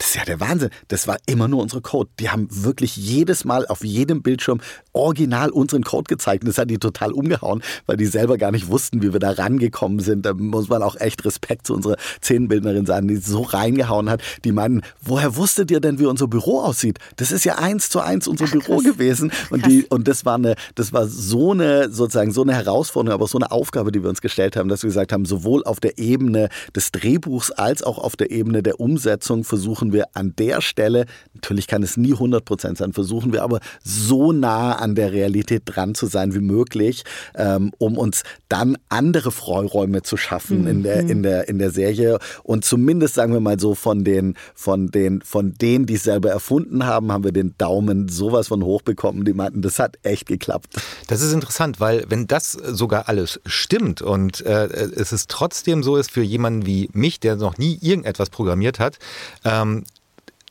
das 0.00 0.08
ist 0.08 0.16
ja 0.16 0.24
der 0.24 0.40
Wahnsinn. 0.40 0.70
Das 0.88 1.06
war 1.06 1.18
immer 1.26 1.46
nur 1.46 1.60
unsere 1.60 1.82
Code. 1.82 2.08
Die 2.20 2.30
haben 2.30 2.48
wirklich 2.50 2.96
jedes 2.96 3.44
Mal 3.44 3.66
auf 3.66 3.84
jedem 3.84 4.22
Bildschirm 4.22 4.62
original 4.94 5.50
unseren 5.50 5.84
Code 5.84 6.08
gezeigt. 6.08 6.42
Und 6.42 6.48
das 6.48 6.56
hat 6.56 6.70
die 6.70 6.78
total 6.78 7.12
umgehauen, 7.12 7.62
weil 7.84 7.98
die 7.98 8.06
selber 8.06 8.38
gar 8.38 8.50
nicht 8.50 8.68
wussten, 8.68 9.02
wie 9.02 9.12
wir 9.12 9.20
da 9.20 9.32
rangekommen 9.32 10.00
sind. 10.00 10.24
Da 10.24 10.32
muss 10.32 10.70
man 10.70 10.82
auch 10.82 10.96
echt 10.96 11.22
Respekt 11.26 11.66
zu 11.66 11.74
unserer 11.74 11.96
Szenenbildnerin 12.22 12.86
sagen, 12.86 13.08
die 13.08 13.16
so 13.16 13.42
reingehauen 13.42 14.08
hat. 14.08 14.22
Die 14.42 14.52
meinen, 14.52 14.80
woher 15.02 15.36
wusstet 15.36 15.70
ihr 15.70 15.80
denn, 15.80 15.98
wie 15.98 16.06
unser 16.06 16.28
Büro 16.28 16.60
aussieht? 16.60 16.98
Das 17.16 17.30
ist 17.30 17.44
ja 17.44 17.58
eins 17.58 17.90
zu 17.90 18.00
eins 18.00 18.26
unser 18.26 18.46
Büro 18.46 18.78
gewesen. 18.78 19.30
Und, 19.50 19.66
die, 19.66 19.84
und 19.84 20.08
das 20.08 20.24
war 20.24 20.36
eine, 20.36 20.54
das 20.76 20.94
war 20.94 21.08
so 21.08 21.50
eine, 21.50 21.90
sozusagen 21.92 22.32
so 22.32 22.40
eine 22.40 22.54
Herausforderung, 22.54 23.12
aber 23.12 23.26
so 23.26 23.36
eine 23.36 23.50
Aufgabe, 23.50 23.92
die 23.92 24.02
wir 24.02 24.08
uns 24.08 24.22
gestellt 24.22 24.56
haben, 24.56 24.70
dass 24.70 24.82
wir 24.82 24.88
gesagt 24.88 25.12
haben, 25.12 25.26
sowohl 25.26 25.62
auf 25.64 25.78
der 25.78 25.98
Ebene 25.98 26.48
des 26.74 26.90
Drehbuchs 26.90 27.50
als 27.50 27.82
auch 27.82 27.98
auf 27.98 28.16
der 28.16 28.30
Ebene 28.30 28.62
der 28.62 28.80
Umsetzung 28.80 29.44
versuchen 29.44 29.89
wir 29.92 30.06
an 30.14 30.34
der 30.38 30.60
Stelle, 30.60 31.06
natürlich 31.34 31.66
kann 31.66 31.82
es 31.82 31.96
nie 31.96 32.12
100 32.12 32.44
Prozent 32.44 32.78
sein, 32.78 32.92
versuchen 32.92 33.32
wir 33.32 33.42
aber 33.42 33.60
so 33.82 34.32
nah 34.32 34.72
an 34.72 34.94
der 34.94 35.12
Realität 35.12 35.62
dran 35.64 35.94
zu 35.94 36.06
sein 36.06 36.34
wie 36.34 36.40
möglich, 36.40 37.04
ähm, 37.34 37.72
um 37.78 37.98
uns 37.98 38.22
dann 38.48 38.76
andere 38.88 39.30
Freiräume 39.30 40.02
zu 40.02 40.16
schaffen 40.16 40.66
in, 40.66 40.82
der, 40.82 41.00
in, 41.00 41.22
der, 41.22 41.48
in 41.48 41.58
der 41.58 41.70
Serie. 41.70 42.18
Und 42.42 42.64
zumindest, 42.64 43.14
sagen 43.14 43.32
wir 43.32 43.40
mal 43.40 43.58
so, 43.58 43.74
von 43.74 44.04
den, 44.04 44.34
von 44.54 44.88
den, 44.88 45.22
von 45.22 45.54
denen, 45.54 45.86
die 45.86 45.94
es 45.94 46.04
selber 46.04 46.30
erfunden 46.30 46.84
haben, 46.84 47.12
haben 47.12 47.24
wir 47.24 47.32
den 47.32 47.54
Daumen 47.58 48.08
sowas 48.08 48.48
von 48.48 48.64
hoch 48.64 48.82
bekommen. 48.82 49.24
Die 49.24 49.32
meinten, 49.32 49.62
das 49.62 49.78
hat 49.78 49.98
echt 50.02 50.26
geklappt. 50.26 50.80
Das 51.08 51.20
ist 51.20 51.32
interessant, 51.32 51.80
weil 51.80 52.04
wenn 52.08 52.26
das 52.26 52.52
sogar 52.52 53.08
alles 53.08 53.40
stimmt 53.46 54.02
und 54.02 54.44
äh, 54.44 54.66
es 54.66 55.12
ist 55.12 55.30
trotzdem 55.30 55.82
so 55.82 55.96
ist 55.96 56.10
für 56.10 56.22
jemanden 56.22 56.66
wie 56.66 56.88
mich, 56.92 57.20
der 57.20 57.36
noch 57.36 57.58
nie 57.58 57.78
irgendetwas 57.80 58.30
programmiert 58.30 58.78
hat, 58.78 58.98
ähm, 59.44 59.79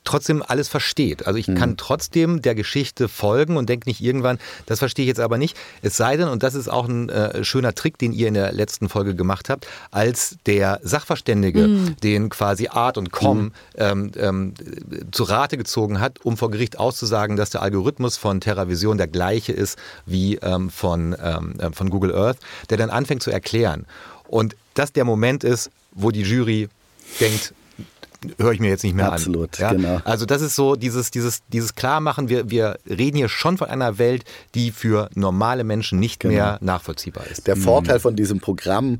trotzdem 0.09 0.43
alles 0.45 0.67
versteht. 0.67 1.27
Also 1.27 1.37
ich 1.37 1.45
kann 1.53 1.77
trotzdem 1.77 2.41
der 2.41 2.55
Geschichte 2.55 3.07
folgen 3.07 3.57
und 3.57 3.69
denke 3.69 3.87
nicht 3.87 4.01
irgendwann, 4.01 4.39
das 4.65 4.79
verstehe 4.79 5.03
ich 5.03 5.07
jetzt 5.07 5.19
aber 5.19 5.37
nicht. 5.37 5.55
Es 5.83 5.97
sei 5.97 6.17
denn, 6.17 6.29
und 6.29 6.41
das 6.41 6.55
ist 6.55 6.67
auch 6.67 6.87
ein 6.87 7.09
äh, 7.09 7.43
schöner 7.43 7.75
Trick, 7.75 7.99
den 7.99 8.11
ihr 8.11 8.27
in 8.27 8.33
der 8.33 8.51
letzten 8.51 8.89
Folge 8.89 9.13
gemacht 9.13 9.49
habt, 9.49 9.67
als 9.91 10.37
der 10.47 10.79
Sachverständige 10.81 11.67
den 12.01 12.29
quasi 12.29 12.69
Art 12.69 12.97
und 12.97 13.11
Com 13.11 13.51
ähm, 13.75 14.11
ähm, 14.17 14.53
zu 15.11 15.23
Rate 15.23 15.57
gezogen 15.57 15.99
hat, 15.99 16.25
um 16.25 16.37
vor 16.37 16.49
Gericht 16.49 16.79
auszusagen, 16.79 17.35
dass 17.37 17.51
der 17.51 17.61
Algorithmus 17.61 18.17
von 18.17 18.41
TerraVision 18.41 18.97
der 18.97 19.07
gleiche 19.07 19.53
ist 19.53 19.77
wie 20.07 20.37
ähm, 20.37 20.71
von, 20.71 21.15
ähm, 21.23 21.53
äh, 21.59 21.69
von 21.71 21.91
Google 21.91 22.15
Earth, 22.15 22.37
der 22.71 22.77
dann 22.77 22.89
anfängt 22.89 23.21
zu 23.21 23.29
erklären. 23.29 23.85
Und 24.27 24.55
das 24.73 24.91
der 24.91 25.05
Moment 25.05 25.43
ist, 25.43 25.69
wo 25.91 26.09
die 26.09 26.23
Jury 26.23 26.69
denkt, 27.19 27.53
höre 28.37 28.51
ich 28.51 28.59
mir 28.59 28.69
jetzt 28.69 28.83
nicht 28.83 28.95
mehr 28.95 29.11
Absolut, 29.11 29.61
an. 29.61 29.77
genau. 29.77 30.01
Also 30.03 30.25
das 30.25 30.41
ist 30.41 30.55
so 30.55 30.75
dieses, 30.75 31.11
dieses, 31.11 31.41
dieses 31.47 31.75
Klarmachen, 31.75 32.29
wir, 32.29 32.49
wir 32.49 32.77
reden 32.87 33.17
hier 33.17 33.29
schon 33.29 33.57
von 33.57 33.67
einer 33.69 33.97
Welt, 33.97 34.25
die 34.55 34.71
für 34.71 35.09
normale 35.15 35.63
Menschen 35.63 35.99
nicht 35.99 36.19
Genau. 36.19 36.33
mehr 36.33 36.57
nachvollziehbar 36.61 37.25
ist. 37.27 37.47
Der 37.47 37.55
Vorteil 37.55 37.99
von 37.99 38.15
diesem 38.15 38.39
Programm 38.39 38.99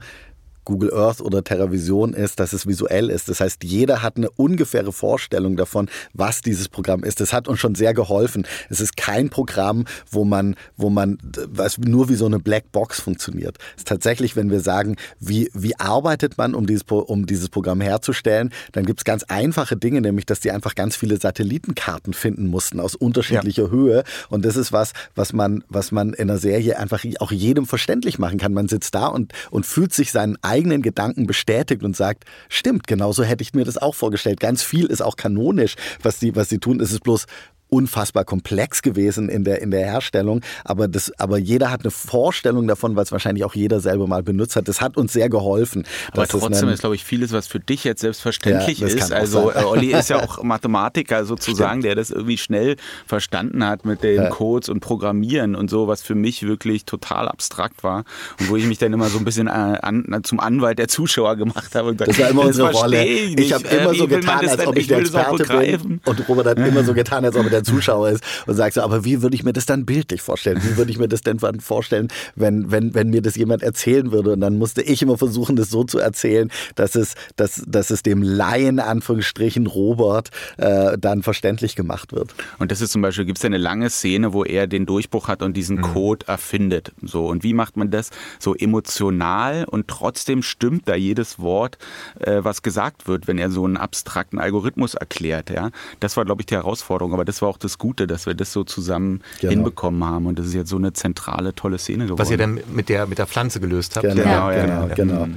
Google 0.70 0.94
Earth 0.94 1.20
oder 1.20 1.44
TerraVision 1.44 2.14
ist, 2.14 2.40
dass 2.40 2.54
es 2.54 2.68
visuell 2.68 3.10
ist. 3.10 3.28
Das 3.28 3.40
heißt, 3.40 3.64
jeder 3.64 4.04
hat 4.04 4.18
eine 4.18 4.30
ungefähre 4.30 4.94
Vorstellung 4.94 5.58
davon, 5.58 5.90
was 6.14 6.42
dieses 6.42 6.70
Programm 6.70 7.04
ist. 7.04 7.20
Das 7.22 7.34
hat 7.34 7.48
uns 7.48 7.60
schon 7.60 7.74
sehr 7.74 7.96
geholfen. 7.96 8.46
Es 8.70 8.80
ist 8.80 8.96
kein 8.96 9.30
Programm, 9.30 9.86
wo 10.12 10.26
man, 10.26 10.56
wo 10.78 10.92
man, 10.92 11.18
was 11.48 11.80
nur 11.80 12.08
wie 12.08 12.14
so 12.14 12.28
eine 12.28 12.38
Blackbox 12.38 13.02
funktioniert. 13.02 13.58
Es 13.76 13.82
ist 13.82 13.88
tatsächlich, 13.88 14.36
wenn 14.36 14.52
wir 14.52 14.60
sagen, 14.60 14.96
wie, 15.20 15.50
wie 15.56 15.76
arbeitet 15.80 16.38
man, 16.38 16.54
um 16.54 16.68
dieses, 16.68 16.84
um 16.84 17.26
dieses 17.26 17.50
Programm 17.50 17.82
herzustellen, 17.82 18.52
dann 18.72 18.86
gibt 18.86 19.00
es 19.00 19.06
ganz 19.06 19.24
einfache 19.24 19.76
Dinge, 19.76 20.02
nämlich, 20.02 20.28
dass 20.28 20.40
die 20.40 20.52
einfach 20.52 20.76
ganz 20.76 20.96
viele 20.96 21.18
Satellitenkarten 21.18 22.14
finden 22.14 22.46
mussten 22.46 22.80
aus 22.80 22.94
unterschiedlicher 22.94 23.72
Höhe. 23.72 24.04
Und 24.30 24.46
das 24.46 24.56
ist 24.56 24.72
was, 24.72 24.94
was 25.16 25.34
man, 25.34 25.64
was 25.68 25.92
man 25.92 26.14
in 26.14 26.30
einer 26.30 26.38
Serie 26.38 26.78
einfach 26.78 27.04
auch 27.18 27.32
jedem 27.32 27.66
verständlich 27.66 28.20
machen 28.20 28.38
kann. 28.38 28.54
Man 28.54 28.68
sitzt 28.68 28.94
da 28.94 29.08
und, 29.08 29.34
und 29.50 29.66
fühlt 29.66 29.94
sich 29.94 30.12
seinen 30.12 30.38
eigenen 30.44 30.59
Gedanken 30.68 31.28
bestätigt 31.28 31.84
und 31.84 31.96
sagt, 31.96 32.26
stimmt, 32.50 32.88
genauso 32.88 33.24
hätte 33.24 33.42
ich 33.44 33.54
mir 33.54 33.66
das 33.66 33.78
auch 33.78 33.96
vorgestellt. 33.96 34.40
Ganz 34.40 34.62
viel 34.64 34.86
ist 34.86 35.02
auch 35.02 35.16
kanonisch, 35.16 35.76
was 36.02 36.20
sie, 36.20 36.36
was 36.36 36.50
sie 36.50 36.60
tun. 36.60 36.80
Es 36.80 36.92
ist 36.92 37.04
bloß 37.04 37.26
unfassbar 37.70 38.26
komplex 38.26 38.82
gewesen 38.82 39.30
in 39.30 39.44
der, 39.44 39.62
in 39.62 39.72
der 39.72 39.82
Herstellung, 39.86 40.42
aber, 40.64 40.88
das, 40.88 41.12
aber 41.20 41.38
jeder 41.38 41.72
hat 41.72 41.82
eine 41.82 41.92
Vorstellung 41.92 42.68
davon, 42.68 42.96
weil 42.96 43.04
es 43.04 43.12
wahrscheinlich 43.12 43.44
auch 43.46 43.56
jeder 43.56 43.80
selber 43.80 44.08
mal 44.08 44.24
benutzt 44.24 44.56
hat. 44.56 44.68
Das 44.68 44.82
hat 44.82 44.98
uns 44.98 45.14
sehr 45.14 45.30
geholfen. 45.30 45.86
Aber 46.12 46.28
trotzdem 46.28 46.70
ist, 46.70 46.80
glaube 46.80 46.96
ich, 46.96 47.04
vieles, 47.04 47.32
was 47.32 47.48
für 47.48 47.60
dich 47.60 47.84
jetzt 47.84 48.02
selbstverständlich 48.02 48.80
Ja, 48.80 48.88
ist. 48.88 49.12
Also 49.12 49.52
sein. 49.52 49.64
äh, 49.64 49.66
Olli 49.66 49.94
ist 49.94 50.10
ja 50.10 50.18
auch 50.24 50.42
Mathematiker 50.44 51.26
sozusagen, 51.26 51.82
der 51.82 51.96
das 51.96 52.10
irgendwie 52.10 52.38
schnell 52.38 52.76
verstanden 53.06 53.64
hat 53.66 53.86
mit 53.86 54.04
den 54.04 54.16
Ja. 54.24 54.30
Codes 54.30 54.70
und 54.70 54.80
Programmieren 54.80 55.56
und 55.56 55.70
so, 55.70 55.88
was 55.88 56.02
für 56.02 56.16
mich 56.16 56.44
wirklich 56.48 56.86
total 56.86 57.28
abstrakt 57.28 57.84
war 57.84 58.04
und 58.40 58.50
wo 58.50 58.56
ich 58.56 58.66
mich 58.66 58.78
dann 58.78 58.94
immer 58.94 59.10
so 59.10 59.18
ein 59.20 59.26
bisschen 59.26 59.48
äh, 59.48 59.52
an, 59.52 60.22
zum 60.24 60.40
Anwalt 60.40 60.80
der 60.80 60.88
Zuschauer 60.88 61.36
gemacht 61.36 61.76
habe. 61.76 61.90
Und 61.90 62.02
Das 62.02 62.18
war 62.20 62.30
immer 62.30 62.44
unsere 62.44 62.72
Rolle. 62.72 63.06
Ich, 63.06 63.38
Ich, 63.40 63.54
habe 63.54 63.66
Äh, 63.70 63.78
immer 63.82 63.92
wie 63.94 63.98
so 64.00 64.08
getan, 64.08 64.48
als 64.48 64.66
ob 64.66 64.76
ich, 64.78 64.88
der 64.88 65.00
Experte 65.00 65.44
bin. 65.44 66.02
Und 66.06 66.28
Robert 66.30 66.48
hat 66.48 66.60
immer 66.60 66.84
so 66.84 66.94
getan, 66.94 67.24
als 67.26 67.36
ob 67.36 67.52
er 67.52 67.59
der 67.60 67.74
Zuschauer 67.74 68.10
ist 68.10 68.24
und 68.48 68.56
sagt 68.56 68.76
so, 68.76 68.82
aber 68.82 69.06
wie 69.06 69.22
würde 69.22 69.36
ich 69.36 69.44
mir 69.44 69.54
das 69.54 69.66
dann 69.66 69.86
bildlich 69.86 70.22
vorstellen? 70.22 70.62
Wie 70.64 70.78
würde 70.78 70.92
ich 70.92 70.98
mir 70.98 71.08
das 71.08 71.22
denn 71.22 71.40
vorstellen, 71.60 72.08
wenn, 72.36 72.72
wenn, 72.72 72.94
wenn 72.94 73.10
mir 73.10 73.22
das 73.22 73.36
jemand 73.36 73.64
erzählen 73.64 74.12
würde? 74.12 74.34
Und 74.34 74.42
dann 74.42 74.58
musste 74.58 74.82
ich 74.82 75.02
immer 75.02 75.18
versuchen, 75.18 75.56
das 75.56 75.70
so 75.70 75.84
zu 75.84 76.00
erzählen, 76.00 76.52
dass 76.76 76.96
es, 76.96 77.16
dass, 77.36 77.64
dass 77.68 77.90
es 77.90 78.04
dem 78.04 78.22
Laien, 78.22 78.80
Anführungsstrichen, 78.80 79.68
Robert, 79.68 80.30
äh, 80.58 80.98
dann 80.98 81.24
verständlich 81.24 81.76
gemacht 81.76 82.14
wird. 82.14 82.34
Und 82.58 82.72
das 82.72 82.82
ist 82.82 82.92
zum 82.92 83.02
Beispiel, 83.02 83.26
gibt 83.26 83.40
es 83.40 83.46
eine 83.46 83.58
lange 83.58 83.90
Szene, 83.90 84.34
wo 84.34 84.44
er 84.44 84.68
den 84.68 84.86
Durchbruch 84.86 85.28
hat 85.28 85.42
und 85.42 85.56
diesen 85.56 85.82
Code 85.82 86.28
erfindet. 86.28 86.92
So, 87.02 87.28
und 87.28 87.44
wie 87.44 87.54
macht 87.54 87.78
man 87.78 87.92
das 87.92 88.10
so 88.40 88.56
emotional 88.56 89.66
und 89.66 89.88
trotzdem 89.88 90.44
stimmt 90.44 90.88
da 90.88 90.96
jedes 90.96 91.40
Wort, 91.40 91.78
äh, 92.20 92.44
was 92.44 92.62
gesagt 92.62 93.08
wird, 93.08 93.28
wenn 93.28 93.38
er 93.38 93.50
so 93.50 93.66
einen 93.66 93.78
abstrakten 93.78 94.40
Algorithmus 94.40 94.96
erklärt. 94.96 95.50
Ja? 95.50 95.72
Das 96.00 96.18
war, 96.18 96.26
glaube 96.26 96.42
ich, 96.42 96.46
die 96.48 96.56
Herausforderung, 96.56 97.14
aber 97.14 97.26
das 97.26 97.42
war 97.42 97.49
auch 97.50 97.58
das 97.58 97.78
Gute, 97.78 98.08
dass 98.08 98.26
wir 98.26 98.34
das 98.36 98.54
so 98.54 98.64
zusammen 98.64 99.22
Genau. 99.42 99.52
hinbekommen 99.52 100.04
haben. 100.06 100.26
Und 100.28 100.40
das 100.40 100.46
ist 100.48 100.54
jetzt 100.54 100.70
so 100.70 100.78
eine 100.78 100.94
zentrale, 100.94 101.54
tolle 101.56 101.78
Szene 101.78 102.06
geworden. 102.06 102.20
Was 102.20 102.32
ihr 102.32 102.38
dann 102.38 102.60
mit 102.72 102.88
der, 102.90 103.08
mit 103.08 103.18
der 103.18 103.28
Pflanze 103.28 103.60
gelöst 103.60 103.96
habt. 103.98 104.08
Genau, 104.08 104.22
Ja, 104.24 104.52
ja, 104.54 104.66
genau, 104.66 104.88
ja. 104.88 104.94
genau. 104.96 105.28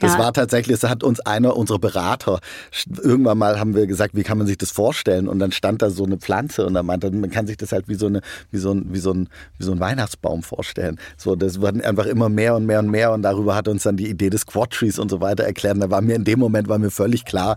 Das 0.00 0.14
Ja. 0.14 0.18
war 0.18 0.32
tatsächlich, 0.32 0.78
das 0.80 0.90
hat 0.90 1.04
uns 1.04 1.20
einer 1.20 1.56
unserer 1.56 1.78
Berater, 1.78 2.40
irgendwann 3.02 3.38
mal 3.38 3.58
haben 3.60 3.74
wir 3.74 3.86
gesagt, 3.86 4.14
wie 4.16 4.22
kann 4.24 4.38
man 4.38 4.46
sich 4.46 4.58
das 4.58 4.70
vorstellen? 4.70 5.28
Und 5.28 5.38
dann 5.38 5.52
stand 5.52 5.82
da 5.82 5.90
so 5.90 6.04
eine 6.04 6.16
Pflanze 6.16 6.66
und 6.66 6.74
er 6.74 6.82
meinte, 6.82 7.10
man 7.12 7.30
kann 7.30 7.46
sich 7.46 7.56
das 7.56 7.72
halt 7.72 7.88
wie 7.88 7.94
so, 7.94 8.06
eine, 8.06 8.20
wie 8.50 8.58
so, 8.58 8.72
ein, 8.72 8.92
wie 8.92 8.98
so, 8.98 9.12
ein, 9.12 9.28
wie 9.58 9.64
so 9.64 9.72
ein 9.72 9.80
Weihnachtsbaum 9.80 10.42
vorstellen. 10.42 10.98
So, 11.16 11.36
das 11.36 11.60
wurden 11.60 11.80
einfach 11.80 12.06
immer 12.06 12.28
mehr 12.28 12.56
und 12.56 12.66
mehr 12.66 12.80
und 12.80 12.90
mehr 12.90 13.12
und 13.12 13.22
darüber 13.22 13.54
hat 13.54 13.68
uns 13.68 13.84
dann 13.84 13.96
die 13.96 14.08
Idee 14.08 14.30
des 14.30 14.46
Quad 14.46 14.70
Trees 14.70 14.98
und 14.98 15.10
so 15.10 15.20
weiter 15.20 15.44
erklärt. 15.44 15.74
Und 15.76 15.80
da 15.80 15.90
war 15.90 16.00
mir 16.02 16.16
in 16.16 16.24
dem 16.24 16.38
Moment 16.40 16.68
war 16.68 16.78
mir 16.78 16.90
völlig 16.90 17.24
klar, 17.24 17.56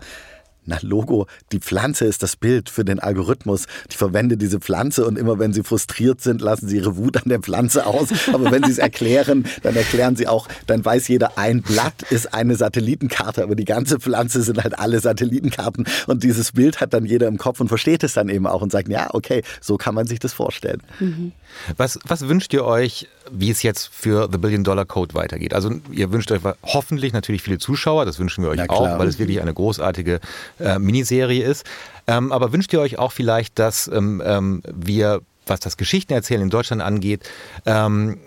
na 0.68 0.78
Logo, 0.82 1.26
die 1.50 1.60
Pflanze 1.60 2.04
ist 2.04 2.22
das 2.22 2.36
Bild 2.36 2.68
für 2.68 2.84
den 2.84 3.00
Algorithmus. 3.00 3.64
Ich 3.88 3.96
verwende 3.96 4.36
diese 4.36 4.60
Pflanze 4.60 5.06
und 5.06 5.18
immer 5.18 5.38
wenn 5.38 5.52
sie 5.52 5.62
frustriert 5.62 6.20
sind, 6.20 6.42
lassen 6.42 6.68
sie 6.68 6.76
ihre 6.76 6.96
Wut 6.96 7.16
an 7.16 7.30
der 7.30 7.40
Pflanze 7.40 7.86
aus. 7.86 8.08
Aber 8.32 8.50
wenn 8.52 8.62
sie 8.64 8.72
es 8.72 8.78
erklären, 8.78 9.46
dann 9.62 9.74
erklären 9.76 10.14
sie 10.14 10.28
auch, 10.28 10.46
dann 10.66 10.84
weiß 10.84 11.08
jeder, 11.08 11.38
ein 11.38 11.62
Blatt 11.62 12.02
ist 12.10 12.34
eine 12.34 12.54
Satellitenkarte, 12.54 13.42
aber 13.42 13.56
die 13.56 13.64
ganze 13.64 13.98
Pflanze 13.98 14.42
sind 14.42 14.62
halt 14.62 14.78
alle 14.78 15.00
Satellitenkarten. 15.00 15.86
Und 16.06 16.22
dieses 16.22 16.52
Bild 16.52 16.80
hat 16.80 16.92
dann 16.92 17.06
jeder 17.06 17.28
im 17.28 17.38
Kopf 17.38 17.60
und 17.60 17.68
versteht 17.68 18.04
es 18.04 18.12
dann 18.12 18.28
eben 18.28 18.46
auch 18.46 18.60
und 18.60 18.70
sagt, 18.70 18.88
ja, 18.88 19.08
okay, 19.14 19.42
so 19.62 19.78
kann 19.78 19.94
man 19.94 20.06
sich 20.06 20.18
das 20.18 20.34
vorstellen. 20.34 20.82
Mhm. 21.00 21.32
Was, 21.78 21.98
was 22.06 22.28
wünscht 22.28 22.52
ihr 22.52 22.64
euch, 22.64 23.08
wie 23.32 23.50
es 23.50 23.62
jetzt 23.62 23.88
für 23.92 24.28
The 24.30 24.38
Billion 24.38 24.64
Dollar 24.64 24.84
Code 24.84 25.14
weitergeht? 25.14 25.54
Also 25.54 25.72
ihr 25.90 26.12
wünscht 26.12 26.30
euch 26.32 26.40
hoffentlich 26.62 27.12
natürlich 27.12 27.42
viele 27.42 27.58
Zuschauer, 27.58 28.04
das 28.04 28.18
wünschen 28.18 28.44
wir 28.44 28.50
euch 28.50 28.70
auch, 28.70 28.98
weil 28.98 29.08
es 29.08 29.18
wirklich 29.18 29.40
eine 29.40 29.54
großartige 29.54 30.20
äh, 30.60 30.78
Miniserie 30.78 31.44
ist. 31.44 31.64
Ähm, 32.06 32.32
aber 32.32 32.52
wünscht 32.52 32.72
ihr 32.72 32.80
euch 32.80 32.98
auch 32.98 33.12
vielleicht, 33.12 33.58
dass 33.58 33.88
ähm, 33.88 34.22
ähm, 34.24 34.62
wir 34.72 35.20
was 35.48 35.60
das 35.60 35.76
Geschichtenerzählen 35.76 36.42
in 36.42 36.50
Deutschland 36.50 36.82
angeht, 36.82 37.28
ähm, 37.66 38.18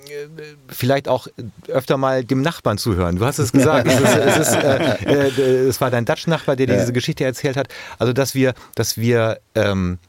vielleicht 0.67 1.07
auch 1.07 1.27
öfter 1.67 1.97
mal 1.97 2.23
dem 2.23 2.41
Nachbarn 2.41 2.77
zuhören. 2.77 3.17
Du 3.17 3.25
hast 3.25 3.39
es 3.39 3.51
gesagt, 3.51 3.87
es, 3.87 3.99
ist, 3.99 4.15
es, 4.15 4.37
ist, 4.37 4.55
äh, 4.55 5.27
äh, 5.27 5.67
es 5.67 5.79
war 5.81 5.91
dein 5.91 6.05
Dutch-Nachbar, 6.05 6.55
der 6.55 6.67
dir 6.67 6.77
diese 6.77 6.93
Geschichte 6.93 7.23
erzählt 7.23 7.57
hat. 7.57 7.67
Also 7.99 8.13
dass 8.13 8.35
wir, 8.35 8.53
dass 8.75 8.97
wir 8.97 9.39
ähm, 9.55 9.99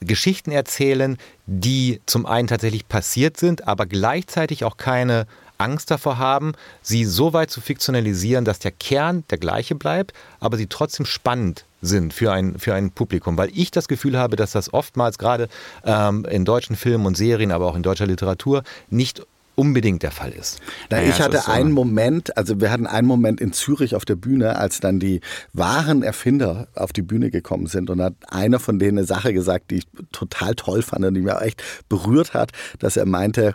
Geschichten 0.00 0.50
erzählen, 0.50 1.18
die 1.46 2.00
zum 2.06 2.26
einen 2.26 2.48
tatsächlich 2.48 2.88
passiert 2.88 3.36
sind, 3.36 3.68
aber 3.68 3.86
gleichzeitig 3.86 4.64
auch 4.64 4.76
keine 4.76 5.26
Angst 5.58 5.90
davor 5.90 6.18
haben, 6.18 6.52
sie 6.80 7.04
so 7.04 7.32
weit 7.32 7.50
zu 7.50 7.60
fiktionalisieren, 7.60 8.44
dass 8.44 8.58
der 8.58 8.72
Kern 8.72 9.24
der 9.30 9.38
gleiche 9.38 9.74
bleibt, 9.74 10.14
aber 10.40 10.56
sie 10.56 10.66
trotzdem 10.66 11.04
spannend 11.04 11.66
sind 11.82 12.12
für 12.12 12.32
ein, 12.32 12.58
für 12.58 12.74
ein 12.74 12.90
Publikum. 12.90 13.36
Weil 13.36 13.50
ich 13.54 13.70
das 13.70 13.88
Gefühl 13.88 14.18
habe, 14.18 14.36
dass 14.36 14.52
das 14.52 14.72
oftmals 14.72 15.18
gerade 15.18 15.48
ähm, 15.84 16.24
in 16.24 16.44
deutschen 16.44 16.76
Filmen 16.76 17.06
und 17.06 17.16
Serien, 17.16 17.52
aber 17.52 17.66
auch 17.66 17.76
in 17.76 17.82
deutscher 17.82 18.06
Literatur 18.06 18.62
nicht 18.88 19.22
unbedingt 19.60 20.02
der 20.02 20.10
Fall 20.10 20.30
ist. 20.30 20.58
Na, 20.88 20.96
naja, 20.96 21.10
ich 21.10 21.20
hatte 21.20 21.42
so. 21.44 21.52
einen 21.52 21.72
Moment, 21.72 22.34
also 22.38 22.62
wir 22.62 22.70
hatten 22.70 22.86
einen 22.86 23.06
Moment 23.06 23.42
in 23.42 23.52
Zürich 23.52 23.94
auf 23.94 24.06
der 24.06 24.16
Bühne, 24.16 24.56
als 24.56 24.80
dann 24.80 24.98
die 24.98 25.20
wahren 25.52 26.02
Erfinder 26.02 26.68
auf 26.74 26.94
die 26.94 27.02
Bühne 27.02 27.30
gekommen 27.30 27.66
sind 27.66 27.90
und 27.90 28.00
hat 28.00 28.14
einer 28.30 28.58
von 28.58 28.78
denen 28.78 28.96
eine 28.96 29.06
Sache 29.06 29.34
gesagt, 29.34 29.70
die 29.70 29.76
ich 29.76 29.86
total 30.12 30.54
toll 30.54 30.80
fand 30.80 31.04
und 31.04 31.12
die 31.12 31.20
mir 31.20 31.42
echt 31.42 31.62
berührt 31.90 32.32
hat, 32.32 32.52
dass 32.78 32.96
er 32.96 33.04
meinte, 33.04 33.54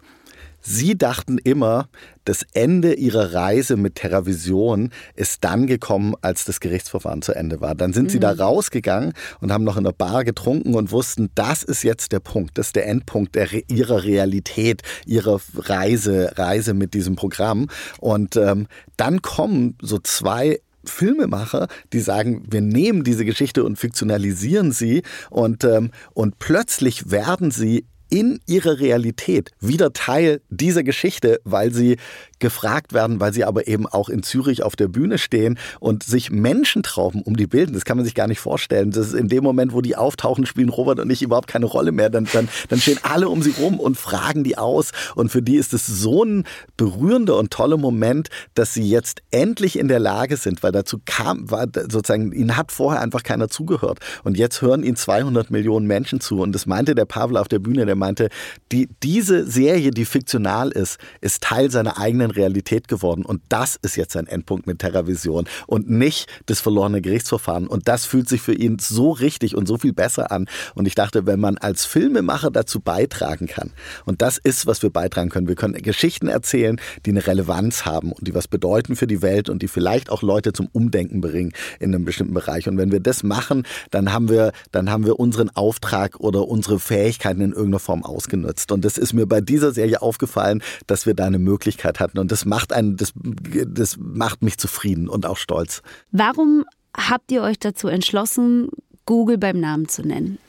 Sie 0.67 0.97
dachten 0.97 1.37
immer, 1.37 1.89
das 2.23 2.43
Ende 2.53 2.95
ihrer 2.95 3.33
Reise 3.35 3.77
mit 3.77 3.95
TerraVision 3.95 4.89
ist 5.15 5.43
dann 5.43 5.67
gekommen, 5.67 6.15
als 6.21 6.43
das 6.43 6.59
Gerichtsverfahren 6.59 7.21
zu 7.21 7.33
Ende 7.33 7.61
war. 7.61 7.75
Dann 7.75 7.93
sind 7.93 8.05
mhm. 8.05 8.09
sie 8.09 8.19
da 8.19 8.33
mhm. 8.33 8.41
rausgegangen 8.41 9.13
und 9.41 9.51
haben 9.51 9.63
noch 9.63 9.77
in 9.77 9.83
der 9.83 9.91
Bar 9.91 10.23
getrunken 10.23 10.73
und 10.73 10.91
wussten, 10.91 11.29
das 11.35 11.61
ist 11.61 11.83
jetzt 11.83 12.11
der 12.11 12.19
Punkt, 12.19 12.57
das 12.57 12.67
ist 12.67 12.75
der 12.75 12.87
Endpunkt 12.87 13.35
der, 13.35 13.47
ihrer 13.69 14.03
Realität, 14.03 14.81
ihrer 15.05 15.39
Reise, 15.55 16.33
Reise 16.35 16.73
mit 16.73 16.95
diesem 16.95 17.15
Programm. 17.15 17.67
Und 17.99 18.35
ähm, 18.35 18.65
dann 18.97 19.21
kommen 19.21 19.77
so 19.83 19.99
zwei 19.99 20.61
Filmemacher, 20.83 21.67
die 21.93 21.99
sagen, 21.99 22.43
wir 22.49 22.61
nehmen 22.61 23.03
diese 23.03 23.25
Geschichte 23.25 23.63
und 23.63 23.77
fiktionalisieren 23.77 24.71
sie 24.71 25.03
und, 25.29 25.63
ähm, 25.63 25.91
und 26.13 26.39
plötzlich 26.39 27.11
werden 27.11 27.51
sie 27.51 27.85
in 28.09 28.39
ihrer 28.45 28.79
Realität 28.79 29.51
wieder 29.59 29.93
Teil 29.93 30.41
dieser 30.49 30.83
Geschichte, 30.83 31.39
weil 31.43 31.73
sie 31.73 31.97
gefragt 32.39 32.93
werden, 32.93 33.19
weil 33.19 33.33
sie 33.33 33.43
aber 33.43 33.67
eben 33.67 33.87
auch 33.87 34.09
in 34.09 34.21
Zürich 34.21 34.63
auf 34.63 34.75
der 34.75 34.87
Bühne 34.87 35.17
stehen 35.17 35.57
und 35.79 36.03
sich 36.03 36.31
Menschentrauben 36.31 37.21
um 37.21 37.35
die 37.35 37.47
bilden. 37.47 37.73
Das 37.73 37.85
kann 37.85 37.97
man 37.97 38.05
sich 38.05 38.13
gar 38.13 38.27
nicht 38.27 38.39
vorstellen. 38.39 38.91
Das 38.91 39.07
ist 39.07 39.13
in 39.13 39.29
dem 39.29 39.43
Moment, 39.43 39.73
wo 39.73 39.81
die 39.81 39.95
auftauchen, 39.95 40.45
spielen 40.45 40.69
Robert 40.69 40.99
und 40.99 41.09
ich 41.09 41.21
überhaupt 41.21 41.47
keine 41.47 41.65
Rolle 41.65 41.91
mehr. 41.91 42.09
Dann, 42.09 42.27
dann, 42.33 42.49
dann 42.69 42.79
stehen 42.79 42.99
alle 43.03 43.29
um 43.29 43.41
sie 43.41 43.51
rum 43.51 43.79
und 43.79 43.97
fragen 43.97 44.43
die 44.43 44.57
aus. 44.57 44.91
Und 45.15 45.31
für 45.31 45.41
die 45.41 45.55
ist 45.55 45.73
es 45.73 45.87
so 45.87 46.23
ein 46.23 46.43
berührender 46.77 47.37
und 47.37 47.51
toller 47.51 47.77
Moment, 47.77 48.29
dass 48.53 48.73
sie 48.73 48.87
jetzt 48.87 49.21
endlich 49.31 49.79
in 49.79 49.87
der 49.87 49.99
Lage 49.99 50.37
sind, 50.37 50.61
weil 50.61 50.71
dazu 50.71 50.99
kam, 51.05 51.49
war 51.49 51.67
sozusagen, 51.73 52.31
ihnen 52.31 52.57
hat 52.57 52.71
vorher 52.71 53.01
einfach 53.01 53.23
keiner 53.23 53.47
zugehört. 53.47 53.99
Und 54.23 54.37
jetzt 54.37 54.61
hören 54.61 54.83
ihnen 54.83 54.97
200 54.97 55.51
Millionen 55.51 55.87
Menschen 55.87 56.19
zu. 56.19 56.41
Und 56.41 56.53
das 56.53 56.65
meinte 56.65 56.95
der 56.95 57.05
Pavel 57.05 57.37
auf 57.37 57.47
der 57.47 57.59
Bühne, 57.59 57.85
der 57.85 57.94
meinte, 57.95 58.29
die, 58.71 58.89
diese 59.03 59.45
Serie, 59.45 59.91
die 59.91 60.05
fiktional 60.05 60.71
ist, 60.71 60.99
ist 61.21 61.43
Teil 61.43 61.71
seiner 61.71 61.97
eigenen 61.97 62.31
Realität 62.31 62.87
geworden. 62.87 63.25
Und 63.25 63.41
das 63.49 63.77
ist 63.81 63.95
jetzt 63.95 64.13
sein 64.13 64.27
Endpunkt 64.27 64.67
mit 64.67 64.79
TerraVision 64.79 65.47
und 65.67 65.89
nicht 65.89 66.27
das 66.45 66.59
verlorene 66.59 67.01
Gerichtsverfahren. 67.01 67.67
Und 67.67 67.87
das 67.87 68.05
fühlt 68.05 68.29
sich 68.29 68.41
für 68.41 68.53
ihn 68.53 68.77
so 68.79 69.11
richtig 69.11 69.55
und 69.55 69.67
so 69.67 69.77
viel 69.77 69.93
besser 69.93 70.31
an. 70.31 70.47
Und 70.73 70.87
ich 70.87 70.95
dachte, 70.95 71.25
wenn 71.25 71.39
man 71.39 71.57
als 71.57 71.85
Filmemacher 71.85 72.51
dazu 72.51 72.79
beitragen 72.79 73.47
kann, 73.47 73.71
und 74.05 74.21
das 74.21 74.37
ist, 74.37 74.65
was 74.67 74.83
wir 74.83 74.89
beitragen 74.89 75.29
können, 75.29 75.47
wir 75.47 75.55
können 75.55 75.73
Geschichten 75.73 76.27
erzählen, 76.27 76.79
die 77.05 77.11
eine 77.11 77.25
Relevanz 77.25 77.85
haben 77.85 78.11
und 78.11 78.27
die 78.27 78.33
was 78.33 78.47
bedeuten 78.47 78.95
für 78.95 79.07
die 79.07 79.21
Welt 79.21 79.49
und 79.49 79.61
die 79.61 79.67
vielleicht 79.67 80.09
auch 80.09 80.21
Leute 80.21 80.53
zum 80.53 80.67
Umdenken 80.71 81.21
bringen 81.21 81.53
in 81.79 81.93
einem 81.93 82.05
bestimmten 82.05 82.33
Bereich. 82.33 82.67
Und 82.67 82.77
wenn 82.77 82.91
wir 82.91 82.99
das 82.99 83.23
machen, 83.23 83.63
dann 83.91 84.11
haben 84.13 84.29
wir, 84.29 84.51
dann 84.71 84.89
haben 84.89 85.05
wir 85.05 85.19
unseren 85.19 85.49
Auftrag 85.49 86.19
oder 86.19 86.47
unsere 86.47 86.79
Fähigkeiten 86.79 87.41
in 87.41 87.51
irgendeiner 87.51 87.79
Form 87.85 88.03
ausgenutzt. 88.03 88.71
Und 88.71 88.83
das 88.83 88.97
ist 88.97 89.13
mir 89.13 89.25
bei 89.27 89.41
dieser 89.41 89.71
Serie 89.71 90.01
aufgefallen, 90.01 90.61
dass 90.87 91.05
wir 91.05 91.13
da 91.13 91.25
eine 91.25 91.39
Möglichkeit 91.39 91.99
hatten. 91.99 92.19
Und 92.19 92.31
das 92.31 92.45
macht 92.45 92.73
einen, 92.73 92.97
das, 92.97 93.13
das 93.15 93.97
macht 93.97 94.41
mich 94.41 94.57
zufrieden 94.57 95.07
und 95.07 95.25
auch 95.25 95.37
stolz. 95.37 95.81
Warum 96.11 96.65
habt 96.97 97.31
ihr 97.31 97.43
euch 97.43 97.59
dazu 97.59 97.87
entschlossen, 97.87 98.69
Google 99.05 99.37
beim 99.37 99.59
Namen 99.59 99.87
zu 99.87 100.01
nennen? 100.01 100.39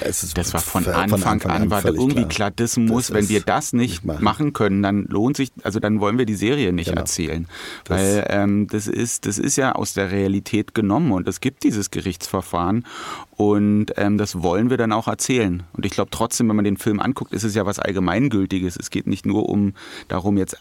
Das 0.00 0.52
war 0.52 0.60
von, 0.60 0.86
Anfang, 0.86 1.20
von 1.20 1.28
Anfang 1.28 1.50
an, 1.50 1.70
war 1.70 1.84
irgendwie 1.84 2.14
klar. 2.14 2.28
klar, 2.28 2.50
das 2.50 2.76
muss, 2.76 3.08
das 3.08 3.16
wenn 3.16 3.28
wir 3.28 3.40
das 3.40 3.72
nicht, 3.72 3.82
nicht 3.82 4.04
machen. 4.04 4.24
machen. 4.24 4.52
können, 4.52 4.82
dann 4.82 5.04
lohnt 5.04 5.36
sich, 5.36 5.52
also 5.62 5.80
dann 5.80 6.00
wollen 6.00 6.18
wir 6.18 6.26
die 6.26 6.34
Serie 6.34 6.72
nicht 6.72 6.88
genau. 6.88 7.00
erzählen. 7.00 7.46
Das 7.84 7.98
Weil 7.98 8.26
ähm, 8.28 8.66
das, 8.68 8.86
ist, 8.86 9.26
das 9.26 9.38
ist 9.38 9.56
ja 9.56 9.72
aus 9.72 9.94
der 9.94 10.10
Realität 10.10 10.74
genommen 10.74 11.12
und 11.12 11.28
es 11.28 11.40
gibt 11.40 11.64
dieses 11.64 11.90
Gerichtsverfahren 11.90 12.86
und 13.36 13.86
ähm, 13.96 14.18
das 14.18 14.42
wollen 14.42 14.70
wir 14.70 14.76
dann 14.76 14.92
auch 14.92 15.08
erzählen. 15.08 15.62
Und 15.72 15.86
ich 15.86 15.92
glaube 15.92 16.10
trotzdem, 16.10 16.48
wenn 16.48 16.56
man 16.56 16.64
den 16.64 16.76
Film 16.76 17.00
anguckt, 17.00 17.32
ist 17.32 17.44
es 17.44 17.54
ja 17.54 17.66
was 17.66 17.78
Allgemeingültiges. 17.78 18.76
Es 18.76 18.90
geht 18.90 19.06
nicht 19.06 19.26
nur 19.26 19.48
um 19.48 19.74
darum, 20.08 20.36
jetzt 20.36 20.56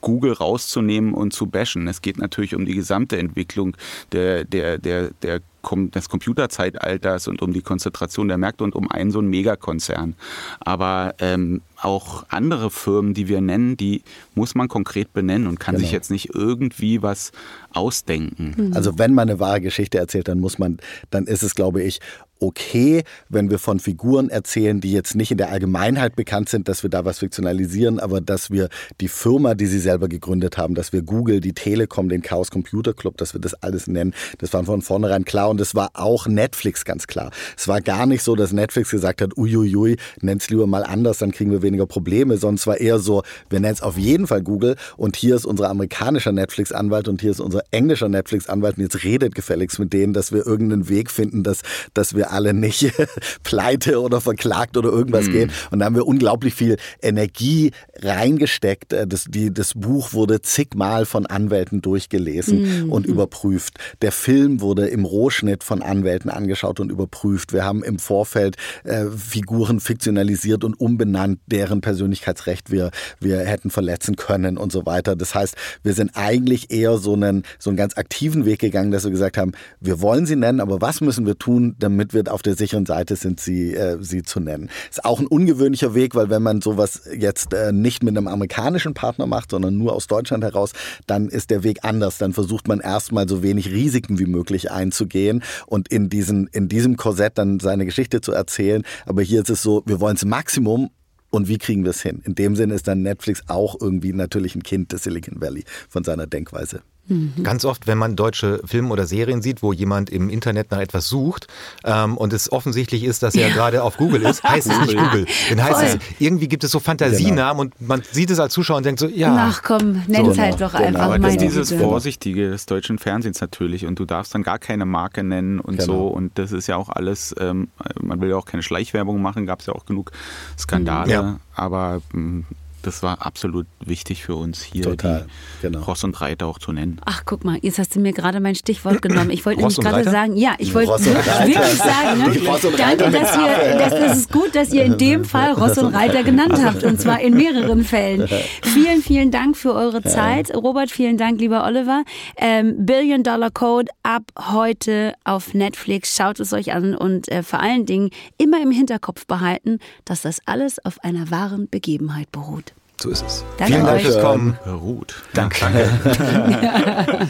Google 0.00 0.32
rauszunehmen 0.32 1.14
und 1.14 1.32
zu 1.32 1.46
bashen. 1.46 1.88
Es 1.88 2.02
geht 2.02 2.18
natürlich 2.18 2.54
um 2.54 2.64
die 2.64 2.74
gesamte 2.74 3.18
Entwicklung 3.18 3.76
der, 4.12 4.44
der, 4.44 4.78
der, 4.78 5.10
der 5.22 5.40
des 5.62 6.08
Computerzeitalters 6.08 7.28
und 7.28 7.42
um 7.42 7.52
die 7.52 7.62
Konzentration 7.62 8.28
der 8.28 8.38
Märkte 8.38 8.64
und 8.64 8.74
um 8.74 8.90
einen 8.90 9.10
so 9.10 9.18
einen 9.18 9.28
Megakonzern. 9.28 10.14
Aber 10.60 11.14
ähm, 11.18 11.62
auch 11.80 12.24
andere 12.28 12.70
Firmen, 12.70 13.14
die 13.14 13.28
wir 13.28 13.40
nennen, 13.40 13.76
die 13.76 14.02
muss 14.34 14.54
man 14.54 14.68
konkret 14.68 15.12
benennen 15.12 15.46
und 15.46 15.60
kann 15.60 15.74
genau. 15.74 15.84
sich 15.84 15.92
jetzt 15.92 16.10
nicht 16.10 16.34
irgendwie 16.34 17.02
was 17.02 17.32
ausdenken. 17.72 18.72
Also 18.74 18.98
wenn 18.98 19.14
man 19.14 19.28
eine 19.28 19.40
wahre 19.40 19.60
Geschichte 19.60 19.98
erzählt, 19.98 20.28
dann 20.28 20.40
muss 20.40 20.58
man, 20.58 20.78
dann 21.10 21.26
ist 21.26 21.42
es, 21.42 21.54
glaube 21.54 21.82
ich, 21.82 22.00
okay, 22.40 23.02
wenn 23.28 23.50
wir 23.50 23.58
von 23.58 23.80
Figuren 23.80 24.30
erzählen, 24.30 24.80
die 24.80 24.92
jetzt 24.92 25.14
nicht 25.14 25.30
in 25.30 25.38
der 25.38 25.50
Allgemeinheit 25.50 26.16
bekannt 26.16 26.48
sind, 26.48 26.68
dass 26.68 26.82
wir 26.82 26.90
da 26.90 27.04
was 27.04 27.18
fiktionalisieren, 27.18 27.98
aber 27.98 28.20
dass 28.20 28.50
wir 28.50 28.68
die 29.00 29.08
Firma, 29.08 29.54
die 29.54 29.66
sie 29.66 29.78
selber 29.78 30.08
gegründet 30.08 30.58
haben, 30.58 30.74
dass 30.74 30.92
wir 30.92 31.02
Google, 31.02 31.40
die 31.40 31.52
Telekom, 31.52 32.08
den 32.08 32.22
Chaos 32.22 32.50
Computer 32.50 32.94
Club, 32.94 33.16
dass 33.16 33.34
wir 33.34 33.40
das 33.40 33.54
alles 33.54 33.86
nennen, 33.86 34.14
das 34.38 34.52
war 34.52 34.64
von 34.64 34.82
vornherein 34.82 35.24
klar 35.24 35.50
und 35.50 35.60
das 35.60 35.74
war 35.74 35.90
auch 35.94 36.26
Netflix 36.26 36.84
ganz 36.84 37.06
klar. 37.06 37.30
Es 37.56 37.68
war 37.68 37.80
gar 37.80 38.06
nicht 38.06 38.22
so, 38.22 38.36
dass 38.36 38.52
Netflix 38.52 38.90
gesagt 38.90 39.20
hat, 39.20 39.36
uiuiui, 39.36 39.96
nenn's 40.20 40.50
lieber 40.50 40.66
mal 40.66 40.84
anders, 40.84 41.18
dann 41.18 41.32
kriegen 41.32 41.50
wir 41.50 41.62
weniger 41.62 41.86
Probleme, 41.86 42.36
sondern 42.36 42.56
es 42.56 42.66
war 42.66 42.78
eher 42.78 42.98
so, 42.98 43.22
wir 43.50 43.60
nennen 43.60 43.74
es 43.74 43.82
auf 43.82 43.96
jeden 43.96 44.26
Fall 44.26 44.42
Google 44.42 44.76
und 44.96 45.16
hier 45.16 45.34
ist 45.34 45.44
unser 45.44 45.68
amerikanischer 45.70 46.32
Netflix-Anwalt 46.32 47.08
und 47.08 47.20
hier 47.20 47.30
ist 47.30 47.40
unser 47.40 47.62
englischer 47.70 48.08
Netflix-Anwalt 48.08 48.76
und 48.76 48.82
jetzt 48.82 49.04
redet 49.04 49.34
gefälligst 49.34 49.78
mit 49.78 49.92
denen, 49.92 50.12
dass 50.12 50.32
wir 50.32 50.46
irgendeinen 50.46 50.88
Weg 50.88 51.10
finden, 51.10 51.42
dass, 51.42 51.62
dass 51.94 52.14
wir 52.14 52.27
alle 52.30 52.54
nicht 52.54 52.92
pleite 53.42 54.00
oder 54.00 54.20
verklagt 54.20 54.76
oder 54.76 54.90
irgendwas 54.90 55.26
mhm. 55.26 55.32
gehen. 55.32 55.52
Und 55.70 55.80
da 55.80 55.86
haben 55.86 55.96
wir 55.96 56.06
unglaublich 56.06 56.54
viel 56.54 56.76
Energie 57.02 57.72
reingesteckt. 58.00 58.92
Äh, 58.92 59.06
das, 59.06 59.24
die, 59.28 59.52
das 59.52 59.74
Buch 59.74 60.12
wurde 60.12 60.40
zigmal 60.42 61.06
von 61.06 61.26
Anwälten 61.26 61.82
durchgelesen 61.82 62.84
mhm. 62.84 62.92
und 62.92 63.06
überprüft. 63.06 63.78
Der 64.02 64.12
Film 64.12 64.60
wurde 64.60 64.86
im 64.88 65.04
Rohschnitt 65.04 65.64
von 65.64 65.82
Anwälten 65.82 66.30
angeschaut 66.30 66.80
und 66.80 66.90
überprüft. 66.90 67.52
Wir 67.52 67.64
haben 67.64 67.82
im 67.82 67.98
Vorfeld 67.98 68.56
äh, 68.84 69.06
Figuren 69.06 69.80
fiktionalisiert 69.80 70.64
und 70.64 70.78
umbenannt, 70.80 71.40
deren 71.46 71.80
Persönlichkeitsrecht 71.80 72.70
wir, 72.70 72.90
wir 73.20 73.40
hätten 73.40 73.70
verletzen 73.70 74.16
können 74.16 74.58
und 74.58 74.72
so 74.72 74.86
weiter. 74.86 75.16
Das 75.16 75.34
heißt, 75.34 75.56
wir 75.82 75.94
sind 75.94 76.12
eigentlich 76.14 76.70
eher 76.70 76.98
so 76.98 77.14
einen, 77.14 77.44
so 77.58 77.70
einen 77.70 77.76
ganz 77.76 77.96
aktiven 77.96 78.44
Weg 78.44 78.60
gegangen, 78.60 78.90
dass 78.90 79.04
wir 79.04 79.10
gesagt 79.10 79.36
haben, 79.36 79.52
wir 79.80 80.00
wollen 80.00 80.26
sie 80.26 80.36
nennen, 80.36 80.60
aber 80.60 80.80
was 80.80 81.00
müssen 81.00 81.26
wir 81.26 81.38
tun, 81.38 81.74
damit 81.78 82.14
wir 82.14 82.17
wir 82.18 82.28
auf 82.28 82.42
der 82.42 82.56
sicheren 82.56 82.86
Seite 82.86 83.16
sind, 83.16 83.40
sie, 83.40 83.74
äh, 83.74 83.98
sie 84.00 84.22
zu 84.22 84.40
nennen. 84.40 84.70
Ist 84.90 85.04
auch 85.04 85.20
ein 85.20 85.26
ungewöhnlicher 85.26 85.94
Weg, 85.94 86.14
weil 86.14 86.30
wenn 86.30 86.42
man 86.42 86.60
sowas 86.60 87.02
jetzt 87.16 87.54
äh, 87.54 87.72
nicht 87.72 88.02
mit 88.02 88.16
einem 88.16 88.26
amerikanischen 88.26 88.94
Partner 88.94 89.26
macht, 89.26 89.50
sondern 89.50 89.76
nur 89.76 89.92
aus 89.92 90.06
Deutschland 90.06 90.44
heraus, 90.44 90.72
dann 91.06 91.28
ist 91.28 91.50
der 91.50 91.62
Weg 91.62 91.78
anders. 91.82 92.18
Dann 92.18 92.32
versucht 92.32 92.68
man 92.68 92.80
erstmal 92.80 93.28
so 93.28 93.42
wenig 93.42 93.70
Risiken 93.70 94.18
wie 94.18 94.26
möglich 94.26 94.70
einzugehen 94.70 95.42
und 95.66 95.88
in, 95.88 96.08
diesen, 96.08 96.48
in 96.48 96.68
diesem 96.68 96.96
Korsett 96.96 97.38
dann 97.38 97.60
seine 97.60 97.84
Geschichte 97.84 98.20
zu 98.20 98.32
erzählen. 98.32 98.82
Aber 99.06 99.22
hier 99.22 99.42
ist 99.42 99.50
es 99.50 99.62
so, 99.62 99.82
wir 99.86 100.00
wollen 100.00 100.16
es 100.16 100.24
Maximum 100.24 100.90
und 101.30 101.48
wie 101.48 101.58
kriegen 101.58 101.84
wir 101.84 101.90
es 101.90 102.02
hin? 102.02 102.22
In 102.24 102.34
dem 102.34 102.56
Sinne 102.56 102.74
ist 102.74 102.88
dann 102.88 103.02
Netflix 103.02 103.42
auch 103.48 103.76
irgendwie 103.80 104.12
natürlich 104.12 104.54
ein 104.54 104.62
Kind 104.62 104.92
des 104.92 105.04
Silicon 105.04 105.40
Valley 105.40 105.64
von 105.88 106.04
seiner 106.04 106.26
Denkweise. 106.26 106.82
Mhm. 107.08 107.42
Ganz 107.42 107.64
oft, 107.64 107.86
wenn 107.86 107.98
man 107.98 108.16
deutsche 108.16 108.60
Filme 108.64 108.90
oder 108.90 109.06
Serien 109.06 109.42
sieht, 109.42 109.62
wo 109.62 109.72
jemand 109.72 110.10
im 110.10 110.28
Internet 110.28 110.70
nach 110.70 110.78
etwas 110.78 111.08
sucht 111.08 111.46
ähm, 111.84 112.16
und 112.16 112.32
es 112.32 112.52
offensichtlich 112.52 113.04
ist, 113.04 113.22
dass 113.22 113.34
er 113.34 113.48
ja. 113.48 113.54
gerade 113.54 113.82
auf 113.82 113.96
Google 113.96 114.22
ist, 114.22 114.42
heißt 114.42 114.70
es 114.70 114.80
nicht 114.80 114.96
Google. 114.96 115.26
Dann 115.48 115.62
heißt 115.62 115.80
Voll. 115.80 115.84
es, 115.84 115.98
irgendwie 116.18 116.48
gibt 116.48 116.64
es 116.64 116.70
so 116.70 116.80
Fantasienamen 116.80 117.70
genau. 117.70 117.80
und 117.80 117.88
man 117.88 118.02
sieht 118.10 118.30
es 118.30 118.38
als 118.38 118.52
Zuschauer 118.52 118.78
und 118.78 118.86
denkt 118.86 119.00
so, 119.00 119.08
ja. 119.08 119.48
Ach 119.50 119.62
komm, 119.62 120.02
nenn 120.06 120.26
es 120.26 120.36
so, 120.36 120.42
halt 120.42 120.60
doch 120.60 120.72
genau. 120.72 120.84
einfach. 120.84 121.00
Aber 121.02 121.18
das 121.18 121.32
ist 121.32 121.40
dieses 121.40 121.70
Güte. 121.70 121.82
Vorsichtige 121.82 122.50
des 122.50 122.66
deutschen 122.66 122.98
Fernsehens 122.98 123.40
natürlich 123.40 123.86
und 123.86 123.98
du 123.98 124.04
darfst 124.04 124.34
dann 124.34 124.42
gar 124.42 124.58
keine 124.58 124.84
Marke 124.84 125.24
nennen 125.24 125.60
und 125.60 125.78
genau. 125.78 125.92
so 125.92 126.06
und 126.08 126.38
das 126.38 126.52
ist 126.52 126.66
ja 126.66 126.76
auch 126.76 126.90
alles, 126.90 127.34
ähm, 127.40 127.68
man 128.00 128.20
will 128.20 128.30
ja 128.30 128.36
auch 128.36 128.46
keine 128.46 128.62
Schleichwerbung 128.62 129.22
machen, 129.22 129.46
gab 129.46 129.60
es 129.60 129.66
ja 129.66 129.74
auch 129.74 129.86
genug 129.86 130.12
Skandale, 130.58 131.10
ja. 131.10 131.40
aber 131.54 132.02
ähm, 132.14 132.44
das 132.88 133.02
war 133.02 133.24
absolut 133.24 133.66
wichtig 133.84 134.24
für 134.24 134.34
uns 134.34 134.62
hier, 134.62 134.84
Total, 134.84 135.26
genau. 135.60 135.80
Ross 135.80 136.04
und 136.04 136.18
Reiter 136.22 136.46
auch 136.46 136.58
zu 136.58 136.72
nennen. 136.72 136.98
Ach, 137.04 137.22
guck 137.26 137.44
mal, 137.44 137.58
jetzt 137.60 137.78
hast 137.78 137.94
du 137.94 138.00
mir 138.00 138.12
gerade 138.12 138.40
mein 138.40 138.54
Stichwort 138.54 139.02
genommen. 139.02 139.28
Ich 139.28 139.44
wollte 139.44 139.60
nämlich 139.60 139.76
gerade 139.76 140.04
sagen, 140.04 140.36
ja, 140.36 140.54
ich 140.56 140.72
wollte 140.72 141.04
wirklich 141.04 141.56
sagen, 141.74 142.18
ne? 142.18 142.76
danke, 142.78 143.10
dass 143.10 143.36
ihr, 143.36 143.78
das, 143.78 143.90
das 143.90 144.18
ist 144.18 144.32
gut, 144.32 144.54
dass 144.54 144.72
ihr 144.72 144.84
in 144.84 144.96
dem 144.96 145.26
Fall 145.26 145.52
Ross 145.52 145.76
und 145.76 145.94
Reiter 145.94 146.22
genannt 146.22 146.58
habt 146.64 146.82
und 146.82 146.98
zwar 146.98 147.20
in 147.20 147.34
mehreren 147.34 147.84
Fällen. 147.84 148.26
Vielen, 148.62 149.02
vielen 149.02 149.30
Dank 149.30 149.58
für 149.58 149.74
eure 149.74 150.02
Zeit. 150.02 150.54
Robert, 150.54 150.90
vielen 150.90 151.18
Dank, 151.18 151.40
lieber 151.40 151.66
Oliver. 151.66 152.04
Ähm, 152.38 152.86
Billion 152.86 153.22
Dollar 153.22 153.50
Code 153.50 153.90
ab 154.02 154.22
heute 154.38 155.12
auf 155.24 155.52
Netflix. 155.52 156.16
Schaut 156.16 156.40
es 156.40 156.54
euch 156.54 156.72
an 156.72 156.94
und 156.94 157.28
äh, 157.28 157.42
vor 157.42 157.60
allen 157.60 157.84
Dingen 157.84 158.08
immer 158.38 158.62
im 158.62 158.70
Hinterkopf 158.70 159.26
behalten, 159.26 159.78
dass 160.06 160.22
das 160.22 160.40
alles 160.46 160.82
auf 160.86 161.04
einer 161.04 161.30
wahren 161.30 161.68
Begebenheit 161.68 162.32
beruht. 162.32 162.72
So 163.00 163.10
ist 163.10 163.24
es. 163.24 163.44
Danke 163.58 163.74
Vielen 163.74 163.86
Dank 163.86 164.00
fürs 164.00 164.20
Kommen. 164.20 164.58
Ruht. 164.66 165.14
Danke. 165.32 165.60
Danke. 165.60 167.26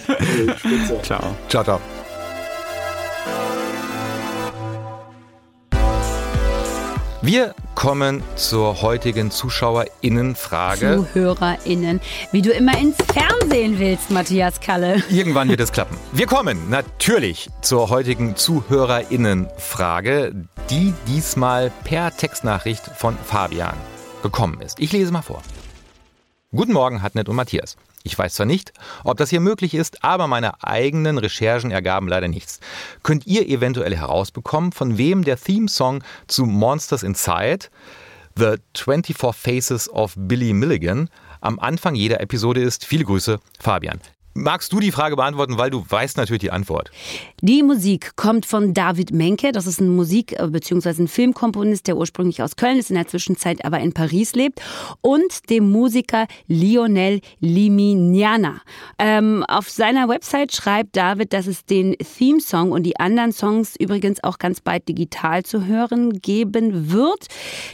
ciao. 1.03 1.37
Ciao, 1.49 1.65
ciao. 1.65 1.81
Wir 7.21 7.55
kommen 7.75 8.23
zur 8.37 8.81
heutigen 8.81 9.31
ZuschauerInnen-Frage. 9.31 11.05
ZuhörerInnen. 11.13 12.01
Wie 12.33 12.41
du 12.41 12.51
immer 12.51 12.79
ins 12.79 12.97
Fernsehen 13.13 13.79
willst, 13.79 14.11
Matthias 14.11 14.61
Kalle. 14.61 15.03
Irgendwann 15.11 15.51
wird 15.51 15.61
es 15.61 15.73
klappen. 15.73 15.99
Wir 16.13 16.27
kommen 16.27 16.71
natürlich 16.71 17.51
zur 17.61 17.91
heutigen 17.91 18.37
ZuhörerInnen-Frage, 18.37 20.33
die 20.71 20.95
diesmal 21.07 21.71
per 21.85 22.17
Textnachricht 22.17 22.85
von 22.97 23.19
Fabian 23.19 23.77
gekommen 24.23 24.61
ist. 24.61 24.81
Ich 24.81 24.93
lese 24.93 25.13
mal 25.13 25.23
vor. 25.23 25.43
Guten 26.57 26.73
Morgen, 26.73 27.03
Hartnett 27.03 27.29
und 27.29 27.37
Matthias. 27.37 27.77
Ich 28.05 28.19
weiß 28.19 28.33
zwar 28.33 28.47
nicht, 28.47 28.73
ob 29.05 29.19
das 29.19 29.29
hier 29.29 29.41
möglich 29.41 29.75
ist, 29.75 30.03
aber 30.03 30.29
meine 30.29 30.65
eigenen 30.65 31.19
Recherchen 31.19 31.71
ergaben 31.71 32.09
leider 32.09 32.27
nichts. 32.27 32.61
Könnt 33.03 33.27
ihr 33.27 33.47
eventuell 33.47 33.95
herausbekommen, 33.95 34.73
von 34.73 34.97
wem 34.97 35.25
der 35.25 35.37
Theme-Song 35.37 36.03
zu 36.27 36.47
Monsters 36.47 37.03
Inside, 37.03 37.67
The 38.35 38.55
24 38.75 39.37
Faces 39.37 39.91
of 39.91 40.15
Billy 40.17 40.55
Milligan, 40.55 41.11
am 41.43 41.59
Anfang 41.59 41.95
jeder 41.95 42.23
Episode 42.23 42.63
ist? 42.63 42.87
Viele 42.87 43.05
Grüße, 43.05 43.41
Fabian. 43.61 44.01
Magst 44.41 44.73
du 44.73 44.79
die 44.79 44.93
Frage 44.93 45.17
beantworten, 45.17 45.59
weil 45.59 45.71
du 45.71 45.85
weißt 45.89 46.17
natürlich 46.17 46.43
die 46.43 46.53
Antwort? 46.53 46.93
Die 47.41 47.65
Musik 47.65 48.15
kommt 48.15 48.47
von 48.47 48.73
David 48.73 49.13
Menke. 49.13 49.51
Das 49.51 49.67
ist 49.67 49.81
ein 49.81 49.97
Musik- 49.97 50.39
äh, 50.39 50.47
bzw. 50.47 51.03
ein 51.03 51.09
Filmkomponist, 51.09 51.89
der 51.89 51.97
ursprünglich 51.97 52.41
aus 52.41 52.55
Köln 52.55 52.79
ist, 52.79 52.89
in 52.89 52.95
der 52.95 53.09
Zwischenzeit 53.09 53.65
aber 53.65 53.81
in 53.81 53.93
Paris 53.93 54.37
lebt. 54.37 54.61
Und 55.01 55.51
dem 55.51 55.73
Musiker 55.73 56.29
Lionel 56.47 57.21
Limignana. 57.41 58.61
Ähm, 59.01 59.43
auf 59.49 59.69
seiner 59.69 60.09
Website 60.09 60.55
schreibt 60.55 60.97
David, 60.97 61.33
dass 61.33 61.49
es 61.49 61.65
den 61.65 61.97
Theme-Song 61.99 62.71
und 62.71 62.85
die 62.85 63.01
anderen 63.01 63.33
Songs 63.33 63.75
übrigens 63.77 64.23
auch 64.23 64.39
ganz 64.39 64.61
bald 64.61 64.87
digital 64.89 65.43
zu 65.43 65.67
hören 65.67 66.21
geben 66.21 66.93
wird. 66.93 67.27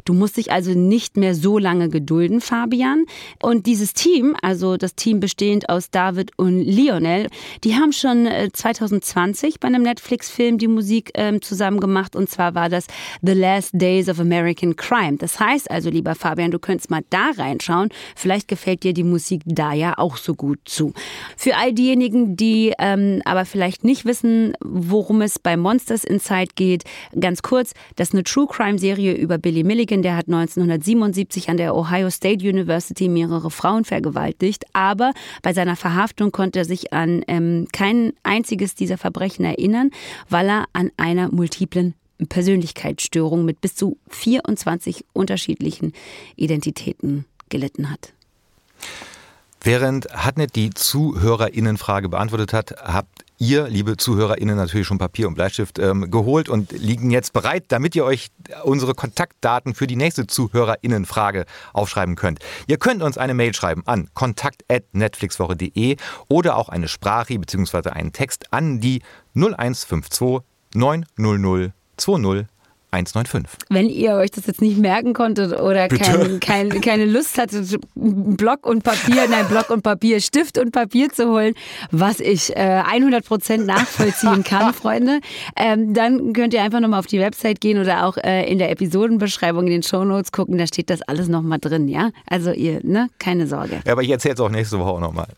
Du 0.07 0.15
musst 0.15 0.39
dich 0.39 0.51
also 0.51 0.71
nicht 0.71 1.19
mehr 1.19 1.35
so 1.35 1.59
lange 1.59 1.91
gedulden, 1.91 2.41
Fabian. 2.41 3.05
Und 3.43 3.67
dieses 3.67 3.93
Team, 3.93 4.35
also 4.41 4.79
das 4.79 4.95
Team 4.95 5.21
bestehend 5.21 5.69
aus 5.69 5.91
David 5.91 6.31
und 6.39 6.54
und 6.55 6.65
Lionel, 6.65 7.29
die 7.63 7.75
haben 7.75 7.93
schon 7.93 8.29
2020 8.53 9.55
äh, 9.55 9.59
bei 9.61 9.69
einem 9.69 9.83
Netflix-Film 9.83 10.59
die 10.59 10.69
Musik 10.69 11.11
ähm, 11.15 11.43
zusammen 11.43 11.81
gemacht 11.81 12.17
und 12.17 12.31
zwar 12.31 12.55
war 12.55 12.69
das 12.69 12.87
The 13.23 13.33
Last 13.33 13.71
Days 13.73 14.09
of 14.09 14.21
American 14.21 14.77
Crime. 14.77 15.17
Das 15.17 15.41
heißt 15.41 15.71
also, 15.71 15.91
lieber 15.91 16.15
Fabian, 16.15 16.51
du 16.51 16.59
könntest 16.59 16.91
mal 16.91 17.03
da 17.11 17.31
reinschauen. 17.37 17.89
Vielleicht 18.17 18.49
gefällt 18.49 18.83
dir 18.83 18.93
die 18.93 19.05
Musik 19.05 19.43
da 19.45 19.73
ja 19.73 19.99
auch 19.99 20.17
so 20.17 20.35
gut 20.35 20.61
zu. 20.65 20.93
Für 21.37 21.57
all 21.57 21.73
diejenigen, 21.73 22.37
die 22.37 22.73
ähm, 22.79 23.21
aber 23.25 23.45
vielleicht 23.45 23.85
nicht 23.85 24.05
wissen, 24.05 24.55
worum 24.61 25.23
es 25.23 25.39
bei 25.39 25.57
Monsters 25.57 26.05
Inside 26.05 26.53
geht, 26.55 26.85
ganz 27.19 27.43
kurz, 27.43 27.73
das 27.97 28.09
ist 28.09 28.15
eine 28.15 28.25
True 28.25 28.47
Crime 28.49 28.79
Serie 28.79 29.15
über 29.15 29.39
Billy 29.39 29.65
Milligan, 29.65 30.03
der 30.03 30.17
hat 30.17 30.27
1977 30.27 31.49
an 31.49 31.57
der 31.57 31.75
Ohio 31.75 32.11
State 32.11 32.47
University 32.47 33.09
mehrere 33.09 33.51
Frauen 33.51 33.85
vergewaltigt, 33.85 34.65
aber 34.73 35.13
bei 35.43 35.53
seiner 35.53 35.77
Verhaftung 35.77 36.33
konnte 36.33 36.43
er 36.53 36.64
sich 36.64 36.92
an 36.92 37.22
ähm, 37.28 37.66
kein 37.72 38.12
einziges 38.22 38.74
dieser 38.74 38.99
Verbrechen 38.99 39.45
erinnern, 39.45 39.90
weil 40.28 40.49
er 40.49 40.64
an 40.72 40.90
einer 40.97 41.30
multiplen 41.32 41.95
Persönlichkeitsstörung 42.28 43.45
mit 43.45 43.61
bis 43.61 43.74
zu 43.74 43.97
24 44.11 45.05
unterschiedlichen 45.12 45.92
Identitäten 46.36 47.24
gelitten 47.49 47.90
hat. 47.90 48.12
Während 49.61 50.12
Hatnet 50.12 50.57
die 50.57 50.70
Zuhörerinnenfrage 50.70 52.11
beantwortet 52.11 52.53
hat, 52.53 52.74
habt 52.82 53.24
ihr, 53.39 53.68
liebe 53.68 53.97
ZuhörerInnen, 53.97 54.57
natürlich 54.57 54.87
schon 54.87 54.99
Papier 54.99 55.28
und 55.28 55.35
Bleistift 55.35 55.78
ähm, 55.78 56.11
geholt 56.11 56.49
und 56.49 56.72
liegen 56.72 57.11
jetzt 57.11 57.32
bereit, 57.32 57.64
damit 57.68 57.95
ihr 57.97 58.05
euch 58.05 58.28
unsere 58.64 58.95
Kontaktdaten 58.95 59.74
für 59.74 59.87
die 59.87 59.97
nächste 59.97 60.26
ZuhörerInnenfrage 60.26 61.47
aufschreiben 61.72 62.16
könnt. 62.16 62.41
Ihr 62.66 62.78
könnt 62.78 63.03
uns 63.03 63.18
eine 63.18 63.35
Mail 63.35 63.55
schreiben 63.55 63.82
an 63.87 64.09
kontakt.netflixwoche.de 64.14 65.97
oder 66.28 66.57
auch 66.57 66.68
eine 66.68 66.89
Sprache 66.89 67.39
bzw. 67.39 67.91
einen 67.91 68.12
Text 68.12 68.53
an 68.53 68.80
die 68.80 69.03
0152 69.35 70.41
900 70.74 71.72
20 71.97 72.47
195. 72.95 73.68
Wenn 73.68 73.88
ihr 73.88 74.14
euch 74.14 74.30
das 74.30 74.47
jetzt 74.47 74.62
nicht 74.62 74.78
merken 74.78 75.12
konntet 75.12 75.59
oder 75.61 75.88
kein, 75.88 76.40
kein, 76.40 76.80
keine 76.80 77.05
Lust 77.07 77.38
hattet, 77.38 77.78
Block 77.95 78.66
und 78.66 78.82
Papier, 78.82 79.26
nein, 79.28 79.47
Block 79.49 79.70
und 79.70 79.82
Papier, 79.82 80.20
Stift 80.20 80.59
und 80.59 80.72
Papier 80.72 81.11
zu 81.11 81.28
holen, 81.28 81.55
was 81.90 82.20
ich 82.20 82.57
äh, 82.57 82.82
100% 82.82 83.64
nachvollziehen 83.64 84.45
kann, 84.45 84.72
Freunde, 84.74 85.20
ähm, 85.57 85.95
dann 85.95 86.32
könnt 86.32 86.55
ihr 86.55 86.62
einfach 86.62 86.80
nochmal 86.80 87.01
auf 87.01 87.07
die 87.07 87.20
Website 87.20 87.61
gehen 87.61 87.78
oder 87.78 88.07
auch 88.07 88.16
äh, 88.16 88.51
in 88.51 88.59
der 88.59 88.70
Episodenbeschreibung 88.70 89.64
in 89.66 89.72
den 89.72 89.82
Shownotes 89.82 90.32
gucken, 90.32 90.59
da 90.59 90.66
steht 90.66 90.90
das 90.90 91.03
alles 91.03 91.28
nochmal 91.28 91.59
drin, 91.59 91.88
ja? 91.88 92.11
Also 92.26 92.53
ihr, 92.53 92.80
ne, 92.82 93.09
keine 93.18 93.47
Sorge. 93.47 93.80
Ja, 93.84 93.92
aber 93.92 94.03
ich 94.03 94.11
erzähle 94.11 94.34
es 94.34 94.40
auch 94.40 94.51
nächste 94.51 94.78
Woche 94.78 95.01
nochmal. 95.01 95.28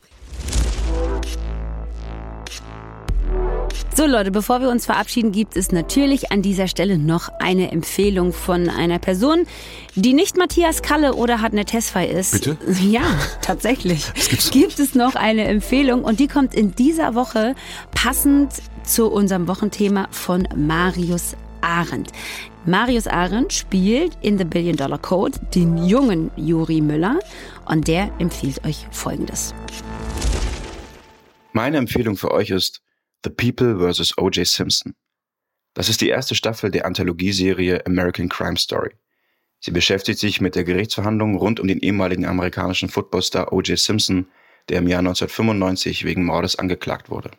So 3.97 4.05
Leute, 4.05 4.31
bevor 4.31 4.61
wir 4.61 4.69
uns 4.69 4.85
verabschieden, 4.85 5.33
gibt 5.33 5.57
es 5.57 5.73
natürlich 5.73 6.31
an 6.31 6.43
dieser 6.43 6.69
Stelle 6.69 6.99
noch 6.99 7.31
eine 7.39 7.73
Empfehlung 7.73 8.35
von 8.35 8.69
einer 8.69 8.99
Person, 8.99 9.47
die 9.95 10.13
nicht 10.13 10.37
Matthias 10.37 10.83
Kalle 10.83 11.15
oder 11.15 11.41
Hartnett 11.41 11.69
Tesfay 11.69 12.07
ist. 12.13 12.33
Bitte? 12.33 12.59
Ja, 12.83 13.05
tatsächlich. 13.41 14.05
Gibt 14.51 14.81
es 14.81 14.95
noch 14.95 15.15
eine 15.15 15.45
Empfehlung 15.45 16.05
und 16.05 16.21
die 16.21 16.29
kommt 16.29 16.55
in 16.55 16.75
dieser 16.75 17.15
Woche 17.15 17.55
passend 17.95 18.53
zu 18.85 19.11
unserem 19.11 19.49
Wochenthema 19.49 20.09
von 20.11 20.47
Marius 20.55 21.35
Arendt. 21.63 22.13
Marius 22.67 23.07
Arendt 23.07 23.55
spielt 23.55 24.13
in 24.21 24.37
The 24.37 24.45
Billion 24.45 24.77
Dollar 24.77 24.99
Code 24.99 25.39
den 25.55 25.87
jungen 25.87 26.31
Juri 26.37 26.83
Müller 26.83 27.19
und 27.65 27.89
der 27.89 28.11
empfiehlt 28.19 28.63
euch 28.67 28.87
Folgendes. 28.91 29.55
Meine 31.55 31.79
Empfehlung 31.79 32.19
für 32.19 32.31
euch 32.31 32.51
ist 32.51 32.83
The 33.27 33.31
People 33.31 33.81
vs. 33.81 34.17
O.J. 34.19 34.47
Simpson. 34.47 34.95
Das 35.75 35.89
ist 35.89 36.01
die 36.01 36.11
erste 36.11 36.37
Staffel 36.37 36.71
der 36.71 36.87
Anthologieserie 36.87 37.85
American 37.85 38.29
Crime 38.29 38.57
Story. 38.57 38.93
Sie 39.59 39.73
beschäftigt 39.73 40.21
sich 40.21 40.41
mit 40.41 40.55
der 40.55 40.63
Gerichtsverhandlung 40.63 41.35
rund 41.35 41.59
um 41.59 41.67
den 41.67 41.81
ehemaligen 41.81 42.25
amerikanischen 42.25 42.89
Footballstar 42.89 43.53
O.J. 43.53 43.77
Simpson, 43.77 44.29
der 44.69 44.79
im 44.79 44.87
Jahr 44.87 45.01
1995 45.01 46.05
wegen 46.05 46.25
Mordes 46.25 46.55
angeklagt 46.55 47.11
wurde. 47.11 47.33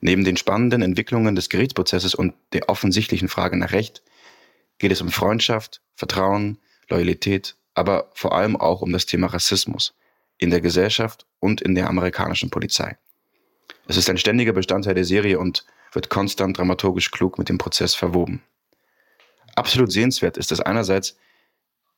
Neben 0.00 0.24
den 0.24 0.36
spannenden 0.36 0.82
Entwicklungen 0.82 1.36
des 1.36 1.50
Gerichtsprozesses 1.50 2.16
und 2.16 2.34
der 2.52 2.68
offensichtlichen 2.68 3.28
Frage 3.28 3.56
nach 3.56 3.70
Recht 3.70 4.02
geht 4.78 4.90
es 4.90 5.00
um 5.00 5.12
Freundschaft, 5.12 5.82
Vertrauen, 5.94 6.58
Loyalität, 6.88 7.54
aber 7.74 8.10
vor 8.14 8.34
allem 8.34 8.56
auch 8.56 8.82
um 8.82 8.90
das 8.90 9.06
Thema 9.06 9.28
Rassismus 9.28 9.94
in 10.36 10.50
der 10.50 10.60
Gesellschaft 10.60 11.28
und 11.38 11.60
in 11.60 11.76
der 11.76 11.88
amerikanischen 11.88 12.50
Polizei. 12.50 12.96
Es 13.86 13.96
ist 13.96 14.08
ein 14.08 14.18
ständiger 14.18 14.52
Bestandteil 14.52 14.94
der 14.94 15.04
Serie 15.04 15.38
und 15.38 15.64
wird 15.92 16.08
konstant 16.08 16.58
dramaturgisch 16.58 17.10
klug 17.10 17.38
mit 17.38 17.48
dem 17.48 17.58
Prozess 17.58 17.94
verwoben. 17.94 18.42
Absolut 19.56 19.90
sehenswert 19.90 20.36
ist 20.36 20.52
es 20.52 20.60
einerseits, 20.60 21.16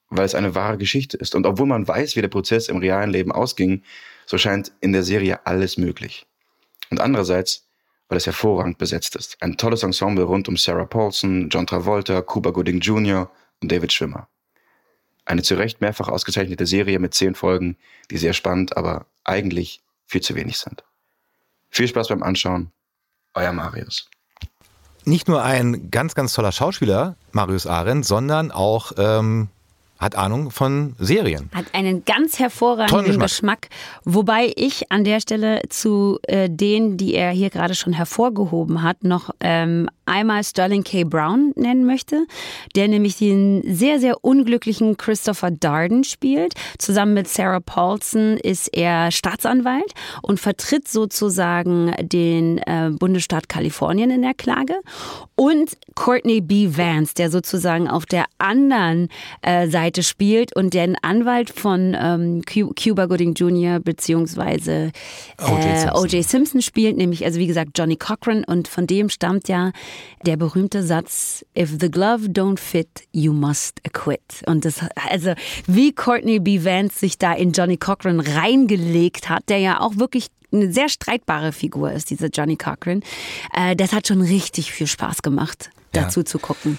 weil 0.09 0.25
es 0.25 0.35
eine 0.35 0.55
wahre 0.55 0.79
Geschichte 0.79 1.17
ist. 1.17 1.35
Und 1.35 1.47
obwohl 1.47 1.67
man 1.67 1.87
weiß, 1.87 2.17
wie 2.17 2.21
der 2.21 2.29
Prozess 2.29 2.69
im 2.69 2.79
realen 2.79 3.11
Leben 3.11 3.33
ausging, 3.33 3.83
so 4.27 4.39
scheint 4.39 4.73
in 4.81 4.93
der 4.93 5.03
Serie 5.03 5.47
alles 5.47 5.77
möglich. 5.77 6.27
Und 6.91 7.01
andererseits, 7.01 7.69
weil 8.09 8.19
es 8.19 8.27
hervorragend 8.27 8.79
besetzt 8.79 9.17
ist. 9.17 9.37
Ein 9.41 9.57
tolles 9.57 9.83
Ensemble 9.83 10.25
rund 10.25 10.49
um 10.49 10.57
Sarah 10.57 10.85
Paulson, 10.85 11.49
John 11.49 11.67
Travolta, 11.67 12.21
Cuba 12.21 12.51
Gooding 12.51 12.81
Jr. 12.81 13.31
und 13.63 13.73
David 13.73 13.93
Schwimmer. 13.93 14.29
Eine 15.25 15.43
zu 15.43 15.55
Recht 15.55 15.81
mehrfach 15.81 16.09
ausgezeichnete 16.09 16.67
Serie 16.67 16.99
mit 16.99 17.15
zehn 17.15 17.35
Folgen, 17.35 17.77
die 18.11 18.19
sehr 18.19 18.33
spannend, 18.33 18.77
aber 18.77 19.07
eigentlich 19.25 19.81
viel 20.05 20.21
zu 20.21 20.35
wenig 20.35 20.59
sind. 20.59 20.85
Viel 21.73 21.89
Spaß 21.89 22.09
beim 22.09 22.23
Anschauen. 22.23 22.71
Euer 23.35 23.53
Marius. 23.53 24.09
Nicht 25.05 25.27
nur 25.27 25.43
ein 25.43 25.91
ganz, 25.91 26.15
ganz 26.15 26.35
toller 26.35 26.53
Schauspieler, 26.53 27.17
Marius 27.33 27.67
Arendt, 27.67 28.05
sondern 28.05 28.53
auch 28.53 28.93
ähm, 28.99 29.49
hat 29.99 30.15
Ahnung 30.15 30.51
von 30.51 30.95
Serien. 30.99 31.49
Hat 31.55 31.75
einen 31.75 32.05
ganz 32.05 32.39
hervorragenden 32.39 33.19
Geschmack. 33.19 33.29
Geschmack. 33.31 33.69
Wobei 34.05 34.53
ich 34.55 34.93
an 34.93 35.05
der 35.05 35.21
Stelle 35.21 35.63
zu 35.71 36.19
äh, 36.25 36.51
denen, 36.51 36.99
die 36.99 37.15
er 37.15 37.31
hier 37.31 37.49
gerade 37.49 37.75
schon 37.75 37.95
hervorgehoben 37.95 38.83
hat, 38.83 39.03
noch 39.03 39.31
ähm, 39.41 39.89
einmal 40.13 40.45
Sterling 40.45 40.85
K. 40.85 41.05
Brown 41.05 41.53
nennen 41.57 41.87
möchte, 41.87 42.27
der 42.77 42.87
nämlich 42.87 43.17
den 43.17 43.63
sehr, 43.65 43.99
sehr 43.99 44.23
unglücklichen 44.23 44.99
Christopher 44.99 45.51
Darden 45.51 46.05
spielt. 46.05 46.53
Zusammen 46.79 47.15
mit 47.15 47.29
Sarah 47.29 47.61
Paulson 47.61 48.37
ist 48.37 48.69
er 48.77 49.11
Staatsanwalt 49.11 49.93
und 50.21 50.39
vertritt 50.39 50.87
sozusagen 50.87 51.95
den 52.03 52.59
äh, 52.59 52.91
Bundesstaat 52.91 53.49
Kalifornien 53.49 54.11
in 54.11 54.21
der 54.21 54.35
Klage. 54.35 54.75
Und 55.35 55.79
Courtney 55.95 56.43
B. 56.43 56.77
Vance, 56.77 57.15
der 57.15 57.31
sozusagen 57.31 57.89
auf 57.89 58.05
der 58.05 58.27
anderen 58.39 59.09
äh, 59.41 59.69
Seite 59.69 60.03
spielt 60.03 60.55
und 60.55 60.75
den 60.75 60.97
Anwalt 61.01 61.51
von 61.51 61.97
ähm, 61.99 62.43
Cuba 62.45 63.07
Gooding 63.07 63.33
Jr. 63.33 63.81
beziehungsweise 63.81 64.93
äh, 65.39 65.91
O.J. 65.95 66.23
Simpson 66.23 66.61
spielt, 66.61 66.99
nämlich 66.99 67.25
also 67.25 67.39
wie 67.39 67.47
gesagt 67.47 67.71
Johnny 67.77 67.97
Cochran 67.97 68.45
und 68.45 68.69
von 68.69 68.87
dem 68.87 69.09
stammt 69.09 69.49
ja 69.49 69.73
der 70.27 70.37
berühmte 70.37 70.83
Satz, 70.83 71.45
if 71.57 71.71
the 71.81 71.91
glove 71.91 72.29
don't 72.29 72.59
fit, 72.59 72.89
you 73.13 73.33
must 73.33 73.81
acquit. 73.85 74.43
Und 74.47 74.65
das, 74.65 74.81
also 75.11 75.33
wie 75.67 75.93
Courtney 75.93 76.39
B. 76.39 76.65
Vance 76.65 76.99
sich 76.99 77.19
da 77.19 77.33
in 77.33 77.53
Johnny 77.53 77.77
Cochran 77.77 78.21
reingelegt 78.21 79.29
hat, 79.29 79.49
der 79.49 79.59
ja 79.59 79.81
auch 79.81 79.97
wirklich 79.97 80.29
eine 80.53 80.73
sehr 80.73 80.89
streitbare 80.89 81.53
Figur 81.53 81.93
ist, 81.93 82.11
dieser 82.11 82.29
Johnny 82.29 82.57
Cochran. 82.57 83.03
Äh, 83.53 83.77
das 83.77 83.93
hat 83.93 84.07
schon 84.07 84.21
richtig 84.21 84.73
viel 84.73 84.87
Spaß 84.87 85.23
gemacht 85.23 85.71
dazu 85.93 86.21
ja. 86.21 86.27
zu 86.27 86.39
gucken. 86.39 86.79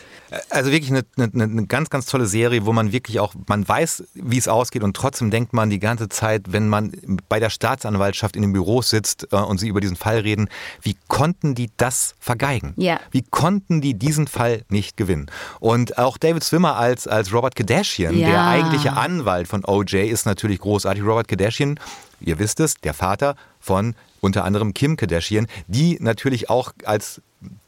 Also 0.49 0.71
wirklich 0.71 0.89
eine, 0.89 1.03
eine, 1.15 1.43
eine, 1.43 1.67
ganz, 1.67 1.91
ganz 1.91 2.07
tolle 2.07 2.25
Serie, 2.25 2.65
wo 2.65 2.73
man 2.73 2.91
wirklich 2.91 3.19
auch, 3.19 3.35
man 3.47 3.67
weiß, 3.67 4.03
wie 4.15 4.39
es 4.39 4.47
ausgeht 4.47 4.81
und 4.81 4.95
trotzdem 4.95 5.29
denkt 5.29 5.53
man 5.53 5.69
die 5.69 5.77
ganze 5.77 6.09
Zeit, 6.09 6.45
wenn 6.47 6.69
man 6.69 6.91
bei 7.29 7.39
der 7.39 7.51
Staatsanwaltschaft 7.51 8.35
in 8.35 8.41
den 8.41 8.51
Büros 8.51 8.89
sitzt 8.89 9.27
äh, 9.31 9.35
und 9.35 9.59
sie 9.59 9.67
über 9.67 9.79
diesen 9.79 9.95
Fall 9.95 10.19
reden, 10.19 10.49
wie 10.81 10.97
konnten 11.07 11.53
die 11.53 11.69
das 11.77 12.15
vergeigen? 12.19 12.73
Ja. 12.77 12.99
Wie 13.11 13.21
konnten 13.21 13.79
die 13.79 13.93
diesen 13.93 14.25
Fall 14.25 14.63
nicht 14.69 14.97
gewinnen? 14.97 15.29
Und 15.59 15.99
auch 15.99 16.17
David 16.17 16.43
Swimmer 16.43 16.77
als, 16.77 17.07
als 17.07 17.31
Robert 17.31 17.55
Kardashian, 17.55 18.17
ja. 18.17 18.27
der 18.27 18.47
eigentliche 18.47 18.93
Anwalt 18.93 19.47
von 19.47 19.63
OJ, 19.63 19.97
ist 20.09 20.25
natürlich 20.25 20.59
großartig. 20.59 21.03
Robert 21.03 21.27
Kardashian, 21.27 21.79
ihr 22.23 22.39
wisst 22.39 22.59
es, 22.59 22.75
der 22.75 22.93
Vater 22.93 23.35
von 23.59 23.95
unter 24.21 24.43
anderem 24.45 24.73
Kim 24.73 24.95
Kardashian, 24.97 25.47
die 25.67 25.97
natürlich 25.99 26.49
auch 26.49 26.71
als 26.85 27.21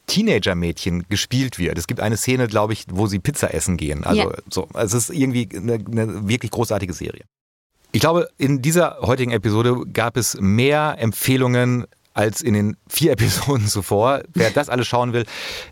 Teenager-Mädchen 0.08 1.06
gespielt 1.10 1.58
wird. 1.58 1.78
Es 1.78 1.88
gibt 1.88 2.00
eine 2.00 2.18
Szene, 2.18 2.48
glaube 2.48 2.74
ich, 2.74 2.86
wo 2.90 3.08
sie 3.08 3.20
Pizza 3.20 3.54
essen 3.54 3.78
gehen. 3.78 4.04
Also 4.04 4.32
ja. 4.32 4.38
so, 4.50 4.68
es 4.76 4.94
ist 4.94 5.10
irgendwie 5.10 5.50
eine, 5.54 5.74
eine 5.74 6.28
wirklich 6.28 6.52
großartige 6.52 6.94
Serie. 6.94 7.24
Ich 7.92 8.02
glaube, 8.02 8.30
in 8.38 8.62
dieser 8.62 9.00
heutigen 9.02 9.32
Episode 9.32 9.76
gab 9.92 10.18
es 10.18 10.38
mehr 10.40 10.98
Empfehlungen 11.00 11.86
als 12.14 12.42
in 12.42 12.54
den 12.54 12.78
vier 12.88 13.12
Episoden 13.14 13.68
zuvor. 13.68 14.22
Wer 14.34 14.52
das 14.52 14.70
alles 14.70 14.88
schauen 14.88 15.14
will, 15.14 15.26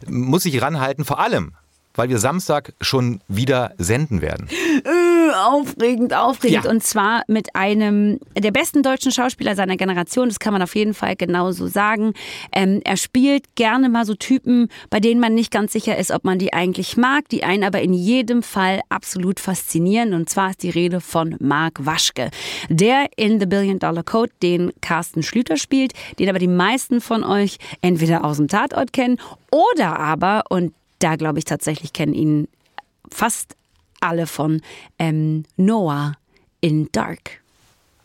muss 0.07 0.43
sich 0.43 0.61
ranhalten. 0.61 1.05
Vor 1.05 1.19
allem, 1.19 1.53
weil 1.95 2.09
wir 2.09 2.17
Samstag 2.17 2.73
schon 2.81 3.21
wieder 3.27 3.73
senden 3.77 4.21
werden. 4.21 4.47
Äh, 4.49 5.33
aufregend, 5.35 6.13
aufregend. 6.13 6.65
Ja. 6.65 6.69
Und 6.69 6.83
zwar 6.83 7.23
mit 7.27 7.55
einem 7.55 8.19
der 8.37 8.51
besten 8.51 8.83
deutschen 8.83 9.11
Schauspieler 9.11 9.55
seiner 9.55 9.77
Generation. 9.77 10.29
Das 10.29 10.39
kann 10.39 10.53
man 10.53 10.61
auf 10.61 10.75
jeden 10.75 10.93
Fall 10.93 11.15
genauso 11.15 11.67
sagen. 11.67 12.13
Ähm, 12.51 12.81
er 12.83 12.97
spielt 12.97 13.55
gerne 13.55 13.89
mal 13.89 14.05
so 14.05 14.15
Typen, 14.15 14.69
bei 14.89 14.99
denen 14.99 15.19
man 15.19 15.33
nicht 15.33 15.51
ganz 15.51 15.73
sicher 15.73 15.97
ist, 15.97 16.11
ob 16.11 16.23
man 16.23 16.39
die 16.39 16.53
eigentlich 16.53 16.97
mag, 16.97 17.29
die 17.29 17.43
einen 17.43 17.63
aber 17.63 17.81
in 17.81 17.93
jedem 17.93 18.43
Fall 18.43 18.81
absolut 18.89 19.39
faszinieren. 19.39 20.13
Und 20.13 20.29
zwar 20.29 20.51
ist 20.51 20.63
die 20.63 20.69
Rede 20.69 21.01
von 21.01 21.35
Marc 21.39 21.85
Waschke, 21.85 22.29
der 22.69 23.07
in 23.15 23.39
The 23.39 23.45
Billion 23.45 23.79
Dollar 23.79 24.03
Code 24.03 24.31
den 24.41 24.71
Carsten 24.81 25.23
Schlüter 25.23 25.57
spielt, 25.57 25.93
den 26.19 26.29
aber 26.29 26.39
die 26.39 26.47
meisten 26.47 27.01
von 27.01 27.23
euch 27.23 27.57
entweder 27.81 28.23
aus 28.23 28.37
dem 28.37 28.47
Tatort 28.47 28.93
kennen 28.93 29.19
oder 29.51 29.99
aber, 29.99 30.43
und 30.49 30.73
da 31.03 31.17
glaube 31.17 31.39
ich 31.39 31.45
tatsächlich 31.45 31.91
kennen 31.91 32.13
ihn 32.13 32.47
fast 33.11 33.57
alle 33.99 34.25
von 34.25 34.61
ähm, 34.99 35.43
Noah 35.57 36.13
in 36.61 36.89
Dark. 36.91 37.42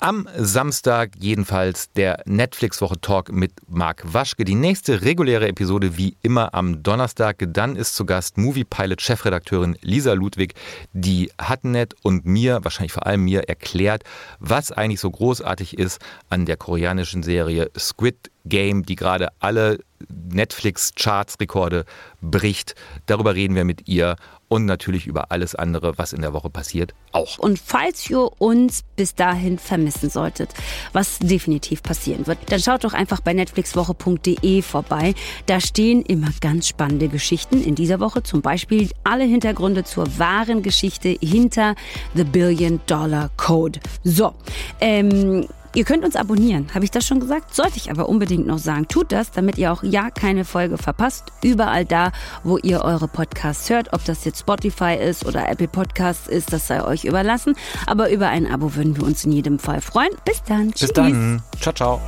Am 0.00 0.28
Samstag 0.36 1.16
jedenfalls 1.18 1.90
der 1.90 2.22
Netflix-Woche-Talk 2.24 3.32
mit 3.32 3.50
Marc 3.66 4.04
Waschke. 4.14 4.44
Die 4.44 4.54
nächste 4.54 5.02
reguläre 5.02 5.48
Episode 5.48 5.96
wie 5.96 6.16
immer 6.22 6.54
am 6.54 6.84
Donnerstag. 6.84 7.44
Dann 7.48 7.74
ist 7.74 7.96
zu 7.96 8.06
Gast 8.06 8.38
Movie 8.38 8.62
Pilot-Chefredakteurin 8.62 9.76
Lisa 9.80 10.12
Ludwig, 10.12 10.54
die 10.92 11.32
Hatnet 11.40 11.96
und 12.02 12.24
mir, 12.26 12.60
wahrscheinlich 12.62 12.92
vor 12.92 13.06
allem 13.06 13.24
mir, 13.24 13.48
erklärt, 13.48 14.04
was 14.38 14.70
eigentlich 14.70 15.00
so 15.00 15.10
großartig 15.10 15.76
ist 15.76 16.00
an 16.30 16.46
der 16.46 16.56
koreanischen 16.56 17.24
Serie 17.24 17.68
Squid 17.76 18.30
Game, 18.44 18.84
die 18.84 18.94
gerade 18.94 19.30
alle 19.40 19.80
Netflix-Charts-Rekorde 20.08 21.84
bricht. 22.20 22.76
Darüber 23.06 23.34
reden 23.34 23.56
wir 23.56 23.64
mit 23.64 23.88
ihr 23.88 24.14
und 24.48 24.64
natürlich 24.64 25.06
über 25.06 25.30
alles 25.30 25.54
andere, 25.54 25.96
was 25.98 26.12
in 26.12 26.22
der 26.22 26.32
Woche 26.32 26.50
passiert, 26.50 26.94
auch. 27.12 27.38
Und 27.38 27.58
falls 27.58 28.08
ihr 28.10 28.30
uns 28.40 28.82
bis 28.96 29.14
dahin 29.14 29.58
vermissen 29.58 30.10
solltet, 30.10 30.54
was 30.92 31.18
definitiv 31.18 31.82
passieren 31.82 32.26
wird, 32.26 32.38
dann 32.50 32.60
schaut 32.60 32.84
doch 32.84 32.94
einfach 32.94 33.20
bei 33.20 33.32
netflixwoche.de 33.32 34.62
vorbei. 34.62 35.14
Da 35.46 35.60
stehen 35.60 36.02
immer 36.02 36.28
ganz 36.40 36.68
spannende 36.68 37.08
Geschichten. 37.08 37.62
In 37.62 37.74
dieser 37.74 38.00
Woche 38.00 38.22
zum 38.22 38.42
Beispiel 38.42 38.90
alle 39.04 39.24
Hintergründe 39.24 39.84
zur 39.84 40.18
wahren 40.18 40.62
Geschichte 40.62 41.16
hinter 41.20 41.74
The 42.14 42.24
Billion 42.24 42.80
Dollar 42.86 43.30
Code. 43.36 43.80
So, 44.04 44.34
ähm, 44.80 45.46
Ihr 45.74 45.84
könnt 45.84 46.04
uns 46.04 46.16
abonnieren, 46.16 46.68
habe 46.74 46.84
ich 46.84 46.90
das 46.90 47.06
schon 47.06 47.20
gesagt? 47.20 47.54
Sollte 47.54 47.76
ich 47.76 47.90
aber 47.90 48.08
unbedingt 48.08 48.46
noch 48.46 48.58
sagen. 48.58 48.88
Tut 48.88 49.12
das, 49.12 49.30
damit 49.30 49.58
ihr 49.58 49.72
auch 49.72 49.82
ja 49.82 50.10
keine 50.10 50.44
Folge 50.44 50.78
verpasst. 50.78 51.24
Überall 51.42 51.84
da, 51.84 52.12
wo 52.42 52.58
ihr 52.58 52.82
eure 52.82 53.08
Podcasts 53.08 53.68
hört, 53.70 53.92
ob 53.92 54.04
das 54.04 54.24
jetzt 54.24 54.40
Spotify 54.40 54.94
ist 54.94 55.26
oder 55.26 55.48
Apple 55.48 55.68
Podcasts 55.68 56.26
ist, 56.26 56.52
das 56.52 56.66
sei 56.66 56.84
euch 56.84 57.04
überlassen. 57.04 57.54
Aber 57.86 58.10
über 58.10 58.28
ein 58.28 58.46
Abo 58.46 58.74
würden 58.74 58.96
wir 58.96 59.04
uns 59.04 59.24
in 59.24 59.32
jedem 59.32 59.58
Fall 59.58 59.80
freuen. 59.80 60.10
Bis 60.24 60.42
dann. 60.42 60.70
Bis 60.70 60.80
Tschüss. 60.80 60.92
dann. 60.92 61.42
Ciao, 61.60 61.74
ciao. 61.74 62.00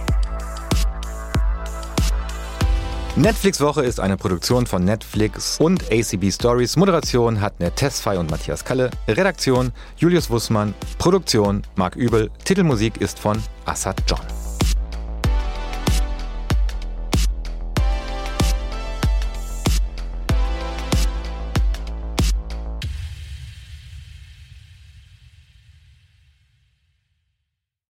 Netflix 3.16 3.60
Woche 3.60 3.82
ist 3.82 3.98
eine 3.98 4.16
Produktion 4.16 4.66
von 4.66 4.84
Netflix 4.84 5.58
und 5.58 5.82
ACB 5.90 6.30
Stories. 6.30 6.76
Moderation 6.76 7.40
hat 7.40 7.54
Tessfei 7.74 8.18
und 8.18 8.30
Matthias 8.30 8.64
Kalle. 8.64 8.90
Redaktion 9.08 9.72
Julius 9.96 10.30
Wussmann. 10.30 10.74
Produktion 10.98 11.62
Marc 11.74 11.96
Übel. 11.96 12.30
Titelmusik 12.44 13.00
ist 13.00 13.18
von 13.18 13.42
Assad 13.66 14.00
John. 14.06 14.39